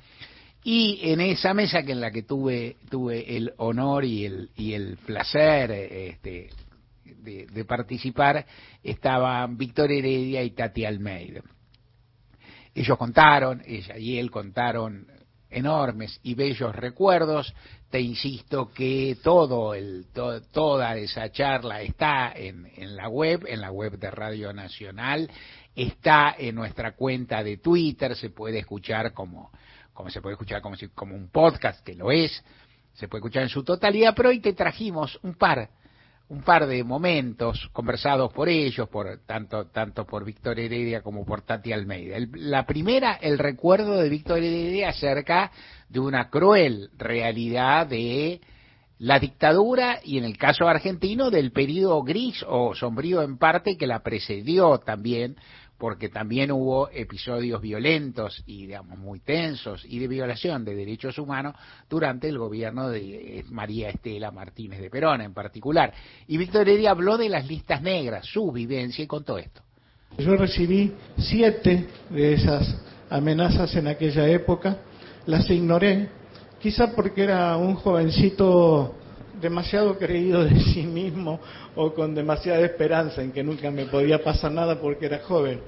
[0.62, 4.74] Y en esa mesa que en la que tuve, tuve el honor y el, y
[4.74, 6.50] el placer este,
[7.18, 8.44] de, participar,
[8.82, 11.42] estaban Víctor Heredia y Tati Almeida.
[12.74, 15.06] Ellos contaron, ella y él contaron
[15.50, 17.52] enormes y bellos recuerdos.
[17.90, 23.60] Te insisto que todo el, to- toda esa charla está en, en la web, en
[23.60, 25.28] la web de Radio Nacional,
[25.74, 29.50] está en nuestra cuenta de Twitter, se puede escuchar como,
[29.92, 32.44] como se puede escuchar como, si- como un podcast, que lo es,
[32.94, 35.68] se puede escuchar en su totalidad, pero hoy te trajimos un par
[36.30, 41.42] un par de momentos conversados por ellos, por tanto tanto por Víctor Heredia como por
[41.42, 42.16] Tati Almeida.
[42.16, 45.50] El- la primera, el recuerdo de Víctor Heredia acerca
[45.88, 48.40] de una cruel realidad de
[48.98, 53.88] la dictadura y en el caso argentino del periodo gris o sombrío en parte que
[53.88, 55.34] la precedió también
[55.80, 61.56] porque también hubo episodios violentos y digamos muy tensos y de violación de derechos humanos
[61.88, 65.94] durante el gobierno de eh, María Estela Martínez de Perón en particular.
[66.26, 69.62] Y Víctor Heredia habló de las listas negras, su vivencia y contó esto.
[70.18, 72.78] Yo recibí siete de esas
[73.08, 74.76] amenazas en aquella época,
[75.24, 76.10] las ignoré,
[76.60, 78.96] quizá porque era un jovencito
[79.40, 81.40] demasiado creído de sí mismo
[81.76, 85.60] o con demasiada esperanza en que nunca me podía pasar nada porque era joven.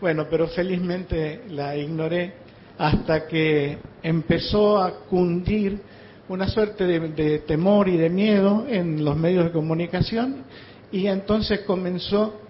[0.00, 2.34] Bueno, pero felizmente la ignoré
[2.78, 5.80] hasta que empezó a cundir
[6.28, 10.44] una suerte de, de temor y de miedo en los medios de comunicación
[10.92, 12.40] y entonces comenzó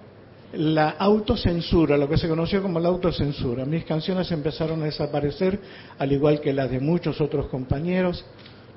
[0.53, 3.65] la autocensura, lo que se conoció como la autocensura.
[3.65, 5.59] Mis canciones empezaron a desaparecer,
[5.99, 8.25] al igual que las de muchos otros compañeros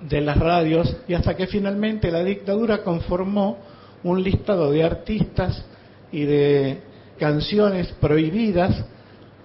[0.02, 3.58] de las radios, y hasta que finalmente la dictadura conformó
[4.04, 5.66] un listado de artistas
[6.12, 6.82] y de
[7.18, 8.86] canciones prohibidas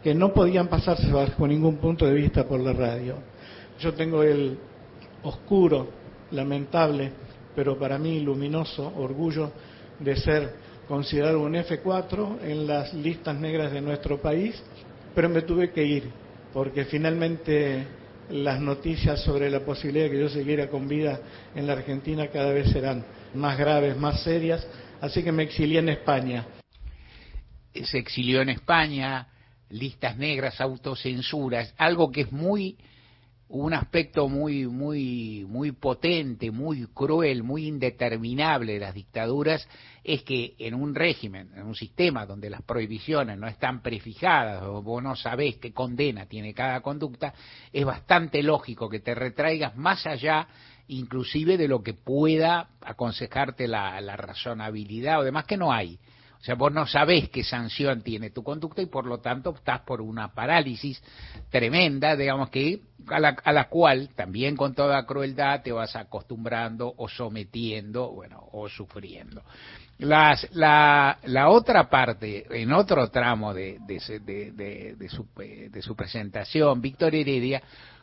[0.02, 3.16] que no podían pasarse bajo ningún punto de vista por la radio.
[3.80, 4.59] Yo tengo el
[5.24, 5.88] oscuro,
[6.30, 7.11] lamentable,
[7.55, 9.50] pero para mí luminoso orgullo
[9.98, 10.55] de ser
[10.86, 14.62] considerado un F4 en las listas negras de nuestro país,
[15.14, 16.11] pero me tuve que ir
[16.52, 17.84] porque finalmente
[18.31, 21.20] las noticias sobre la posibilidad de que yo siguiera con vida
[21.55, 23.05] en la Argentina cada vez serán
[23.35, 24.66] más graves, más serias,
[25.01, 26.47] así que me exilié en España.
[27.75, 29.29] se exilió en España,
[29.70, 32.79] listas negras, autocensuras, algo que es muy
[33.62, 39.66] un aspecto muy muy muy potente, muy cruel, muy indeterminable de las dictaduras
[40.02, 44.82] es que en un régimen, en un sistema donde las prohibiciones no están prefijadas o
[44.82, 47.32] vos no sabés qué condena tiene cada conducta,
[47.72, 50.48] es bastante lógico que te retraigas más allá
[50.88, 55.98] inclusive de lo que pueda aconsejarte la, la razonabilidad o demás que no hay.
[56.45, 59.80] O sea, vos no sabés qué sanción tiene tu conducta y por lo tanto optás
[59.80, 61.03] por una parálisis
[61.49, 66.92] tremenda, digamos que a la, a la cual también con toda crueldad te vas acostumbrando
[66.99, 69.42] o sometiendo, bueno, o sufriendo.
[70.01, 75.26] Las, la, la otra parte, en otro tramo de, de, de- de- su,
[75.80, 77.62] su presentación, Víctor Heredia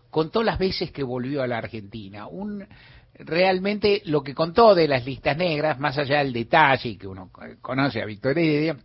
[0.10, 2.26] contó las veces que volvió a la Argentina.
[2.26, 2.68] Un,
[3.16, 7.55] realmente lo que contó de las listas negras, más allá del detalle que uno eh,
[7.62, 8.78] conoce a Víctor Heredia,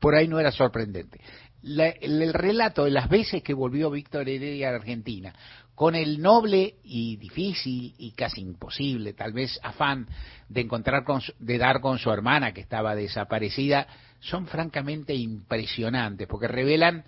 [0.00, 1.20] por ahí no era sorprendente.
[1.62, 5.32] La- el, el relato de las veces que volvió Víctor Heredia a Argentina,
[5.74, 10.06] con el noble y difícil y casi imposible, tal vez afán
[10.48, 13.86] de encontrar con su- de dar con su hermana que estaba desaparecida,
[14.20, 17.04] son francamente impresionantes porque revelan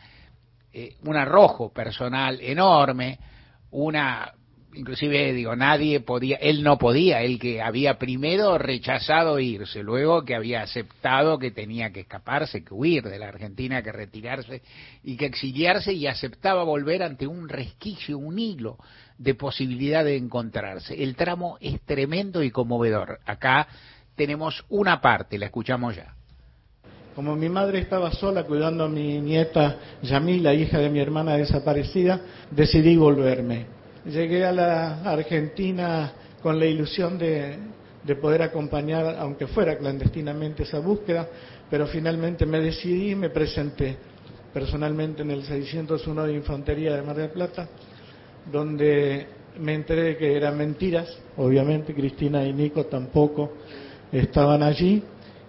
[0.72, 3.18] eh, un arrojo personal enorme,
[3.70, 4.32] una
[4.76, 10.34] inclusive digo nadie podía él no podía él que había primero rechazado irse luego que
[10.34, 14.62] había aceptado que tenía que escaparse que huir de la Argentina que retirarse
[15.02, 18.78] y que exiliarse y aceptaba volver ante un resquicio un hilo
[19.18, 21.02] de posibilidad de encontrarse.
[21.02, 23.20] El tramo es tremendo y conmovedor.
[23.24, 23.66] Acá
[24.14, 26.14] tenemos una parte la escuchamos ya.
[27.14, 32.20] Como mi madre estaba sola cuidando a mi nieta Yamila, hija de mi hermana desaparecida,
[32.50, 33.75] decidí volverme.
[34.06, 37.56] Llegué a la Argentina con la ilusión de,
[38.04, 41.28] de poder acompañar, aunque fuera clandestinamente, esa búsqueda,
[41.68, 43.96] pero finalmente me decidí y me presenté
[44.54, 47.68] personalmente en el 601 de Infantería de Mar del Plata,
[48.50, 49.26] donde
[49.58, 53.54] me enteré de que eran mentiras, obviamente Cristina y Nico tampoco
[54.12, 55.02] estaban allí,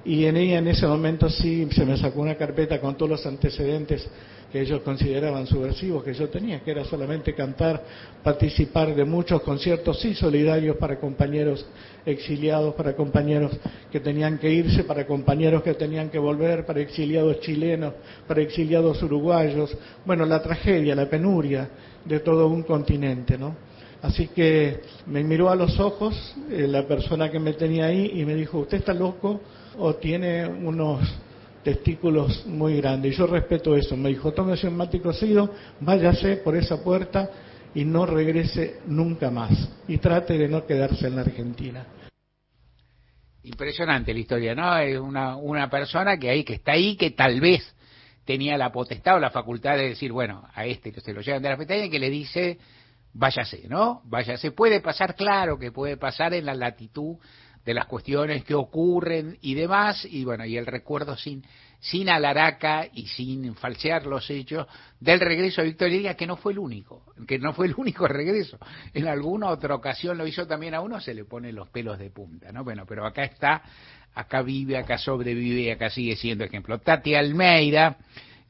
[0.07, 3.25] y en ella en ese momento sí se me sacó una carpeta con todos los
[3.25, 4.07] antecedentes
[4.49, 7.83] que ellos consideraban subversivos que yo tenía, que era solamente cantar,
[8.23, 11.65] participar de muchos conciertos, sí solidarios para compañeros
[12.05, 13.51] exiliados, para compañeros
[13.91, 17.93] que tenían que irse, para compañeros que tenían que volver, para exiliados chilenos,
[18.25, 21.67] para exiliados uruguayos, bueno, la tragedia, la penuria
[22.05, 23.57] de todo un continente, ¿no?
[24.01, 28.23] Así que me miró a los ojos eh, la persona que me tenía ahí y
[28.23, 29.41] me dijo, ¿usted está loco
[29.77, 31.01] o tiene unos
[31.63, 33.13] testículos muy grandes?
[33.13, 33.95] Y yo respeto eso.
[33.97, 37.29] Me dijo, tómese un mate cocido, váyase por esa puerta
[37.73, 39.51] y no regrese nunca más.
[39.87, 41.85] Y trate de no quedarse en la Argentina.
[43.43, 44.77] impresionante la historia, ¿no?
[44.77, 47.75] Es una, una persona que ahí, que está ahí, que tal vez
[48.25, 51.41] tenía la potestad o la facultad de decir, bueno, a este que se lo llevan
[51.41, 52.57] de la pestaña, que le dice,
[53.13, 54.01] váyase, ¿no?
[54.05, 54.51] Váyase.
[54.51, 57.15] Puede pasar, claro que puede pasar en la latitud
[57.67, 61.43] de las cuestiones que ocurren y demás, y bueno, y el recuerdo sin,
[61.81, 64.65] sin alaraca y sin falsear los hechos
[65.01, 68.07] del regreso de Víctor Heredia, que no fue el único, que no fue el único
[68.07, 68.57] regreso.
[68.93, 72.09] En alguna otra ocasión lo hizo también a uno, se le pone los pelos de
[72.09, 72.63] punta, ¿no?
[72.63, 73.61] Bueno, pero acá está,
[74.15, 76.79] acá vive, acá sobrevive acá sigue siendo ejemplo.
[76.79, 77.97] Tati Almeida,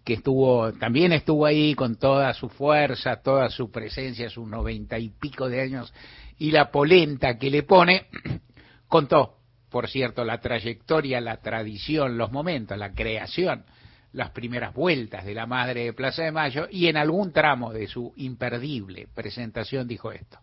[0.03, 5.09] que estuvo, también estuvo ahí con toda su fuerza, toda su presencia, sus noventa y
[5.09, 5.91] pico de años,
[6.37, 8.05] y la polenta que le pone,
[8.87, 9.35] contó,
[9.69, 13.65] por cierto, la trayectoria, la tradición, los momentos, la creación,
[14.13, 17.87] las primeras vueltas de la madre de Plaza de Mayo, y en algún tramo de
[17.87, 20.39] su imperdible presentación dijo esto.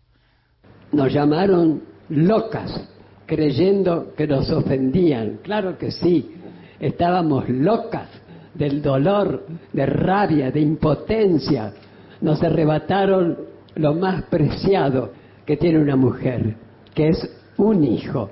[0.91, 2.87] Nos llamaron locas,
[3.25, 5.39] creyendo que nos ofendían.
[5.43, 6.35] Claro que sí,
[6.79, 8.09] estábamos locas
[8.53, 11.73] del dolor, de rabia, de impotencia.
[12.21, 13.37] Nos arrebataron
[13.75, 15.11] lo más preciado
[15.45, 16.55] que tiene una mujer,
[16.93, 18.29] que es un hijo.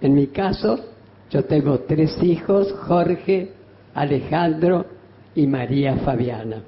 [0.00, 0.78] En mi caso,
[1.30, 3.52] yo tengo tres hijos, Jorge,
[3.94, 4.86] Alejandro
[5.34, 6.62] y María Fabiana.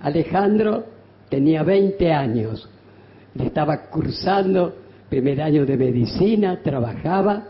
[0.00, 0.84] Alejandro
[1.28, 2.68] tenía 20 años,
[3.38, 4.74] estaba cursando
[5.08, 7.44] primer año de medicina, trabajaba,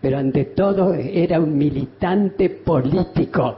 [0.00, 3.56] pero ante todo era un militante político.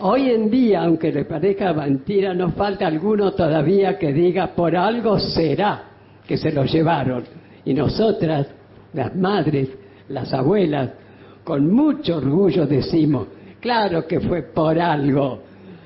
[0.00, 5.18] Hoy en día, aunque le parezca mentira, nos falta alguno todavía que diga por algo
[5.20, 5.84] será
[6.26, 7.22] que se lo llevaron.
[7.64, 8.48] Y nosotras,
[8.92, 9.68] las madres,
[10.08, 10.90] las abuelas,
[11.44, 13.26] con mucho orgullo decimos,
[13.60, 15.40] claro que fue por algo.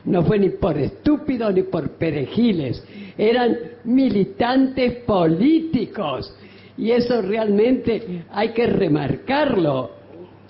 [0.05, 2.83] No fue ni por estúpidos ni por perejiles,
[3.19, 6.33] eran militantes políticos.
[6.79, 9.91] Y eso realmente hay que remarcarlo.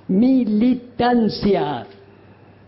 [0.09, 1.87] Militancia.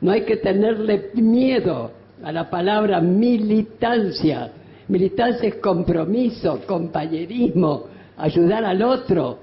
[0.00, 1.90] No hay que tenerle miedo
[2.22, 4.52] a la palabra militancia.
[4.86, 7.84] Militancia es compromiso, compañerismo,
[8.16, 9.40] ayudar al otro.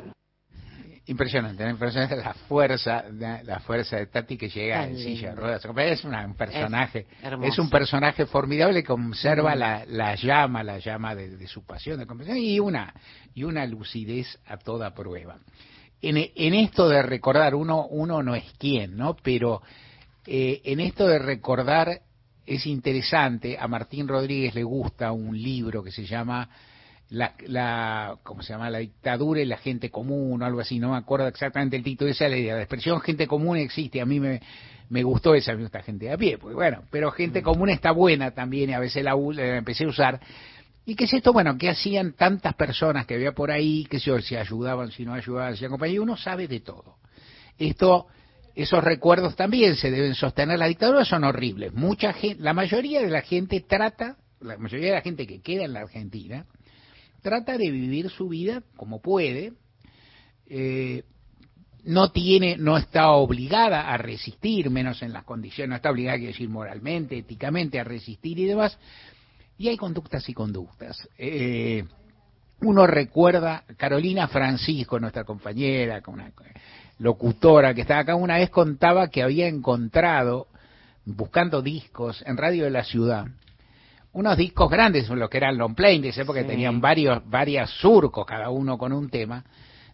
[1.08, 1.70] Impresionante, ¿no?
[1.70, 5.66] impresionante la fuerza, la fuerza de Tati que llega Tan en silla de ruedas.
[5.92, 7.06] Es una- un personaje,
[7.44, 9.60] Es un personaje formidable que conserva Mm.
[9.60, 12.92] la, la llama, la llama de, de su pasión, de convicción y una
[13.36, 15.38] y una lucidez a toda prueba.
[16.02, 19.16] En, en esto de recordar, uno uno no es quien, ¿no?
[19.22, 19.62] Pero
[20.26, 22.02] eh, en esto de recordar
[22.48, 23.58] es interesante.
[23.60, 26.50] A Martín Rodríguez le gusta un libro que se llama
[27.10, 28.70] la, la ¿cómo se llama?
[28.70, 32.10] La dictadura y la gente común o algo así, no me acuerdo exactamente el título,
[32.10, 34.42] esa es la idea, la expresión gente común existe, a mí me,
[34.90, 37.92] me gustó esa, me gusta gente de a pie, porque bueno, pero gente común está
[37.92, 40.20] buena también y a veces la, la empecé a usar.
[40.88, 41.34] ¿Y qué es esto?
[41.34, 45.14] Bueno, ¿qué hacían tantas personas que había por ahí, que se, si ayudaban, si no
[45.14, 45.96] ayudaban, si acompañaban?
[45.96, 46.98] Y uno sabe de todo.
[47.58, 48.06] Esto,
[48.54, 50.60] esos recuerdos también se deben sostener.
[50.60, 51.74] Las dictaduras son horribles.
[51.74, 55.66] Mucha gente, la mayoría de la gente trata, la mayoría de la gente que queda
[55.66, 56.46] en la Argentina,
[57.26, 59.54] trata de vivir su vida como puede,
[60.46, 61.02] eh,
[61.84, 66.34] no tiene, no está obligada a resistir, menos en las condiciones, no está obligada, quiero
[66.34, 68.78] decir, moralmente, éticamente, a resistir y demás,
[69.58, 71.10] y hay conductas y conductas.
[71.18, 71.84] Eh,
[72.62, 76.32] uno recuerda, Carolina Francisco, nuestra compañera, una
[77.00, 80.46] locutora que estaba acá, una vez contaba que había encontrado,
[81.06, 83.26] buscando discos en Radio de la Ciudad,
[84.16, 86.46] unos discos grandes, lo que eran long play de esa época, Sí.
[86.46, 89.44] que tenían varios, varias surcos, cada uno con un tema,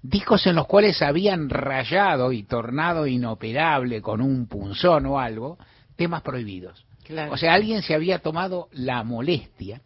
[0.03, 5.57] discos en los cuales habían rayado y tornado inoperable con un punzón o algo,
[5.95, 6.85] temas prohibidos.
[7.03, 7.33] Claro.
[7.33, 9.81] O sea, alguien se había tomado la molestia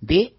[0.00, 0.34] de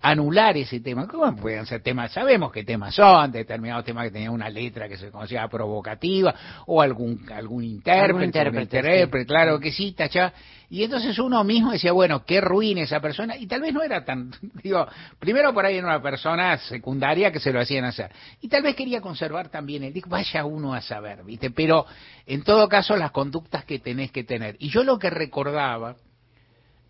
[0.00, 1.06] anular ese tema.
[1.06, 2.12] ¿Cómo pueden ser temas?
[2.12, 6.34] Sabemos qué temas son, determinados temas que tenían una letra que se conocía provocativa,
[6.66, 9.26] o algún algún intérprete, Algún intérprete, intérprete, sí.
[9.26, 10.32] claro que sí, tachaba.
[10.68, 14.04] Y entonces uno mismo decía, bueno, qué ruin esa persona, y tal vez no era
[14.04, 14.32] tan,
[14.62, 14.86] digo,
[15.18, 18.10] primero por ahí era una persona secundaria que se lo hacían hacer,
[18.40, 21.50] y tal vez quería conservar también el disco, vaya uno a saber, ¿viste?
[21.50, 21.86] Pero
[22.26, 24.56] en todo caso las conductas que tenés que tener.
[24.58, 25.96] Y yo lo que recordaba,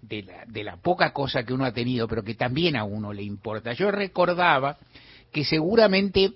[0.02, 3.12] de la, de la poca cosa que uno ha tenido, pero que también a uno
[3.12, 3.72] le importa.
[3.72, 4.76] Yo recordaba
[5.32, 6.32] que seguramente,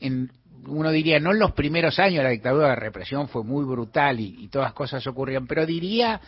[0.00, 0.30] en,
[0.66, 4.48] uno diría, no en los primeros años la dictadura de represión fue muy brutal y,
[4.48, 6.20] todas cosas ocurrían, pero diría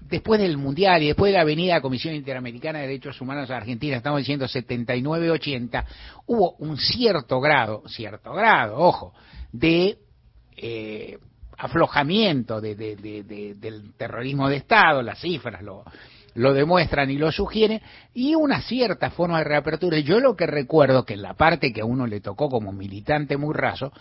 [0.00, 3.96] después del Mundial y después de la venida Comisión Interamericana de Derechos Humanos a Argentina,
[3.96, 5.84] estamos diciendo 79-80,
[6.26, 9.14] hubo un cierto grado, cierto grado, ojo,
[9.52, 9.98] de
[10.56, 11.18] eh,
[11.60, 15.84] aflojamiento de, de- de- de- del terrorismo de Estado, las cifras lo,
[16.34, 17.80] lo demuestran y lo sugieren,
[18.14, 19.98] y una cierta forma de reapertura.
[19.98, 23.36] Yo lo que recuerdo que en la parte que a uno le tocó como militante
[23.36, 23.92] muy raso,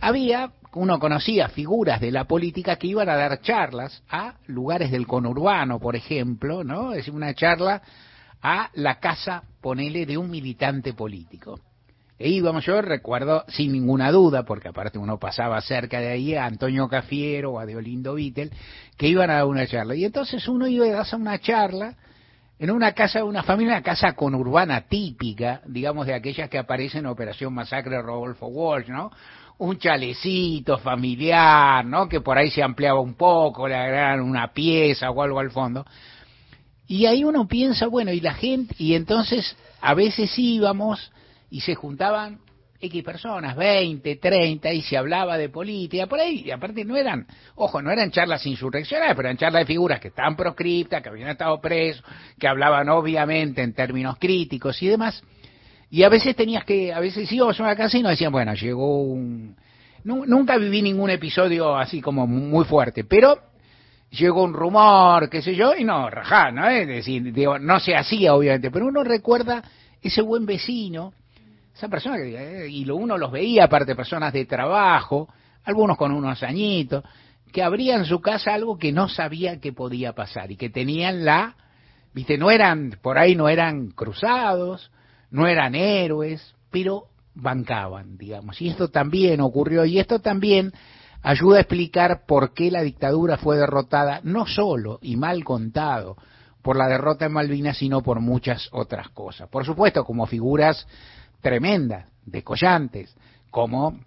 [0.00, 5.06] había, uno conocía figuras de la política que iban a dar charlas a lugares del
[5.06, 6.92] conurbano, por ejemplo, ¿no?
[6.92, 7.82] Es una charla
[8.40, 11.60] a la casa, ponele, de un militante político.
[12.22, 16.46] E íbamos, yo recuerdo sin ninguna duda, porque aparte uno pasaba cerca de ahí a
[16.46, 18.52] Antonio Cafiero o a Deolindo Vittel,
[18.96, 19.96] que iban a dar una charla.
[19.96, 21.96] Y entonces uno iba a dar una charla
[22.60, 27.00] en una casa de una familia, una casa conurbana típica, digamos de aquellas que aparecen
[27.00, 29.10] en Operación Masacre de Rodolfo Walsh, ¿no?
[29.58, 32.08] Un chalecito familiar, ¿no?
[32.08, 35.84] Que por ahí se ampliaba un poco, le agregaban una pieza o algo al fondo.
[36.86, 41.10] Y ahí uno piensa, bueno, y la gente, y entonces a veces íbamos
[41.52, 42.38] y se juntaban
[42.80, 47.26] X personas, 20, 30, y se hablaba de política, por ahí, y aparte no eran,
[47.54, 51.28] ojo, no eran charlas insurreccionales, pero eran charlas de figuras que estaban proscriptas, que habían
[51.28, 52.02] estado presos,
[52.40, 55.22] que hablaban obviamente en términos críticos y demás,
[55.90, 58.54] y a veces tenías que, a veces íbamos a una casa y nos decían, bueno,
[58.54, 59.54] llegó un...
[60.04, 63.38] Nu- Nunca viví ningún episodio así como muy fuerte, pero
[64.10, 66.66] llegó un rumor, qué sé yo, y no, rajá, ¿no?
[66.68, 69.62] Es decir, digo, no se hacía obviamente, pero uno recuerda
[70.02, 71.12] ese buen vecino,
[71.74, 75.28] esa persona que, eh, y lo uno los veía, aparte personas de trabajo,
[75.64, 77.04] algunos con unos añitos,
[77.52, 81.54] que abrían su casa algo que no sabía que podía pasar y que tenían la,
[82.14, 84.90] viste, no eran, por ahí no eran cruzados,
[85.30, 87.04] no eran héroes, pero
[87.34, 88.60] bancaban, digamos.
[88.60, 90.72] Y esto también ocurrió, y esto también
[91.22, 96.16] ayuda a explicar por qué la dictadura fue derrotada, no solo y mal contado
[96.62, 99.48] por la derrota en Malvinas, sino por muchas otras cosas.
[99.48, 100.86] Por supuesto, como figuras
[101.42, 103.14] tremendas, descollantes,
[103.50, 104.00] como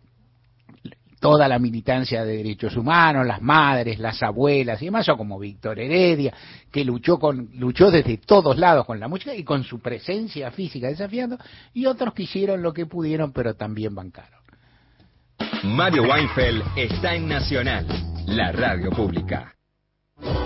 [1.20, 5.80] toda la militancia de derechos humanos, las madres, las abuelas y demás, o como Víctor
[5.80, 6.34] Heredia,
[6.72, 10.88] que luchó con luchó desde todos lados con la música y con su presencia física
[10.88, 11.38] desafiando,
[11.74, 14.40] y otros que hicieron lo que pudieron, pero también bancaron.
[15.64, 17.88] Mario Weinfeld está en Nacional,
[18.28, 19.55] la radio pública.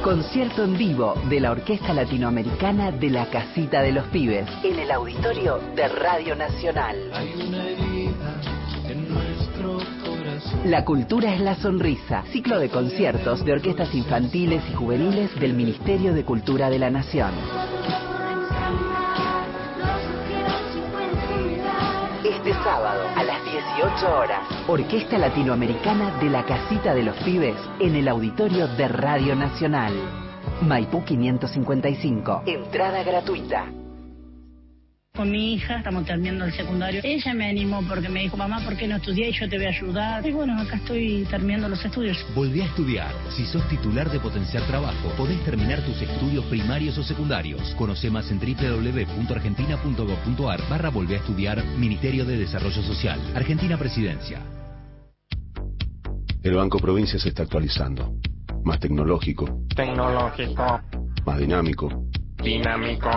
[0.04, 4.92] Concierto en vivo de la Orquesta Latinoamericana de la Casita de los Pibes en el
[4.92, 6.96] auditorio de Radio Nacional.
[7.14, 8.42] Hay una herida
[8.88, 9.78] en nuestro
[10.66, 12.24] La cultura es la sonrisa.
[12.32, 17.32] Ciclo de conciertos de orquestas infantiles y juveniles del Ministerio de Cultura de la Nación.
[22.24, 23.29] Este sábado a las
[23.80, 29.38] 18 horas, Orquesta Latinoamericana de la Casita de los Pibes en el auditorio de Radio
[29.38, 29.94] Nacional.
[30.62, 32.44] Maipú 555.
[32.46, 33.72] Entrada gratuita.
[35.20, 37.02] Con mi hija estamos terminando el secundario.
[37.04, 39.28] Ella me animó porque me dijo, mamá, ¿por qué no estudié?
[39.28, 40.26] Y yo te voy a ayudar.
[40.26, 42.26] Y bueno, acá estoy terminando los estudios.
[42.34, 43.12] Volví a estudiar.
[43.36, 47.76] Si sos titular de Potenciar Trabajo, podés terminar tus estudios primarios o secundarios.
[47.76, 53.20] Conoce más en www.argentina.gov.ar barra Volvé a estudiar Ministerio de Desarrollo Social.
[53.36, 54.40] Argentina Presidencia.
[56.44, 58.14] El Banco Provincia se está actualizando.
[58.64, 60.80] Más tecnológico, Tecnológico,
[61.26, 62.06] más dinámico,
[62.42, 63.10] dinámico,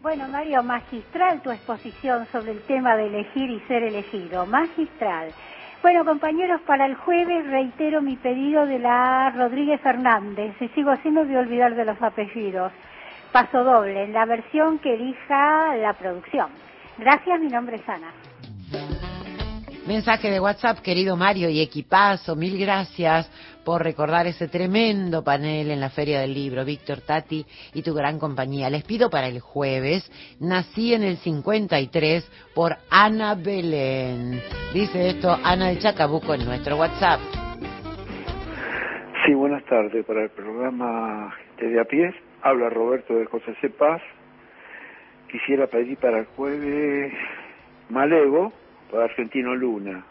[0.03, 4.47] Bueno, Mario, magistral tu exposición sobre el tema de elegir y ser elegido.
[4.47, 5.33] Magistral.
[5.83, 10.55] Bueno, compañeros, para el jueves reitero mi pedido de la Rodríguez Fernández.
[10.61, 12.73] Y sigo haciendo, voy a olvidar de los apellidos.
[13.33, 16.49] Paso doble, en la versión que elija la producción.
[16.99, 18.13] Gracias, mi nombre es Ana.
[19.87, 23.31] Mensaje de WhatsApp, querido Mario y equipazo, mil gracias
[23.65, 28.19] por recordar ese tremendo panel en la Feria del Libro, Víctor Tati y tu gran
[28.19, 28.69] compañía.
[28.69, 34.41] Les pido para el jueves, nací en el 53 por Ana Belén.
[34.75, 37.21] Dice esto Ana de Chacabuco en nuestro WhatsApp.
[39.25, 40.05] Sí, buenas tardes.
[40.05, 42.15] Para el programa Gente de a pie,
[42.49, 43.73] habla Roberto de José C.
[45.31, 47.13] Quisiera pedir para el jueves
[47.89, 48.53] Malevo
[48.91, 50.05] para Argentino Luna.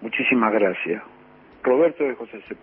[0.00, 1.02] Muchísimas gracias.
[1.62, 2.56] Roberto de José C.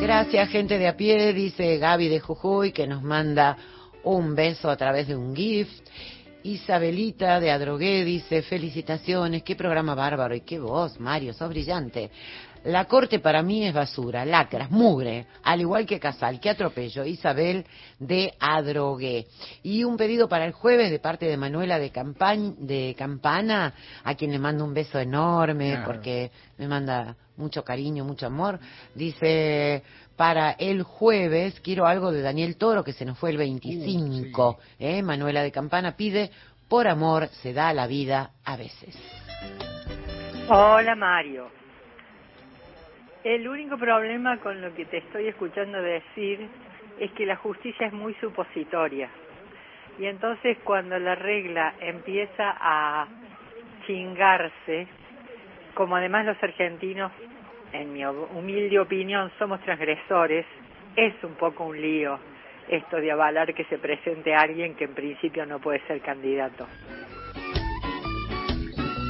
[0.00, 3.56] Gracias, gente de a pie, dice Gaby de Jujuy, que nos manda
[4.02, 5.88] un beso a través de un gift.
[6.42, 12.10] Isabelita de Adrogué dice, felicitaciones, qué programa bárbaro y qué voz, Mario, sos brillante.
[12.64, 17.04] La corte para mí es basura, lacras, mugre, al igual que Casal, qué atropello.
[17.04, 17.66] Isabel
[17.98, 19.26] de Adrogué.
[19.62, 21.92] Y un pedido para el jueves de parte de Manuela de,
[22.58, 25.84] de Campana, a quien le mando un beso enorme Claro.
[25.86, 28.58] porque me manda mucho cariño, mucho amor.
[28.94, 29.82] Dice,
[30.16, 34.58] para el jueves quiero algo de Daniel Toro, que se nos fue el 25.
[34.78, 35.02] ¿eh?
[35.02, 36.30] Manuela de Campana pide,
[36.68, 38.96] por amor se da la vida a veces.
[40.48, 41.63] Hola Mario.
[43.24, 46.46] El único problema con lo que te estoy escuchando decir
[47.00, 49.08] es que la justicia es muy supositoria.
[49.98, 53.08] Y entonces cuando la regla empieza a
[53.86, 54.86] chingarse,
[55.72, 57.12] como además los argentinos,
[57.72, 60.44] en mi humilde opinión, somos transgresores,
[60.94, 62.18] es un poco un lío
[62.68, 66.66] esto de avalar que se presente alguien que en principio no puede ser candidato.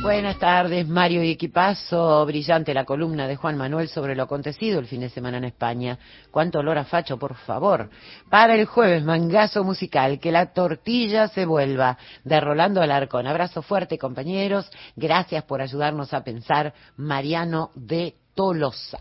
[0.05, 2.27] Buenas tardes, Mario y equipazo.
[2.27, 5.99] Brillante la columna de Juan Manuel sobre lo acontecido el fin de semana en España.
[6.31, 7.89] Cuánto olor a facho, por favor.
[8.29, 11.97] Para el jueves, mangazo musical, que la tortilla se vuelva.
[12.23, 13.27] De Rolando Alarcón.
[13.27, 14.71] Abrazo fuerte, compañeros.
[14.95, 16.75] Gracias por ayudarnos a pensar.
[16.99, 18.99] Mariano de Tolosa.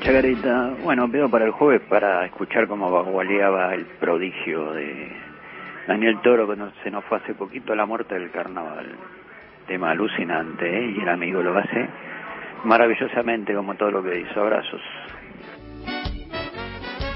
[0.00, 0.76] Chacarita.
[0.82, 5.12] Bueno, pido para el jueves para escuchar cómo vagualeaba el prodigio de
[5.86, 8.96] Daniel Toro cuando se nos fue hace poquito la muerte del carnaval.
[9.66, 10.94] Tema alucinante, ¿eh?
[10.96, 11.88] Y el amigo lo hace
[12.64, 14.40] maravillosamente como todo lo que hizo.
[14.40, 14.80] Abrazos.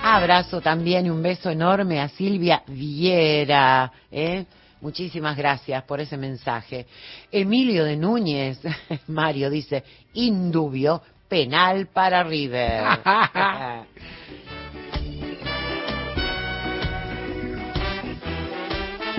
[0.02, 3.92] Abrazo también y un beso enorme a Silvia Viera.
[4.10, 4.46] ¿eh?
[4.80, 6.86] Muchísimas gracias por ese mensaje.
[7.30, 8.62] Emilio de Núñez,
[9.08, 12.82] Mario dice, indubio, penal para River.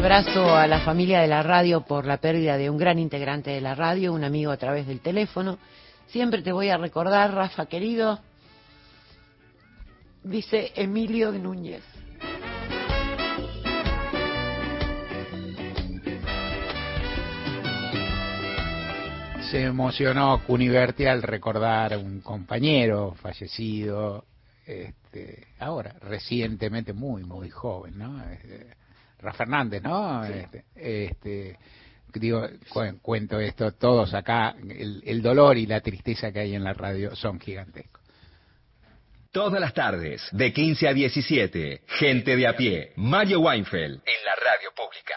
[0.01, 3.61] Abrazo a la familia de la radio por la pérdida de un gran integrante de
[3.61, 5.59] la radio, un amigo a través del teléfono.
[6.07, 8.19] Siempre te voy a recordar, Rafa querido,
[10.23, 11.83] dice Emilio Núñez.
[19.51, 24.25] Se emocionó Cuniverti al recordar a un compañero fallecido,
[24.65, 28.19] este, ahora, recientemente, muy, muy joven, ¿no?
[28.31, 28.80] Este,
[29.21, 30.23] Rafa Fernández, ¿no?
[30.25, 31.57] Este, este,
[32.13, 36.63] digo, cu- cuento esto, todos acá, el, el dolor y la tristeza que hay en
[36.63, 38.01] la radio son gigantescos.
[39.31, 44.35] Todas las tardes, de 15 a 17, gente de a pie, Mario Weinfeld, en la
[44.35, 45.15] radio pública.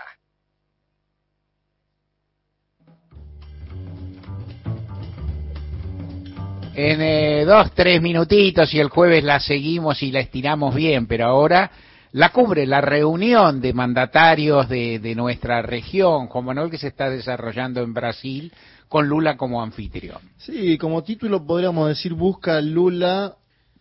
[6.76, 11.26] En eh, dos, tres minutitos y el jueves la seguimos y la estiramos bien, pero
[11.26, 11.70] ahora
[12.15, 17.11] la cubre la reunión de mandatarios de, de nuestra región, Juan Manuel, que se está
[17.11, 18.53] desarrollando en Brasil
[18.89, 20.19] con Lula como anfitrión.
[20.36, 23.35] Sí, como título podríamos decir busca Lula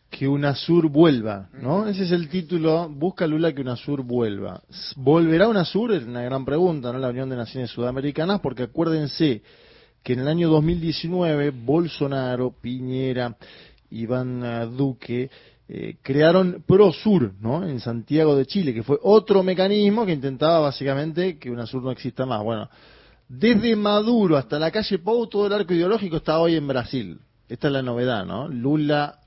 [0.09, 1.87] que UNASUR vuelva, ¿no?
[1.87, 4.63] Ese es el título, busca Lula que UNASUR vuelva.
[4.95, 5.93] ¿Volverá UNASUR?
[5.93, 6.97] Es una gran pregunta, ¿no?
[6.97, 9.43] La Unión de Naciones Sudamericanas, porque acuérdense
[10.01, 13.37] que en el año 2019 Bolsonaro, Piñera,
[13.91, 15.29] Iván Duque
[15.75, 17.67] eh, crearon ProSur, ¿no?
[17.67, 22.27] En Santiago de Chile, que fue otro mecanismo que intentaba básicamente que UNASUR no exista
[22.27, 22.43] más.
[22.43, 22.69] Bueno,
[23.27, 27.19] desde Maduro hasta la calle Pou, todo el arco ideológico está hoy en Brasil.
[27.49, 28.47] Esta es la novedad, ¿no?
[28.47, 29.19] Lula,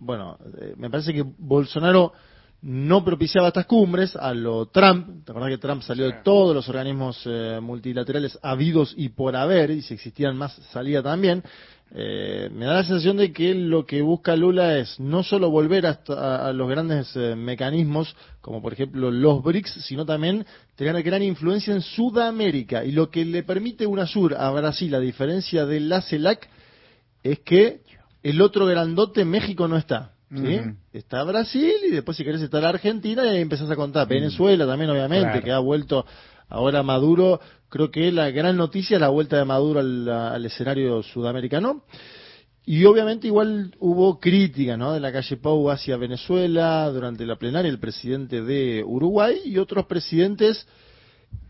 [0.00, 2.12] bueno, eh, me parece que Bolsonaro
[2.60, 5.24] no propiciaba estas cumbres a lo Trump.
[5.24, 9.70] ¿Te acordás que Trump salió de todos los organismos eh, multilaterales habidos y por haber?
[9.70, 11.42] Y si existían más, salía también.
[11.94, 15.86] Eh, me da la sensación de que lo que busca Lula es no solo volver
[15.86, 20.44] hasta a, a los grandes eh, mecanismos, como por ejemplo los BRICS, sino también
[20.76, 22.84] tener gran influencia en Sudamérica.
[22.84, 26.46] Y lo que le permite UNASUR a Brasil, a diferencia de la CELAC,
[27.22, 27.80] es que
[28.22, 30.12] el otro grandote, México, no está.
[30.34, 30.60] ¿sí?
[30.92, 34.06] Está Brasil y después si querés está la Argentina y ahí empezás a contar.
[34.06, 35.42] Venezuela también, obviamente, Claro.
[35.44, 36.04] que ha vuelto
[36.48, 37.40] ahora Maduro.
[37.68, 41.84] Creo que la gran noticia es la vuelta de Maduro al, escenario sudamericano.
[42.64, 44.92] Y obviamente igual hubo crítica ¿no?
[44.92, 49.86] de la calle Pau hacia Venezuela durante la plenaria, el presidente de Uruguay y otros
[49.86, 50.66] presidentes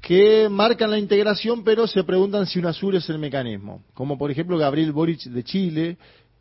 [0.01, 3.83] que marcan la integración pero se preguntan si UNASUR es el mecanismo.
[3.95, 5.99] Como por ejemplo Gabriel Boric de Chile,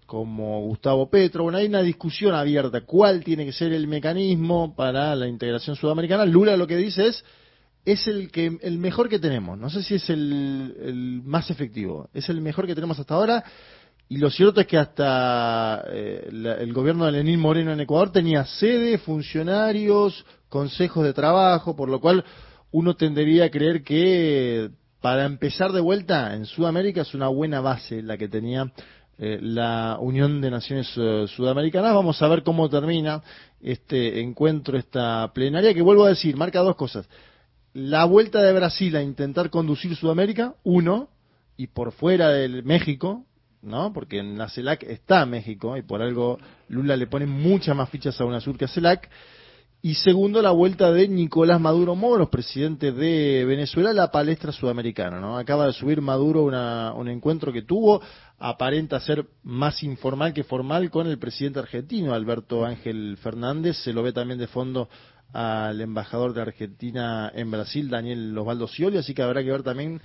[0.07, 1.43] como Gustavo Petro.
[1.43, 2.81] Bueno, hay una discusión abierta.
[2.81, 6.25] ¿Cuál tiene que ser el mecanismo para la integración sudamericana?
[6.25, 7.23] Lula lo que dice es
[7.91, 9.57] es el que el mejor que tenemos.
[9.57, 12.09] No sé si es el, más efectivo.
[12.13, 13.43] Es el mejor que tenemos hasta ahora.
[14.09, 18.11] Y lo cierto es que hasta eh, la- el gobierno de Lenín Moreno en Ecuador
[18.11, 22.23] tenía sede, funcionarios, consejos de trabajo, por lo cual
[22.71, 24.69] uno tendería a creer que
[25.01, 28.71] para empezar de vuelta en Sudamérica es una buena base la que tenía
[29.17, 31.93] eh, la Unión de Naciones eh, Sudamericanas.
[31.93, 33.21] Vamos a ver cómo termina
[33.61, 37.07] este encuentro, esta plenaria, que vuelvo a decir, marca dos cosas.
[37.79, 41.09] La vuelta de Brasil a intentar conducir Sudamérica, uno,
[41.57, 43.25] y por fuera del México,
[43.61, 43.93] ¿no?
[43.93, 46.39] Porque en la CELAC está México y por algo
[46.69, 49.07] Lula le pone muchas más fichas a UNASUR que a CELAC.
[49.83, 55.19] Y segundo, la vuelta de Nicolás Maduro Moros, presidente de Venezuela, a la palestra sudamericana.
[55.19, 55.37] ¿no?
[55.37, 58.01] Acaba de subir Maduro una- un encuentro que tuvo,
[58.39, 63.77] aparenta ser más informal que formal con el presidente argentino, Alberto Ángel Fernández.
[63.83, 64.89] Se lo ve también de fondo
[65.33, 70.01] al embajador de Argentina en Brasil, Daniel Osvaldo Scioli, así que habrá que ver también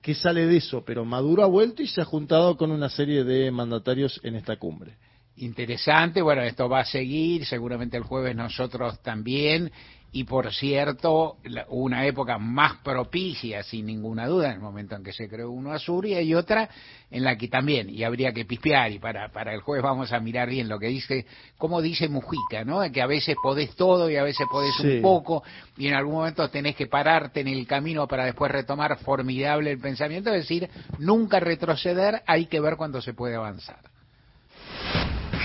[0.00, 0.84] qué sale de eso.
[0.84, 4.56] Pero Maduro ha vuelto y se ha juntado con una serie de mandatarios en esta
[4.56, 4.96] cumbre.
[5.36, 9.72] Interesante, bueno, esto va a seguir, seguramente el jueves nosotros también,
[10.14, 15.02] y por cierto, la- una época más propicia, sin ninguna duda, en el momento en
[15.02, 16.68] que se creó uno Azur, y hay otra
[17.10, 20.20] en la que también, y habría que pispear, y para, para el jueves vamos a
[20.20, 21.24] mirar bien lo que dice,
[21.56, 22.80] como dice Mujica, ¿no?
[22.92, 24.96] Que a veces podés todo y a veces podés Sí.
[24.96, 25.42] un poco,
[25.78, 29.78] y en algún momento tenés que pararte en el camino para después retomar formidable el
[29.78, 30.68] pensamiento, es decir,
[30.98, 33.78] nunca retroceder, hay que ver cuándo se puede avanzar.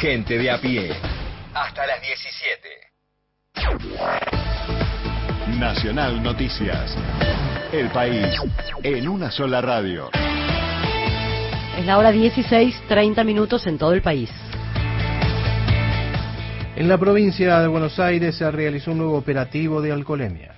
[0.02, 0.92] Gente de a pie.
[1.54, 2.68] Hasta las 17.
[5.60, 6.96] Nacional Noticias.
[7.72, 8.28] El país
[8.84, 10.10] en una sola radio.
[11.78, 14.30] Es la hora 16, 30 minutos en todo el país.
[16.76, 20.57] En la provincia de Buenos Aires se realizó un nuevo operativo de alcoholemia.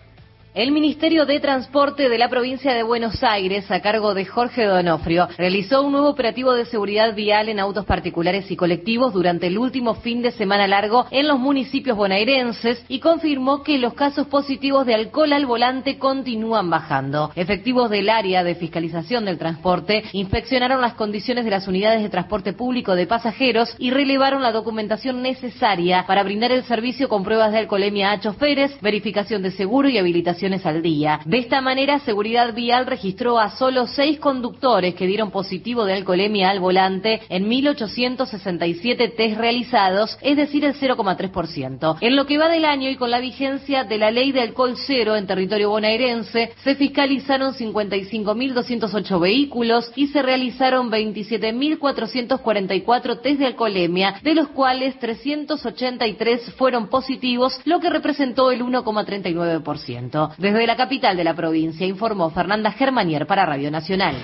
[0.55, 5.27] El Ministerio de Transporte de la provincia de Buenos Aires, a cargo de Jorge Donofrio,
[5.37, 9.93] realizó un nuevo operativo de seguridad vial en autos particulares y colectivos durante el último
[9.93, 14.95] fin de semana largo en los municipios bonaerenses y confirmó que los casos positivos de
[14.95, 17.31] alcohol al volante continúan bajando.
[17.35, 22.53] Efectivos del área de fiscalización del transporte inspeccionaron las condiciones de las unidades de transporte
[22.53, 27.59] público de pasajeros y relevaron la documentación necesaria para brindar el servicio con pruebas de
[27.59, 33.49] alcoholemia a choferes, verificación de seguro y habilitación De esta manera, Seguridad Vial registró a
[33.49, 40.37] solo seis conductores que dieron positivo de alcoholemia al volante en 1.867 test realizados, es
[40.37, 41.97] decir, el 0,3%.
[41.99, 44.75] En lo que va del año y con la vigencia de la ley de alcohol
[44.77, 54.15] cero en territorio bonaerense, se fiscalizaron 55.208 vehículos y se realizaron 27.444 test de alcoholemia,
[54.23, 60.28] de los cuales 383 fueron positivos, lo que representó el 1,39%.
[60.37, 64.15] Desde la capital de la provincia informó Fernanda Germanier para Radio Nacional.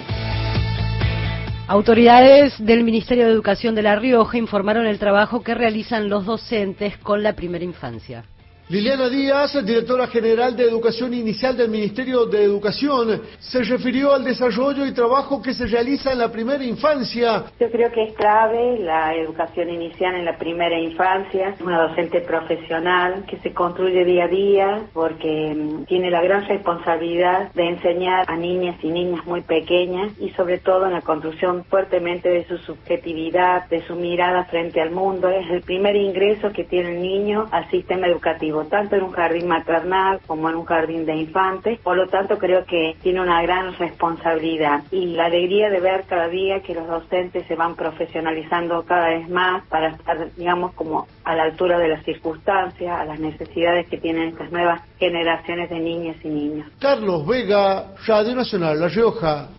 [1.68, 6.98] Autoridades del Ministerio de Educación de La Rioja informaron el trabajo que realizan los docentes
[6.98, 8.24] con la primera infancia.
[8.68, 14.88] Liliana Díaz, directora general de Educación Inicial del Ministerio de Educación, se refirió al desarrollo
[14.88, 17.44] y trabajo que se realiza en la primera infancia.
[17.60, 23.24] Yo creo que es clave la educación inicial en la primera infancia, una docente profesional
[23.30, 28.36] que se construye día a día porque mm, tiene la gran responsabilidad de enseñar a
[28.36, 33.70] niñas y niñas muy pequeñas y sobre todo en la construcción fuertemente de su subjetividad,
[33.70, 35.30] de su mirada frente al mundo.
[35.30, 39.48] Es el primer ingreso que tiene el niño al sistema educativo tanto en un jardín
[39.48, 41.80] maternal como en un jardín de infantes.
[41.82, 46.30] Por lo tanto, creo que tiene una gran responsabilidad y la alegría de ver cada
[46.30, 51.36] día que los docentes se van profesionalizando cada vez más para estar, digamos, como a
[51.36, 56.16] la altura de las circunstancias, a las necesidades que tienen estas nuevas generaciones de niñas
[56.24, 56.68] y niños.
[56.80, 59.50] Carlos Vega, Radio Nacional, La Rioja.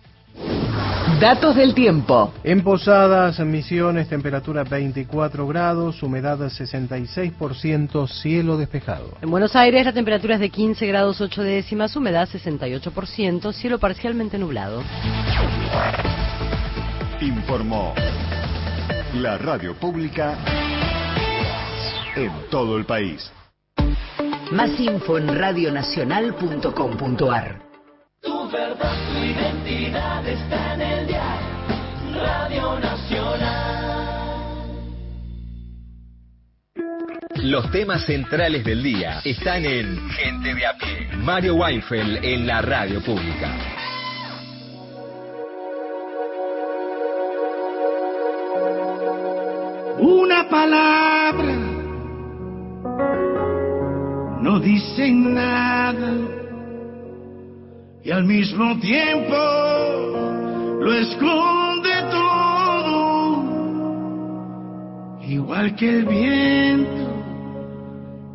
[1.19, 2.31] Datos del tiempo.
[2.43, 9.17] En Posadas, Misiones, temperatura 24 grados, humedad 66%, cielo despejado.
[9.21, 14.37] En Buenos Aires la temperatura es de 15 grados 8 décimas, humedad 68%, cielo parcialmente
[14.37, 14.83] nublado.
[17.19, 17.95] Informó
[19.15, 20.37] la radio pública
[22.15, 23.31] en todo el país.
[24.51, 27.66] Más info en radionacional.com.ar.
[28.27, 31.47] Tu verdad, tu identidad está en el diario
[32.13, 33.87] Radio Nacional.
[37.35, 41.07] Los temas centrales del día están en Gente de a pie.
[41.19, 43.55] Mario Weinfeld en la radio pública.
[49.99, 51.53] Una palabra
[54.41, 56.36] no dicen nada
[58.07, 59.35] y al mismo tiempo
[60.79, 63.43] lo esconde todo,
[65.23, 67.11] igual que el viento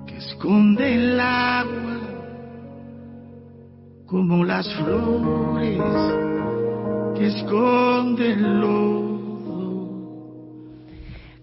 [0.07, 2.01] que esconde el agua,
[4.05, 5.81] como las flores
[7.17, 9.13] que esconden el lodo.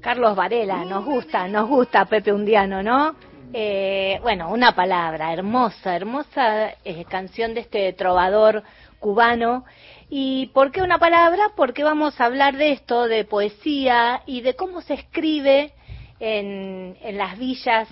[0.02, 3.16] Carlos Varela, nos gusta, nos gusta Pepe Undiano, ¿no?
[3.52, 8.64] Eh, bueno, una palabra, hermosa, hermosa eh, canción de este trovador
[9.00, 9.66] cubano.
[10.10, 11.52] ¿Y por qué una palabra?
[11.56, 15.74] Porque vamos a hablar de esto, de poesía y de cómo se escribe
[16.20, 17.88] en, en las villas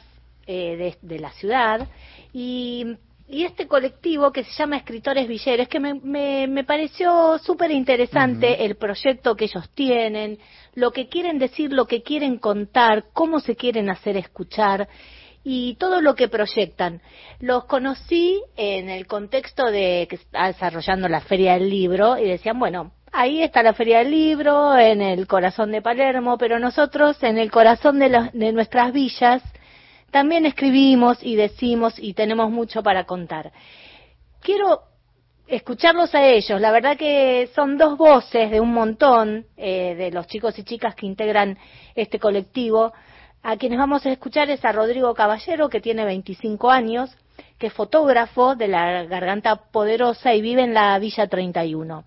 [0.46, 1.88] eh, de, de la ciudad.
[2.34, 2.98] Y
[3.30, 8.64] y este colectivo que se llama Escritores Villeros, que me, me, me pareció súper interesante
[8.64, 10.40] el proyecto que ellos tienen,
[10.76, 14.88] lo que quieren decir, lo que quieren contar, cómo se quieren hacer escuchar
[15.50, 17.02] y todo lo que proyectan.
[17.40, 22.60] Los conocí en el contexto de que está desarrollando la Feria del Libro y decían,
[22.60, 27.38] bueno, ahí está la Feria del Libro, en el corazón de Palermo, pero nosotros en
[27.38, 29.42] el corazón de, de nuestras villas
[30.12, 33.54] también escribimos y decimos y tenemos mucho para contar.
[34.42, 34.82] Quiero
[35.48, 36.60] escucharlos a ellos.
[36.60, 40.94] La verdad que son dos voces de un montón eh, de los chicos y chicas
[40.94, 41.58] que integran
[41.96, 42.92] este colectivo.
[43.50, 47.16] A quienes vamos a escuchar es a Rodrigo Caballero, que tiene 25 años,
[47.58, 52.04] que es fotógrafo de la Garganta Poderosa y vive en la Villa 31.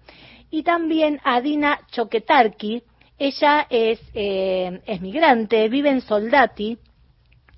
[0.51, 2.83] Y también a Dina Choquetarqui.
[3.19, 6.77] Ella es, eh, migrante, vive en Soldati,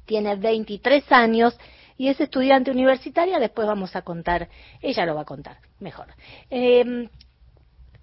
[0.07, 1.59] tiene 23 años
[1.99, 4.49] y es estudiante universitaria, después vamos a contar,
[4.81, 6.07] ella lo va a contar mejor.
[6.51, 7.09] Eh,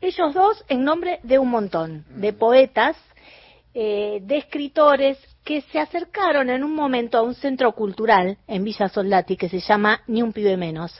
[0.01, 2.97] ellos dos en nombre de un montón de poetas,
[3.73, 5.17] eh, de escritores
[5.49, 9.59] que se acercaron en un momento a un centro cultural en Villa Soldati que se
[9.59, 10.93] llama Ni un pibe menos.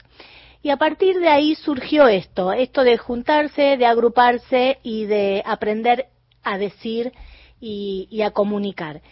[0.60, 6.08] Y a partir de ahí surgió esto, esto de juntarse, de agruparse y de aprender
[6.42, 7.12] a decir
[7.60, 9.02] y, a comunicar.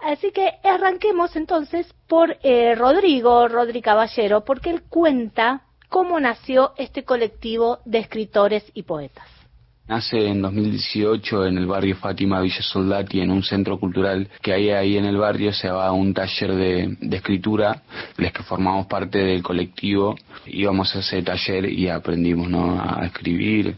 [0.00, 7.04] Así que arranquemos entonces por eh, Rodrigo, Rodri Caballero, porque él cuenta cómo nació este
[7.04, 9.37] colectivo de escritores y poetas.
[9.88, 14.68] Nace en 2018 en el barrio Fátima Villa Soldati, en un centro cultural que hay
[14.68, 15.50] ahí en el barrio.
[15.50, 17.82] Se va a un taller de, de escritura.
[18.18, 22.78] Los que formamos parte del colectivo íbamos a ese taller y aprendimos ¿no?
[22.78, 23.76] a escribir,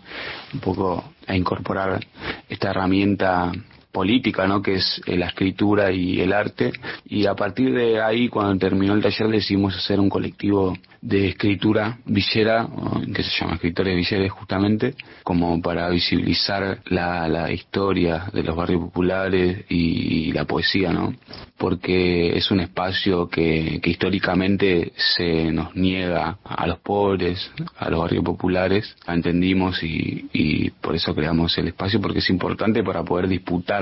[0.52, 2.04] un poco a incorporar
[2.48, 3.52] esta herramienta
[3.92, 4.62] política, ¿no?
[4.62, 6.72] que es eh, la escritura y el arte.
[7.06, 11.98] Y a partir de ahí, cuando terminó el taller, decidimos hacer un colectivo de escritura
[12.04, 12.68] villera,
[13.14, 14.94] que se llama Escritores Villeres justamente,
[15.24, 21.14] como para visibilizar la, la historia de los barrios populares y, y la poesía, ¿no?
[21.56, 28.00] Porque es un espacio que, que históricamente se nos niega a los pobres, a los
[28.00, 33.04] barrios populares, la entendimos y, y por eso creamos el espacio, porque es importante para
[33.04, 33.79] poder disputar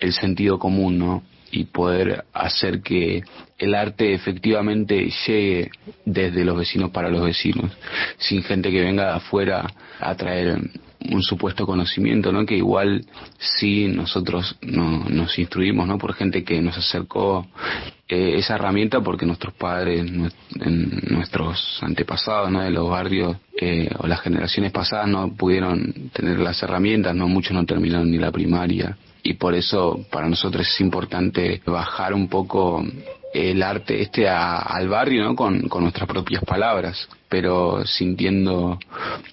[0.00, 1.22] el sentido común, ¿no?
[1.52, 3.22] y poder hacer que
[3.56, 5.70] el arte efectivamente llegue
[6.04, 7.70] desde los vecinos para los vecinos,
[8.18, 9.64] sin gente que venga de afuera
[10.00, 10.58] a traer
[11.08, 12.44] un supuesto conocimiento, ¿no?
[12.44, 13.04] Que igual
[13.38, 15.98] sí nosotros no, nos instruimos, ¿no?
[15.98, 17.46] Por gente que nos acercó
[18.08, 22.60] eh, esa herramienta porque nuestros padres, en- nuestros antepasados, ¿no?
[22.62, 27.52] De los barrios eh, o las generaciones pasadas no pudieron tener las herramientas, no muchos
[27.52, 28.96] no terminaron ni la primaria
[29.28, 32.84] y por eso para nosotros es importante bajar un poco
[33.34, 35.34] el arte este a- al barrio ¿no?
[35.34, 38.78] con, con nuestras propias palabras pero sintiendo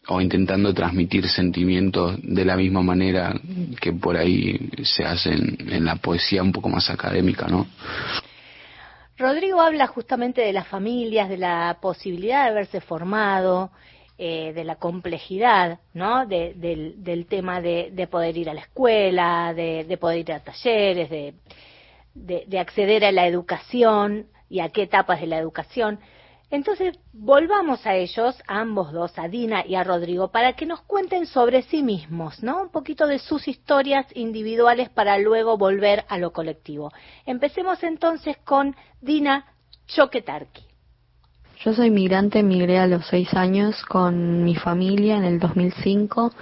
[0.07, 3.33] o intentando transmitir sentimientos de la misma manera
[3.79, 7.67] que por ahí se hacen en la poesía un poco más académica ¿no?
[9.15, 13.69] Rodrigo habla justamente de las familias, de la posibilidad de haberse formado,
[14.18, 16.26] eh, de la complejidad, ¿no?
[16.26, 20.40] De- del, tema de, de poder ir a la escuela, de, de poder ir a
[20.40, 21.10] talleres,
[22.14, 25.99] de acceder a la educación y a qué etapas de la educación.
[26.52, 30.81] Entonces, volvamos a ellos, a ambos dos, a Dina y a Rodrigo, para que nos
[30.81, 32.61] cuenten sobre sí mismos, ¿no?
[32.61, 36.91] Un poquito de sus historias individuales para luego volver a lo colectivo.
[37.26, 39.48] Empecemos entonces con Dina
[39.88, 40.72] Choquetarqui.
[41.64, 46.34] Yo soy migrante, migré a los seis años con mi familia en el 2005.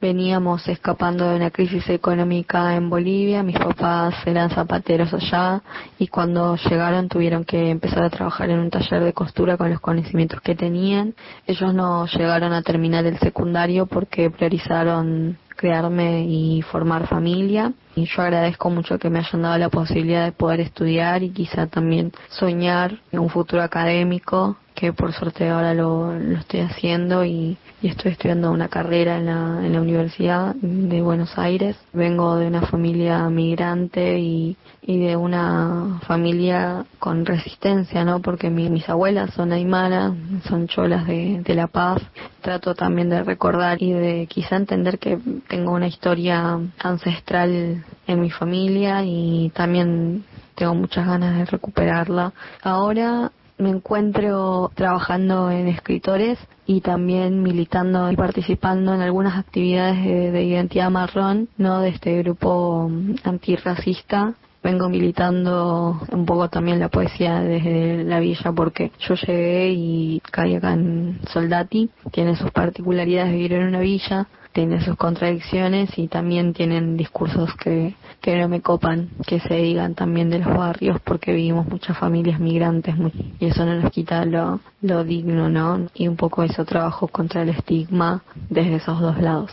[0.00, 3.42] Veníamos escapando de una crisis económica en Bolivia.
[3.42, 5.60] Mis papás eran zapateros allá
[5.98, 9.80] y cuando llegaron tuvieron que empezar a trabajar en un taller de costura con los
[9.80, 11.14] conocimientos que tenían.
[11.46, 17.74] Ellos no llegaron a terminar el secundario porque priorizaron crearme y formar familia.
[17.94, 21.66] Y yo agradezco mucho que me hayan dado la posibilidad de poder estudiar y quizá
[21.66, 27.58] también soñar en un futuro académico, que por suerte ahora lo, lo estoy haciendo y,
[27.82, 31.76] estoy estudiando una carrera en la, en la Universidad de Buenos Aires.
[31.92, 34.56] Vengo de una familia migrante y,
[34.90, 38.20] y de una familia con resistencia, ¿no?
[38.20, 40.12] Porque mi- mis abuelas son aymaras,
[40.48, 42.02] son cholas de, La Paz.
[42.40, 45.16] Trato también de recordar y de quizá entender que
[45.48, 50.24] tengo una historia ancestral en mi familia y también
[50.56, 52.32] tengo muchas ganas de recuperarla.
[52.62, 56.36] Ahora me encuentro trabajando en escritores
[56.66, 62.18] y también militando y participando en algunas actividades de, de identidad marrón, no de este
[62.22, 62.90] grupo
[63.22, 64.34] antirracista.
[64.62, 70.54] Vengo militando un poco también la poesía desde la villa porque yo llegué y caí
[70.56, 71.88] acá en Soldati.
[72.12, 77.94] Tiene sus particularidades vivir en una villa, tiene sus contradicciones y también tienen discursos que,
[78.20, 82.38] que no me copan, que se digan también de los barrios porque vivimos muchas familias
[82.38, 85.86] migrantes mu- y eso no nos quita lo, lo digno, ¿no?
[85.94, 89.50] Y un poco eso trabajo contra el estigma desde esos dos lados.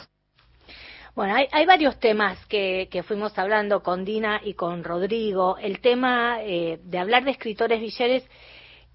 [1.17, 5.57] Bueno, hay, varios temas que, fuimos hablando con Dina y con Rodrigo.
[5.57, 8.23] El tema eh, de hablar de escritores villeres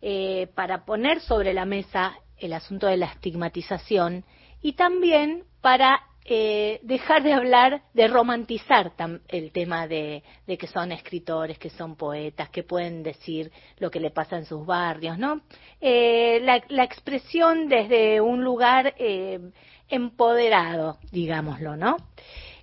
[0.01, 4.25] eh, para poner sobre la mesa el asunto de la estigmatización
[4.61, 8.93] y también para eh, dejar de hablar de romantizar
[9.27, 13.99] el tema de, de que son escritores, que son poetas, que pueden decir lo que
[13.99, 15.41] le pasa en sus barrios, ¿no?
[15.81, 19.41] Eh, la, la expresión desde un lugar eh,
[19.93, 21.97] empoderado, digámoslo, ¿no?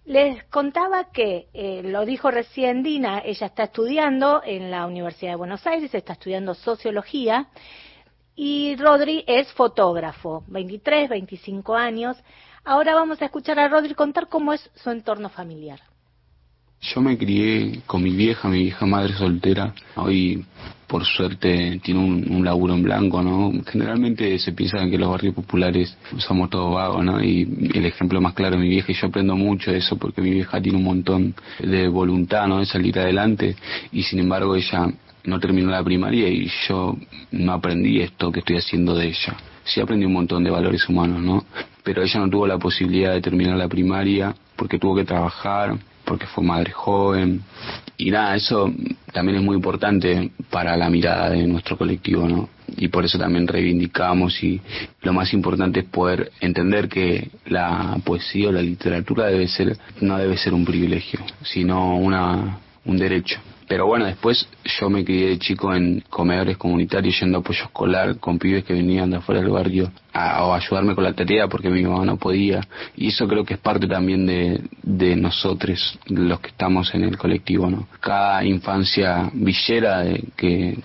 [0.05, 5.37] Les contaba que, eh, lo dijo recién Dina, ella está estudiando en la Universidad de
[5.37, 7.47] Buenos Aires, está estudiando sociología,
[8.35, 12.17] y Rodri es fotógrafo, 23, 25 años.
[12.63, 15.79] Ahora vamos a escuchar a Rodri contar cómo es su entorno familiar.
[16.81, 19.73] Yo me crié con mi vieja, mi vieja madre soltera.
[19.95, 20.45] Hoy,
[20.87, 23.51] por suerte, tiene un, laburo en blanco, ¿no?
[23.65, 27.21] Generalmente se piensa que los barrios populares somos todos vagos, ¿no?
[27.21, 30.31] Y el ejemplo más claro mi vieja y yo aprendo mucho de eso porque mi
[30.31, 32.59] vieja tiene un montón de voluntad, ¿no?
[32.59, 33.57] De salir adelante
[33.91, 34.87] y sin embargo ella
[35.25, 36.95] no terminó la primaria y yo
[37.31, 39.35] no aprendí esto que estoy haciendo de ella.
[39.65, 41.45] Sí aprendí un montón de valores humanos, ¿no?
[41.83, 45.77] Pero ella no tuvo la posibilidad de terminar la primaria porque tuvo que trabajar,
[46.09, 47.43] porque fue madre joven.
[47.95, 48.73] Y nada, eso
[49.13, 52.49] también es muy importante para la mirada de nuestro colectivo, ¿no?
[52.77, 54.59] Y por eso también reivindicamos y
[55.03, 60.17] lo más importante es poder entender que la poesía o la literatura debe ser, no
[60.17, 63.39] debe ser un privilegio, sino una, un derecho.
[63.67, 64.47] Pero bueno, después
[64.79, 68.73] yo me crié de chico en comedores comunitarios yendo a apoyo escolar con pibes que
[68.73, 72.17] venían de afuera del barrio a, o ayudarme con la tarea porque mi mamá no
[72.17, 72.61] podía.
[72.95, 77.17] Y eso creo que es parte también de, de nosotros, los que estamos en el
[77.17, 77.87] colectivo, ¿no?
[77.99, 80.77] Cada infancia villera de que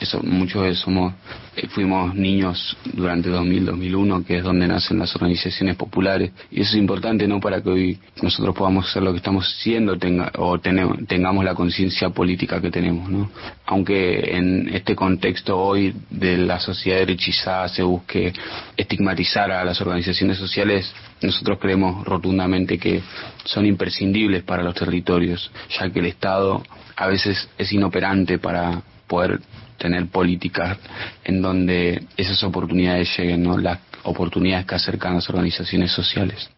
[0.00, 1.14] eso, muchos de somos
[1.56, 6.32] eh, fuimos niños durante 2000-2001, que es donde nacen las organizaciones populares.
[6.50, 7.40] Y eso es importante, ¿no?
[7.40, 11.54] Para que hoy nosotros podamos hacer lo que estamos haciendo tenga, o tenemos, tengamos la
[11.54, 13.30] conciencia política que tenemos, ¿no?
[13.66, 18.32] Aunque en este contexto hoy de la sociedad derechizada se busque
[18.76, 20.92] estigmatizar a las organizaciones sociales,
[21.22, 23.02] nosotros creemos rotundamente que
[23.44, 26.62] son imprescindibles para los territorios, ya que el Estado
[26.96, 29.40] a veces es inoperante para poder
[29.78, 30.78] tener políticas
[31.24, 33.58] en donde esas oportunidades lleguen, ¿no?
[33.58, 36.50] las oportunidades que acercan las organizaciones sociales.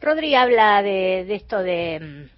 [0.00, 2.28] Rodri habla de, de esto de,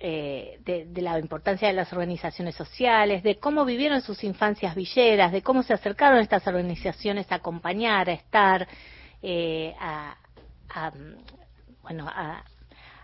[0.00, 5.30] eh, de, de la importancia de las organizaciones sociales, de cómo vivieron sus infancias villeras,
[5.30, 8.66] de cómo se acercaron estas organizaciones a acompañar, a estar,
[9.22, 10.16] eh, a,
[10.70, 10.92] a,
[11.82, 12.42] bueno, a,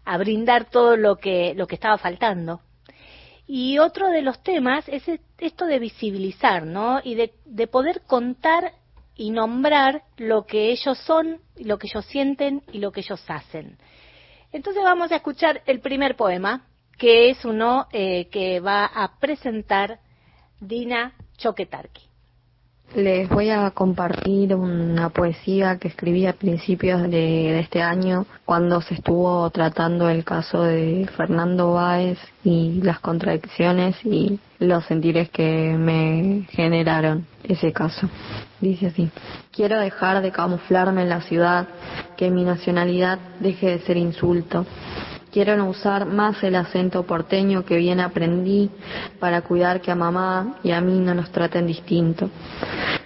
[0.05, 2.63] a brindar todo lo que, lo que estaba faltando.
[3.47, 7.01] Y otro de los temas es e- esto de visibilizar, ¿no?
[7.05, 8.73] Y de, de poder contar
[9.15, 13.79] y nombrar lo que ellos son, lo que ellos sienten y lo que ellos hacen.
[14.53, 16.67] Entonces vamos a escuchar el primer poema,
[16.99, 19.99] que es uno eh, que va a presentar
[20.61, 22.03] Dina Choquetarqui.
[22.95, 28.81] Les voy a compartir una poesía que escribí a principios de, de este año cuando
[28.81, 35.77] se estuvo tratando el caso de Fernando Báez y las contradicciones y los sentires que
[35.77, 38.09] me generaron ese caso.
[38.61, 39.11] Dice así,
[39.51, 41.67] quiero dejar de camuflarme en la ciudad,
[42.17, 44.65] que mi nacionalidad deje de ser insulto.
[45.37, 48.71] Quiero no usar más el acento porteño que bien aprendí
[49.21, 52.31] para cuidar que a mamá y a mí no nos traten distinto.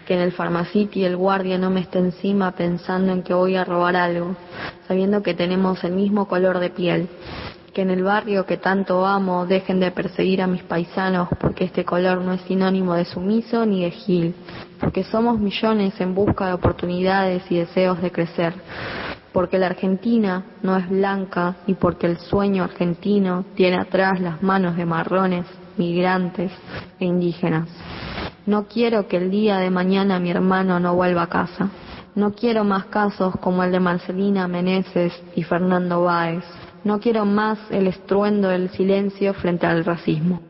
[0.06, 3.64] Que en el farmacity el guardia no me esté encima pensando en que voy a
[3.64, 4.36] robar algo,
[4.86, 7.08] sabiendo que tenemos el mismo color de piel.
[7.74, 11.84] Que en el barrio que tanto amo dejen de perseguir a mis paisanos porque este
[11.84, 14.36] color no es sinónimo de sumiso ni de gil.
[14.78, 18.54] Porque somos millones en busca de oportunidades y deseos de crecer
[19.32, 24.76] porque la Argentina no es blanca y porque el sueño argentino tiene atrás las manos
[24.76, 25.46] de marrones,
[25.76, 26.50] migrantes
[26.98, 27.68] e indígenas.
[28.46, 31.70] No quiero que el día de mañana mi hermano no vuelva a casa.
[32.14, 36.44] No quiero más casos como el de Marcelina Meneses y Fernando Báez.
[36.82, 40.40] No quiero más el estruendo del silencio frente al racismo.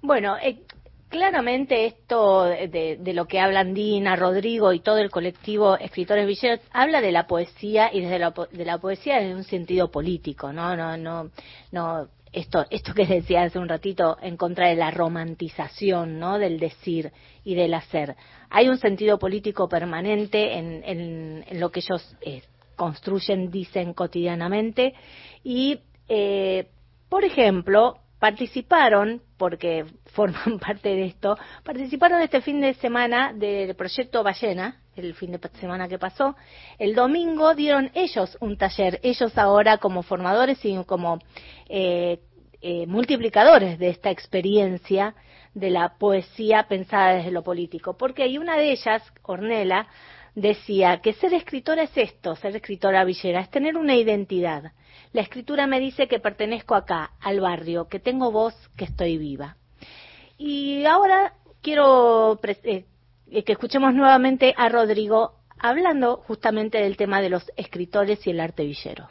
[0.00, 0.60] Bueno, eh,
[1.08, 6.60] claramente esto de, de, lo que hablan Dina, Rodrigo y todo el colectivo Escritores Villeros
[6.70, 10.76] habla de la poesía y desde la, de la poesía desde un sentido político, ¿no?
[10.76, 11.30] No, no,
[11.72, 12.08] no.
[12.30, 16.38] Esto, esto que decía hace un ratito en contra de la romantización, ¿no?
[16.38, 17.10] Del decir
[17.42, 18.16] y del hacer.
[18.50, 22.42] Hay un sentido político permanente en, en, en lo que ellos eh,
[22.76, 24.94] construyen, dicen cotidianamente
[25.42, 26.68] y, eh,
[27.08, 29.84] por ejemplo, participaron, porque
[30.18, 35.38] forman parte de esto, participaron este fin de semana del proyecto Ballena, el fin de
[35.60, 36.34] semana que pasó.
[36.76, 41.20] El domingo dieron ellos un taller, ellos ahora como formadores y como
[41.68, 42.18] eh,
[42.60, 45.14] eh, multiplicadores de esta experiencia
[45.54, 47.96] de la poesía pensada desde lo político.
[47.96, 49.86] Porque hay una de ellas, Ornella,
[50.34, 54.72] decía que ser escritora es esto, ser escritora villera, es tener una identidad.
[55.12, 59.57] La escritura me dice que pertenezco acá, al barrio, que tengo voz, que estoy viva.
[60.38, 62.84] Y ahora quiero eh,
[63.44, 68.64] que escuchemos nuevamente a Rodrigo hablando justamente del tema de los escritores y el arte
[68.64, 69.08] villero.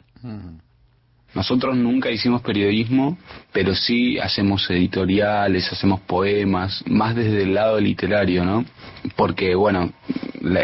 [1.34, 3.18] Nosotros nunca hicimos periodismo,
[3.52, 8.64] pero sí hacemos editoriales, hacemos poemas, más desde el lado literario, ¿no?
[9.14, 9.92] Porque, bueno,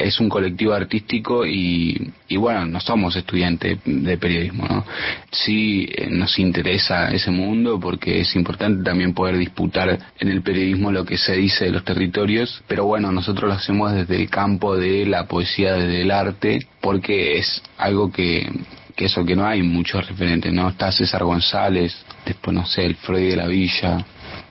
[0.01, 4.85] es un colectivo artístico y, y bueno, no somos estudiantes de periodismo, ¿no?
[5.31, 10.93] Sí eh, nos interesa ese mundo porque es importante también poder disputar en el periodismo
[10.93, 14.77] lo que se dice de los territorios, pero bueno, nosotros lo hacemos desde el campo
[14.77, 18.49] de la poesía, desde el arte, porque es algo que
[18.95, 20.69] que eso que no hay muchos referentes, ¿no?
[20.69, 21.95] Está César González,
[22.25, 24.05] después no sé, el Freud de la Villa,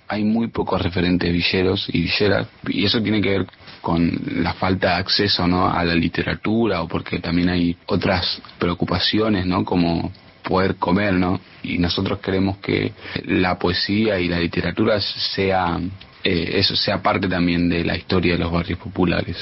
[0.07, 3.47] hay muy pocos referentes villeros y villeras, y eso tiene que ver
[3.81, 5.69] con la falta de acceso, ¿no?
[5.69, 9.63] A la literatura o porque también hay otras preocupaciones, ¿no?
[9.65, 10.11] Como
[10.43, 11.39] poder comer, ¿no?
[11.63, 12.93] Y nosotros queremos que
[13.25, 15.79] la poesía y la literatura sea
[16.23, 19.37] eh, eso sea parte también de la historia de los barrios populares.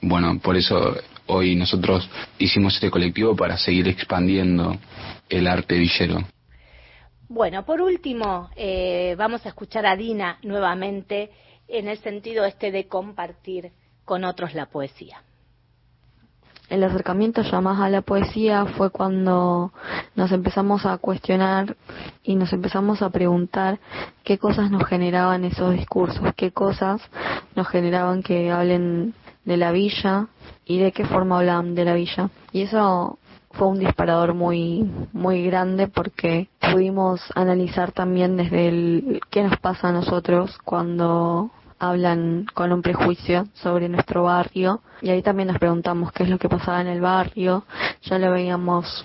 [0.00, 0.96] Bueno, por eso
[1.26, 4.76] hoy nosotros hicimos este colectivo para seguir expandiendo
[5.28, 6.18] el arte villero.
[7.28, 11.30] Bueno, por último, eh, vamos a escuchar a Dina nuevamente
[11.68, 13.72] en el sentido este de compartir
[14.04, 15.22] con otros la poesía.
[16.70, 19.72] El acercamiento ya más a la poesía fue cuando
[20.14, 21.76] nos empezamos a cuestionar
[22.22, 23.78] y nos empezamos a preguntar
[24.22, 27.02] qué cosas nos generaban esos discursos, qué cosas
[27.54, 29.14] nos generaban que hablen
[29.44, 30.28] de la villa
[30.64, 32.30] y de qué forma hablaban de la villa.
[32.52, 33.18] Y eso
[33.54, 39.88] fue un disparador muy muy grande porque pudimos analizar también desde el qué nos pasa
[39.88, 46.12] a nosotros cuando hablan con un prejuicio sobre nuestro barrio y ahí también nos preguntamos
[46.12, 47.64] qué es lo que pasaba en el barrio
[48.02, 49.04] ya lo veíamos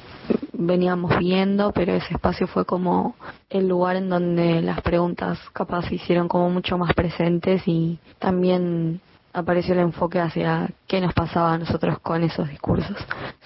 [0.53, 3.15] veníamos viendo pero ese espacio fue como
[3.49, 9.01] el lugar en donde las preguntas capaz se hicieron como mucho más presentes y también
[9.33, 12.97] apareció el enfoque hacia qué nos pasaba a nosotros con esos discursos.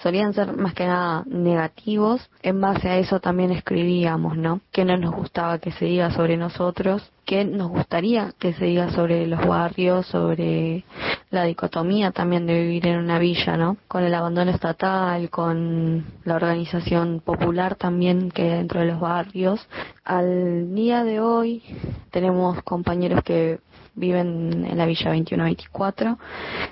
[0.02, 2.28] Solían ser más que nada negativos.
[2.42, 4.60] En base a eso también escribíamos, ¿no?
[4.72, 7.10] ¿Qué no nos gustaba que se diga sobre nosotros?
[7.24, 10.84] ¿Qué nos gustaría que se diga sobre los barrios, sobre
[11.30, 13.76] la dicotomía también de vivir en una villa, ¿no?
[13.88, 19.66] Con el abandono estatal, con la organización popular también que dentro de los barrios.
[20.04, 21.62] Al día de hoy
[22.10, 23.58] tenemos compañeros que
[23.94, 26.18] viven en la Villa 2124,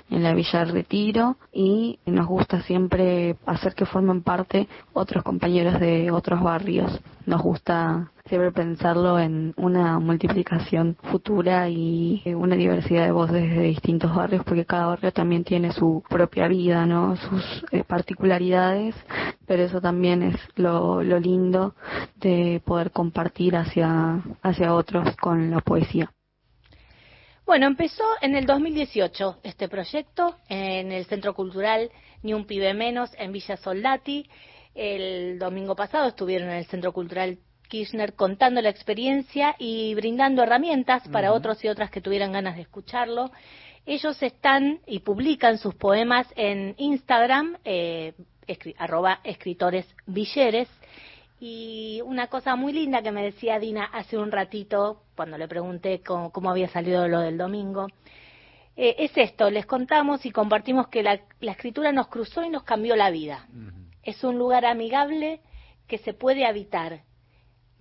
[0.09, 6.11] en la Villa Retiro, y nos gusta siempre hacer que formen parte otros compañeros de
[6.11, 6.99] otros barrios.
[7.25, 14.15] Nos gusta siempre pensarlo en una multiplicación futura y una diversidad de voces de distintos
[14.15, 17.15] barrios, porque cada barrio también tiene su propia vida, ¿no?
[17.17, 18.95] Sus eh, particularidades,
[19.45, 21.75] pero eso también es lo, lo lindo
[22.15, 26.11] de poder compartir hacia, hacia otros con la poesía.
[27.45, 31.89] Bueno, empezó en el 2018 este proyecto en el Centro Cultural
[32.21, 34.29] Ni un Pibe Menos en Villa Soldati.
[34.73, 37.37] El domingo pasado estuvieron en el Centro Cultural
[37.67, 42.61] Kirchner contando la experiencia y brindando herramientas para otros y otras que tuvieran ganas de
[42.61, 43.31] escucharlo.
[43.85, 48.13] Ellos están y publican sus poemas en Instagram, eh,
[48.47, 50.69] escri- arroba escritores villeres.
[51.45, 55.99] Y una cosa muy linda que me decía Dina hace un ratito, cuando le pregunté
[56.01, 57.87] cómo, cómo había salido lo del domingo,
[58.77, 62.63] eh, es esto, les contamos y compartimos que la, la escritura nos cruzó y nos
[62.63, 63.45] cambió la vida.
[64.03, 65.41] Es un lugar amigable
[65.85, 67.01] que se puede habitar,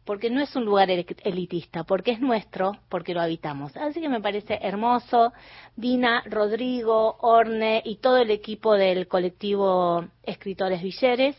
[0.05, 3.76] porque no es un lugar el- elitista, porque es nuestro, porque lo habitamos.
[3.76, 5.32] Así que me parece hermoso.
[5.76, 11.36] Dina, Rodrigo, Orne y todo el equipo del colectivo Escritores Villeres.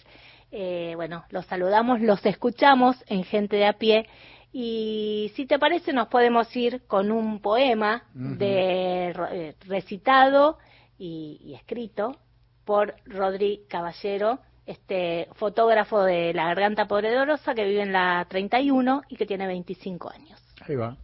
[0.56, 4.08] Eh, bueno, los saludamos, los escuchamos en Gente de a pie.
[4.52, 10.60] Y si te parece, nos podemos ir con un poema de, eh, recitado
[11.00, 12.18] y, y escrito
[12.64, 19.16] por Rodri Caballero, este fotógrafo de la Garganta Poderosa que vive en la 31 y
[19.16, 20.40] que tiene 25 años.
[20.62, 20.96] Ahí va.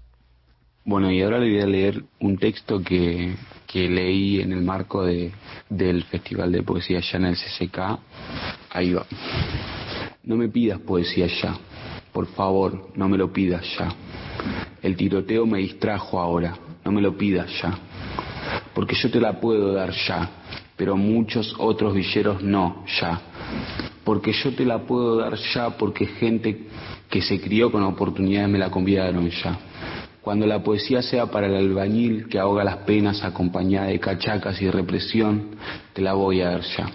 [0.86, 3.36] Bueno, y ahora le voy a leer un texto que,
[3.68, 5.32] que leí en el marco de,
[5.70, 8.00] del Festival de Poesía ya en el CCK.
[8.72, 9.06] Ahí va.
[10.24, 11.56] No me pidas poesía ya.
[12.14, 13.90] Por favor, no me lo pidas ya.
[14.82, 16.56] El tiroteo me distrajo ahora.
[16.86, 17.78] No me lo pidas ya.
[18.74, 20.30] Porque yo te la puedo dar ya,
[20.76, 23.22] pero muchos otros villeros no ya.
[24.04, 26.68] Porque yo te la puedo dar ya porque gente
[27.10, 29.58] que se crió con oportunidades me la convidaron ya.
[30.22, 34.70] Cuando la poesía sea para el albañil que ahoga las penas acompañada de cachacas y
[34.70, 35.56] represión,
[35.94, 36.86] te la voy a dar ya.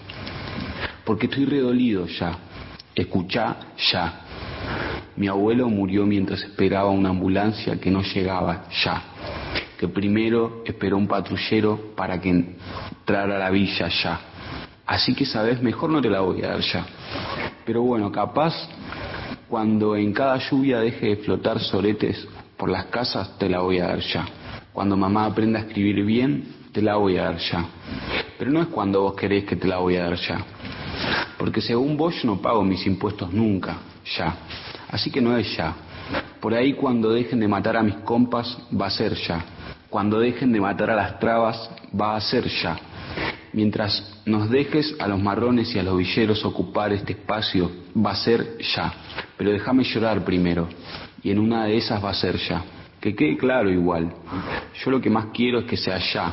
[1.05, 2.39] Porque estoy redolido ya.
[2.95, 3.57] Escuchá
[3.93, 4.21] ya.
[5.17, 9.03] Mi abuelo murió mientras esperaba una ambulancia que no llegaba ya.
[9.79, 14.21] Que primero esperó un patrullero para que entrara a la villa ya.
[14.87, 16.87] Así que sabes, mejor no te la voy a dar ya.
[17.65, 18.55] Pero bueno, capaz
[19.49, 22.27] Cuando en cada lluvia deje de flotar soretes
[22.57, 24.27] por las casas, te la voy a dar ya.
[24.73, 27.65] Cuando mamá aprenda a escribir bien, te la voy a dar ya.
[28.37, 30.45] Pero no es cuando vos querés que te la voy a dar ya.
[31.39, 33.77] Porque según vos yo no pago mis impuestos nunca,
[34.17, 34.35] ya.
[34.91, 35.75] Así que no es ya.
[36.41, 39.45] Por ahí cuando dejen de matar a mis compas, va a ser ya.
[39.89, 42.77] Cuando dejen de matar a las trabas, va a ser ya.
[43.53, 48.17] Mientras nos dejes a los marrones y a los villeros ocupar este espacio, va a
[48.17, 48.93] ser ya.
[49.37, 50.69] Pero déjame llorar primero.
[51.23, 52.63] Y en una de esas va a ser ya.
[53.01, 54.13] Que quede claro igual.
[54.83, 56.33] Yo lo que más quiero es que sea ya.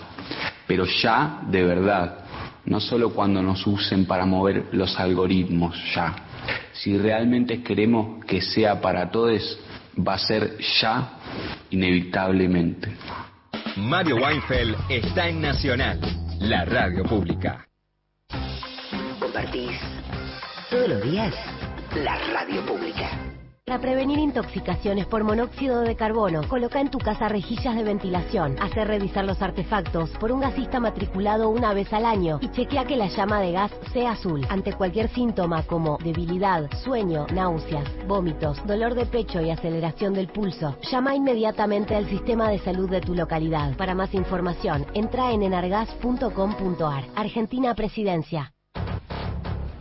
[0.65, 2.20] Pero ya de verdad.
[2.65, 6.15] No solo cuando nos usen para mover los algoritmos, ya.
[6.73, 9.59] Si realmente queremos que sea para todos,
[9.97, 11.19] va a ser ya
[11.69, 12.95] inevitablemente.
[13.77, 15.99] Mario Weinfeld está en Nacional,
[16.39, 17.65] la radio pública.
[19.19, 19.79] Compartís
[20.69, 21.33] todos los días
[21.95, 23.30] la radio pública.
[23.71, 28.85] Para prevenir intoxicaciones por monóxido de carbono, coloca en tu casa rejillas de ventilación, hacer
[28.85, 33.07] revisar los artefactos por un gasista matriculado una vez al año y chequea que la
[33.07, 34.45] llama de gas sea azul.
[34.49, 40.75] Ante cualquier síntoma como debilidad, sueño, náuseas, vómitos, dolor de pecho y aceleración del pulso,
[40.91, 43.77] llama inmediatamente al sistema de salud de tu localidad.
[43.77, 47.05] Para más información, entra en enargas.com.ar.
[47.15, 48.51] Argentina Presidencia.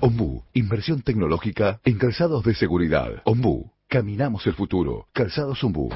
[0.02, 3.20] Ombú, inversión tecnológica en calzados de seguridad.
[3.24, 5.08] Ombú, caminamos el futuro.
[5.12, 5.90] Calzados Ombú,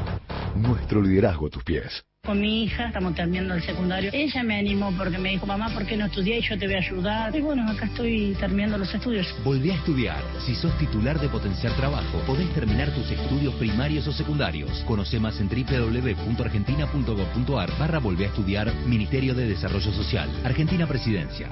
[0.57, 2.05] nuestro liderazgo a tus pies.
[2.27, 4.11] Con mi hija estamos terminando el secundario.
[4.13, 6.75] Ella me animó porque me dijo, mamá, ¿por qué no estudié y yo te voy
[6.75, 7.37] a ayudar?
[7.37, 9.33] Y bueno, acá estoy terminando los estudios.
[9.45, 10.21] Volvé a estudiar.
[10.45, 14.83] Si sos titular de Potenciar Trabajo, podés terminar tus estudios primarios o secundarios.
[14.87, 20.31] Conoce más en www.argentina.gov.ar barra Volvé a estudiar Ministerio de Desarrollo Social.
[20.45, 21.51] Argentina Presidencia.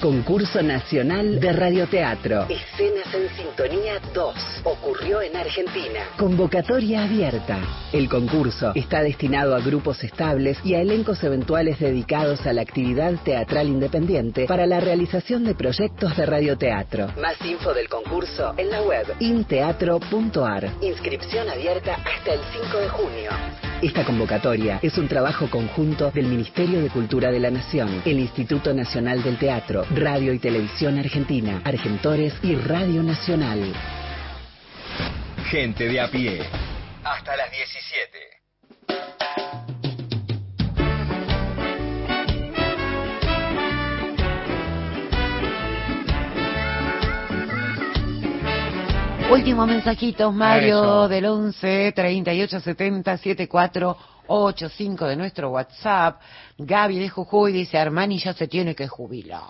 [0.00, 2.46] Concurso Nacional de Radioteatro.
[2.48, 4.34] Escenas en Sintonía 2.
[4.64, 6.00] Ocurrió en Argentina.
[6.18, 7.58] Convocatoria abierta.
[7.92, 13.14] El concurso está destinado a grupos estables y a elencos eventuales dedicados a la actividad
[13.24, 17.08] teatral independiente para la realización de proyectos de radioteatro.
[17.20, 20.70] Más info del concurso en la web inteatro.ar.
[20.82, 23.30] Inscripción abierta hasta el 5 de junio.
[23.82, 28.72] Esta convocatoria es un trabajo conjunto del Ministerio de Cultura de la Nación, el Instituto
[28.72, 33.72] Nacional del Teatro, Radio y Televisión Argentina, Argentores y Radio Nacional.
[35.50, 36.42] Gente de a pie.
[37.04, 38.34] Hasta las 17.
[49.30, 51.08] Últimos mensajitos, Mario, Eso.
[51.08, 56.20] del 11 38 70 74 85 de nuestro WhatsApp.
[56.56, 59.40] Gaby de Jujuy dice, Armani ya se tiene que jubilar.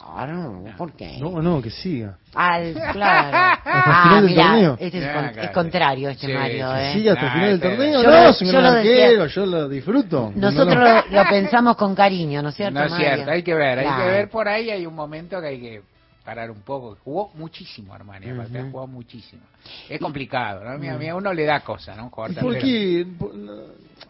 [0.77, 1.19] ¿Por qué?
[1.21, 2.17] No, no, que siga.
[2.35, 3.37] Al, claro.
[3.65, 4.77] Hasta el Ah, final del mirá, torneo.
[4.81, 6.93] este es, con- contrario este Sí, Mario, que ¿eh?
[6.95, 8.03] siga hasta el final del torneo.
[8.03, 10.33] Yo no, lo- yo gran lo decía- arquero, yo lo disfruto.
[10.37, 13.07] Nosotros No lo- lo, lo pensamos con cariño, ¿no es cierto, No es Mario?
[13.15, 14.03] cierto, hay que ver, hay Claro.
[14.05, 15.83] que ver por ahí, hay un momento que hay que
[16.25, 16.97] parar un poco.
[17.05, 19.43] Jugó muchísimo Armani, ha jugado muchísimo.
[19.89, 20.71] Es complicado, ¿no?
[20.71, 22.11] A mí, a mí a uno le da cosa, ¿no?
[22.11, 22.65] Jugar ¿Y por tercero.
[22.65, 23.07] qué?
[23.19, 23.53] Por- no,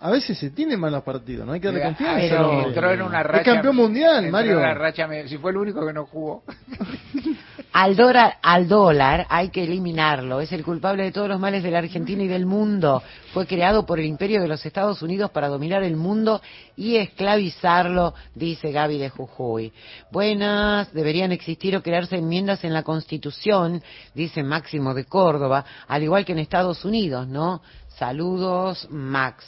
[0.00, 2.62] A veces se tiene malos partidos, no hay que darle confianza.
[2.66, 3.40] entró en una racha.
[3.42, 4.52] Es campeón mundial, Mario.
[4.52, 6.44] en una racha me- si fue el único que no jugó.
[7.74, 10.40] Al dólar, al dólar hay que eliminarlo.
[10.40, 13.02] Es el culpable de todos los males de la Argentina y del mundo.
[13.32, 16.40] Fue creado por el imperio de los Estados Unidos para dominar el mundo
[16.76, 19.72] y esclavizarlo, dice Gaby de Jujuy.
[20.12, 23.82] Buenas, deberían existir o crearse enmiendas en la Constitución,
[24.14, 27.60] dice Máximo de Córdoba, al igual que en Estados Unidos, ¿no?
[27.88, 29.44] Saludos, Max.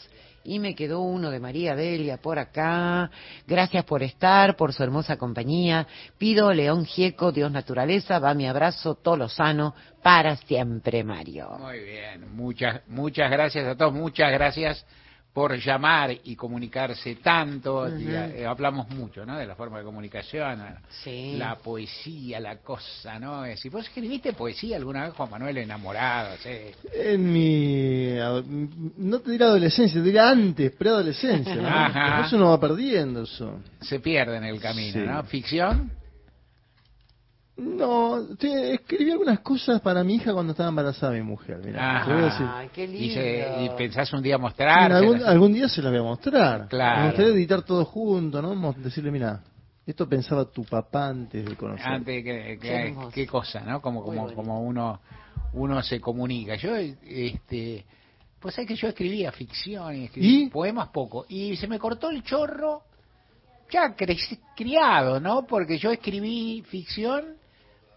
[0.46, 3.10] Y me quedó uno de María Delia por acá.
[3.46, 5.86] Gracias por estar, por su hermosa compañía.
[6.18, 11.50] Pido León Gieco, Dios Naturaleza, va mi abrazo tolosano para siempre, Mario.
[11.58, 14.86] Muy bien, muchas, muchas gracias a todos, muchas gracias
[15.36, 17.86] por llamar y comunicarse tanto.
[17.94, 19.36] Y, eh, hablamos mucho, ¿no?
[19.36, 20.62] De la forma de comunicación,
[21.04, 21.34] Sí.
[21.36, 23.44] la poesía, la cosa, ¿no?
[23.44, 26.56] Eh, Si vos escribiste poesía alguna vez, Juan Manuel, enamorado, sí.
[26.90, 28.14] En mi.
[28.96, 31.54] No te diré adolescencia, te diría antes, preadolescencia.
[31.54, 31.68] ¿no?
[31.68, 32.12] Ajá.
[32.14, 33.60] Pero Eso uno va perdiendo, eso.
[33.82, 35.06] Se pierde en el camino, Sí.
[35.06, 35.22] ¿no?
[35.24, 35.90] Ficción,
[37.56, 41.58] No, te- escribí algunas cosas para mi hija cuando estaba embarazada mi mujer.
[41.64, 42.46] Mira, te voy a decir.
[42.50, 43.74] Ay, qué y, se- lindo.
[43.74, 44.92] y pensás un día mostrar.
[44.92, 46.68] algún, algún día se las voy a mostrar.
[46.68, 47.00] Claro.
[47.00, 48.72] Me gustaría editar todo junto, ¿no?
[48.74, 49.40] Decirle, mira,
[49.86, 51.86] esto pensaba tu papá antes de conocer.
[51.86, 55.00] antes que, que- Qué cosa no como como como uno
[55.52, 57.86] uno se comunica yo este
[58.40, 60.48] pues sabes que yo escribía ficción y escribí ¿Y?
[60.50, 62.82] poemas poco y se me cortó el chorro
[63.70, 67.36] ya cre- criado no porque yo escribí ficción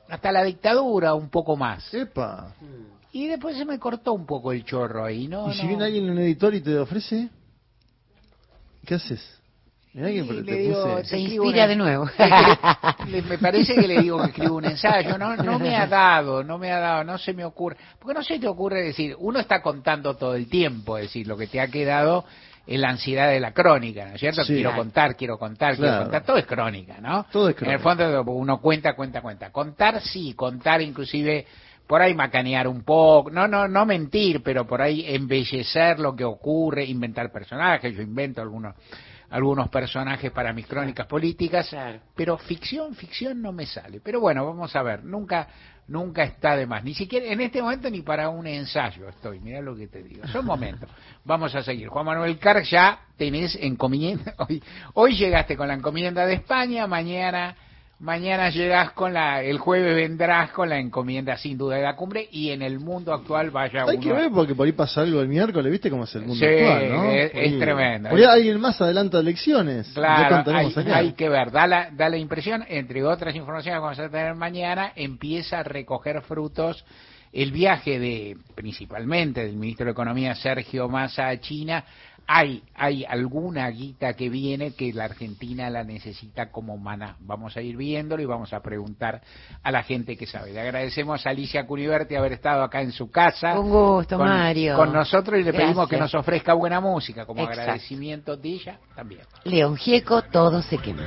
[0.09, 1.93] hasta la dictadura un poco más.
[1.93, 2.53] Epa.
[3.11, 5.49] Y después se me cortó un poco el chorro ahí, ¿no?
[5.49, 5.67] ¿Y si no.
[5.69, 7.29] viene alguien en un editor y te ofrece?
[8.85, 9.35] ¿Qué haces?
[9.93, 12.05] Mirá que Sí, te digo, puse- Se inspira una- de nuevo.
[13.27, 16.59] Me parece que le digo que escribo un ensayo, no, no me ha dado, no
[16.59, 19.61] me ha dado, no se me ocurre, porque no se te ocurre decir, uno está
[19.63, 22.23] contando todo el tiempo, es decir, lo que te ha quedado
[22.69, 24.43] es la ansiedad de la crónica, ¿no es cierto?
[24.43, 24.53] Sí.
[24.53, 27.25] Quiero contar, quiero contar, quiero contar, todo es crónica, ¿no?
[27.31, 28.11] Todo es En el crónica.
[28.13, 29.51] fondo uno cuenta, cuenta, cuenta.
[29.51, 31.47] Contar sí, contar inclusive
[31.87, 36.23] por ahí macanear un poco, no, no, no mentir, pero por ahí embellecer lo que
[36.23, 38.75] ocurre, inventar personajes, yo invento algunos
[39.29, 41.75] algunos personajes para mis crónicas políticas,
[42.15, 43.99] pero ficción, ficción no me sale.
[43.99, 45.47] Pero bueno, vamos a ver, nunca
[45.87, 49.59] nunca está de más, ni siquiera en este momento ni para un ensayo estoy, mira
[49.59, 50.25] lo que te digo.
[50.27, 50.87] Son momentos.
[51.25, 51.87] Vamos a seguir.
[51.87, 54.61] Juan Manuel Carr ya tenés encomienda, hoy
[54.93, 57.55] hoy llegaste con la encomienda de España, mañana
[58.01, 62.29] Mañana llegás con la, el jueves vendrás con la encomienda sin duda de la cumbre
[62.31, 65.19] y en el mundo actual vaya Hay uno que ver porque por ahí pasa algo
[65.19, 67.11] el miércoles, ¿viste cómo es el mundo Sí, actual, no?
[67.11, 68.09] es- Por es tremendo.
[68.09, 69.89] Por ahí alguien más adelanta elecciones.
[69.93, 73.99] Claro, hay, hay que ver, da la, da la impresión, entre otras informaciones que vamos
[73.99, 76.85] a tener mañana, empieza a recoger frutos
[77.33, 81.83] el viaje de, principalmente del ministro de Economía Sergio Massa a China.
[82.31, 87.15] Hay, hay alguna guita que viene que la Argentina la necesita como maná.
[87.21, 89.19] Vamos a ir viéndolo y vamos a preguntar
[89.63, 90.53] a la gente que sabe.
[90.53, 93.59] Le agradecemos a Alicia Curiberti haber estado acá en su casa.
[93.59, 94.75] Un gusto, con, Mario.
[94.75, 97.61] Con nosotros y le pedimos que nos ofrezca buena música como Exacto.
[97.61, 99.21] agradecimiento de ella también.
[99.45, 101.01] León Gieco, todo se quema.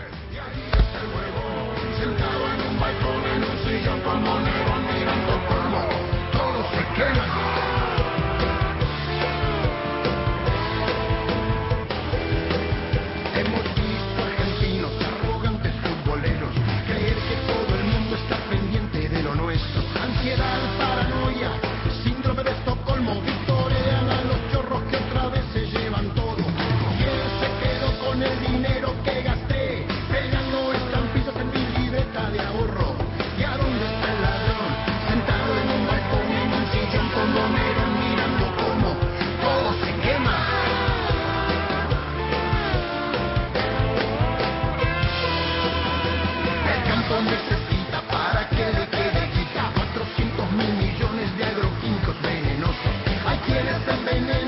[6.33, 7.42] Todo se quema.
[23.05, 23.32] normal.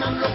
[0.04, 0.33] I'm